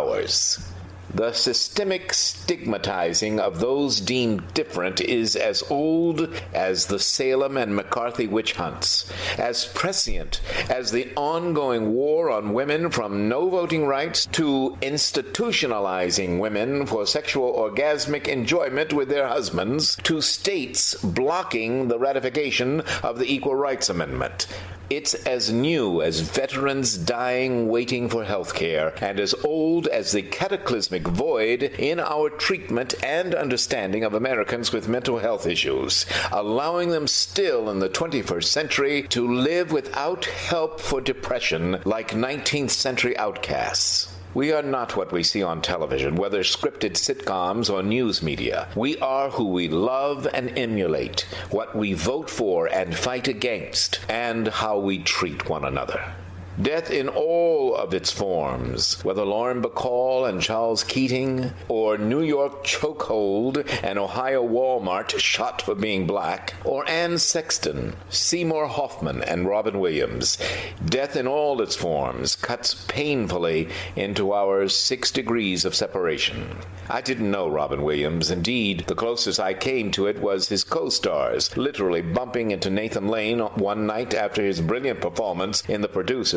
The 1.14 1.32
systemic 1.32 2.12
stigmatizing 2.12 3.40
of 3.40 3.61
those 3.61 4.01
deemed 4.01 4.53
different 4.53 5.01
is 5.01 5.34
as 5.34 5.62
old 5.70 6.28
as 6.53 6.86
the 6.86 6.99
Salem 6.99 7.57
and 7.57 7.74
McCarthy 7.74 8.26
witch 8.26 8.53
hunts, 8.53 9.11
as 9.38 9.64
prescient 9.64 10.42
as 10.68 10.90
the 10.90 11.09
ongoing 11.16 11.94
war 11.94 12.28
on 12.28 12.53
women 12.53 12.90
from 12.90 13.30
no 13.30 13.49
voting 13.49 13.86
rights 13.86 14.26
to 14.32 14.76
institutionalizing 14.82 16.38
women 16.38 16.84
for 16.84 17.07
sexual 17.07 17.51
orgasmic 17.55 18.28
enjoyment 18.28 18.92
with 18.92 19.09
their 19.09 19.28
husbands 19.28 19.97
to 20.03 20.20
states 20.20 20.94
blocking 20.97 21.88
the 21.88 21.99
ratification 21.99 22.82
of 23.03 23.18
the 23.18 23.32
Equal 23.32 23.55
Rights 23.55 23.88
Amendment. 23.88 24.49
It's 24.89 25.14
as 25.14 25.53
new 25.53 26.01
as 26.01 26.20
veterans 26.20 26.97
dying 26.97 27.66
waiting 27.68 28.09
for 28.09 28.22
health 28.22 28.55
care, 28.55 28.95
and 29.03 29.18
as 29.18 29.34
old 29.43 29.89
as 29.89 30.12
the 30.12 30.22
cataclysmic 30.22 31.09
void 31.09 31.64
in 31.64 31.99
our 31.99 32.30
treatment 32.30 32.95
and 33.03 33.34
understanding 33.34 34.05
of 34.05 34.14
Americans 34.14 34.72
with 34.72 34.89
mental 34.89 35.18
health 35.18 35.45
issues, 35.45 36.07
allowing 36.30 36.91
them 36.91 37.09
still 37.09 37.68
in 37.68 37.80
the 37.80 37.89
21st 37.89 38.45
century 38.45 39.03
to 39.09 39.26
live 39.26 39.72
without 39.72 40.26
help 40.26 40.80
for 40.80 41.01
depression 41.01 41.80
like 41.84 42.12
19th 42.12 42.70
century 42.70 43.18
outcasts. 43.18 44.15
We 44.37 44.53
are 44.53 44.62
not 44.62 44.99
what 44.99 45.12
we 45.12 45.22
see 45.22 45.43
on 45.43 45.62
television, 45.62 46.14
whether 46.14 46.41
scripted 46.41 46.93
sitcoms 46.93 47.72
or 47.72 47.82
news 47.82 48.22
media. 48.22 48.68
We 48.76 48.99
are 48.99 49.30
who 49.30 49.49
we 49.49 49.70
love 49.70 50.28
and 50.30 50.59
emulate, 50.59 51.22
what 51.49 51.74
we 51.74 51.95
vote 51.95 52.28
for 52.28 52.66
and 52.66 52.95
fight 52.95 53.28
against, 53.28 54.01
and 54.11 54.49
how 54.49 54.78
we 54.78 54.99
treat 54.99 55.49
one 55.49 55.64
another. 55.64 56.12
Death 56.61 56.90
in 56.90 57.09
all 57.09 57.74
of 57.74 57.92
its 57.92 58.11
forms, 58.11 59.04
whether 59.04 59.24
Lauren 59.24 59.61
Bacall 59.62 60.26
and 60.26 60.40
Charles 60.40 60.84
Keating, 60.84 61.52
or 61.68 61.98
New 61.98 62.22
York 62.22 62.64
chokehold 62.64 63.68
and 63.82 63.98
Ohio 63.98 64.42
Walmart 64.42 65.18
shot 65.18 65.61
for 65.61 65.74
being 65.74 66.07
black, 66.07 66.54
or 66.64 66.88
Anne 66.88 67.18
Sexton, 67.18 67.94
Seymour 68.09 68.68
Hoffman, 68.68 69.22
and 69.22 69.46
Robin 69.46 69.78
Williams. 69.80 70.38
Death 70.84 71.14
in 71.14 71.26
all 71.26 71.61
its 71.61 71.76
forms 71.76 72.36
cuts 72.36 72.86
painfully 72.88 73.68
into 73.94 74.32
our 74.32 74.66
six 74.68 75.11
degrees 75.11 75.66
of 75.66 75.74
separation. 75.74 76.57
I 76.88 77.02
didn't 77.02 77.30
know 77.30 77.48
Robin 77.48 77.82
Williams. 77.82 78.30
Indeed, 78.30 78.84
the 78.86 78.94
closest 78.94 79.40
I 79.40 79.54
came 79.54 79.90
to 79.90 80.07
it 80.07 80.20
was 80.20 80.48
his 80.48 80.64
co 80.64 80.88
stars, 80.88 81.54
literally 81.57 82.00
bumping 82.00 82.52
into 82.52 82.70
Nathan 82.70 83.09
Lane 83.09 83.40
one 83.40 83.86
night 83.86 84.14
after 84.14 84.42
his 84.42 84.61
brilliant 84.61 85.00
performance 85.00 85.62
in 85.68 85.82
The 85.82 85.88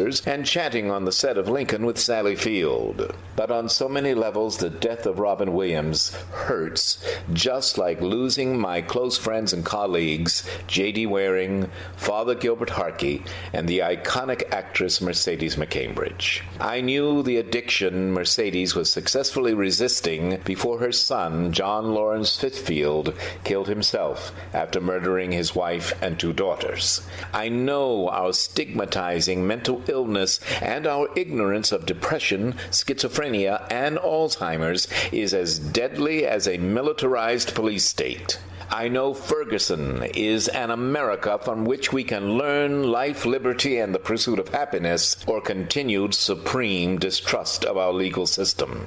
And 0.09 0.43
chatting 0.43 0.89
on 0.89 1.05
the 1.05 1.11
set 1.11 1.37
of 1.37 1.49
Lincoln 1.49 1.85
with 1.85 1.99
Sally 1.99 2.35
Field. 2.35 3.15
But 3.35 3.51
on 3.51 3.69
so 3.69 3.87
many 3.87 4.15
levels, 4.15 4.57
the 4.57 4.71
death 4.71 5.05
of 5.05 5.19
Robin 5.19 5.53
Williams 5.53 6.15
hurts, 6.31 6.97
just 7.31 7.77
like 7.77 8.01
losing 8.01 8.59
my 8.59 8.81
close 8.81 9.19
friends 9.19 9.53
and 9.53 9.63
colleagues, 9.63 10.49
J.D. 10.65 11.05
Waring, 11.05 11.69
Father 11.95 12.33
Gilbert 12.33 12.69
Hartke, 12.69 13.23
and 13.53 13.67
the 13.67 13.79
iconic 13.79 14.51
actress 14.51 14.99
Mercedes 14.99 15.57
McCambridge. 15.57 16.41
I 16.59 16.81
knew 16.81 17.21
the 17.21 17.37
addiction 17.37 18.11
Mercedes 18.11 18.73
was 18.73 18.91
successfully 18.91 19.53
resisting 19.53 20.39
before 20.43 20.79
her 20.79 20.91
son, 20.91 21.53
John 21.53 21.93
Lawrence 21.93 22.35
Fifield, 22.35 23.13
killed 23.43 23.67
himself 23.67 24.31
after 24.53 24.81
murdering 24.81 25.31
his 25.31 25.53
wife 25.53 25.93
and 26.01 26.19
two 26.19 26.33
daughters. 26.33 27.07
I 27.31 27.49
know 27.49 28.09
our 28.09 28.33
stigmatizing 28.33 29.45
mental 29.45 29.83
illness 29.87 29.98
illness 29.99 30.39
and 30.61 30.87
our 30.87 31.09
ignorance 31.17 31.73
of 31.73 31.85
depression, 31.85 32.53
schizophrenia, 32.71 33.67
and 33.69 33.97
Alzheimer's 33.97 34.87
is 35.11 35.33
as 35.33 35.59
deadly 35.59 36.25
as 36.25 36.47
a 36.47 36.57
militarized 36.57 37.53
police 37.53 37.83
state. 37.83 38.39
I 38.71 38.87
know 38.87 39.13
Ferguson 39.13 40.03
is 40.13 40.47
an 40.47 40.69
America 40.71 41.37
from 41.43 41.65
which 41.65 41.91
we 41.91 42.03
can 42.05 42.37
learn 42.37 42.83
life, 42.83 43.25
liberty, 43.25 43.79
and 43.79 43.93
the 43.93 43.99
pursuit 43.99 44.39
of 44.39 44.49
happiness, 44.49 45.17
or 45.27 45.41
continued 45.41 46.13
supreme 46.13 46.97
distrust 46.97 47.65
of 47.65 47.75
our 47.77 47.91
legal 47.91 48.27
system. 48.27 48.85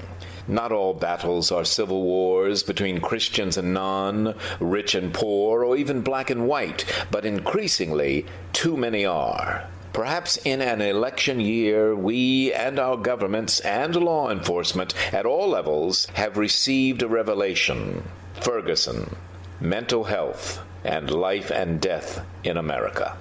Not 0.48 0.72
all 0.72 0.94
battles 0.94 1.52
are 1.52 1.64
civil 1.64 2.02
wars 2.02 2.62
between 2.62 3.00
Christians 3.00 3.56
and 3.58 3.74
non, 3.74 4.34
rich 4.60 4.94
and 4.94 5.12
poor, 5.12 5.64
or 5.64 5.76
even 5.76 6.00
black 6.00 6.30
and 6.30 6.46
white, 6.46 6.84
but 7.10 7.26
increasingly, 7.26 8.24
too 8.52 8.76
many 8.76 9.04
are. 9.04 9.66
Perhaps 9.92 10.38
in 10.38 10.62
an 10.62 10.80
election 10.80 11.38
year, 11.38 11.94
we 11.94 12.52
and 12.52 12.78
our 12.78 12.96
governments 12.96 13.60
and 13.60 13.94
law 13.94 14.30
enforcement 14.30 14.94
at 15.12 15.26
all 15.26 15.48
levels 15.48 16.06
have 16.14 16.38
received 16.38 17.02
a 17.02 17.08
revelation. 17.08 18.02
Ferguson, 18.40 19.14
mental 19.60 20.04
health, 20.04 20.60
and 20.82 21.10
life 21.10 21.50
and 21.50 21.80
death 21.80 22.24
in 22.42 22.56
America. 22.56 23.16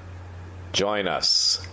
Join 0.71 1.07
us. 1.07 1.67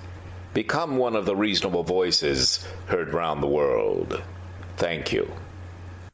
Become 0.53 0.96
one 0.96 1.14
of 1.14 1.26
the 1.26 1.36
reasonable 1.36 1.84
voices 1.84 2.66
heard 2.86 3.14
round 3.14 3.40
the 3.40 3.46
world. 3.46 4.20
Thank 4.76 5.12
you. 5.12 5.30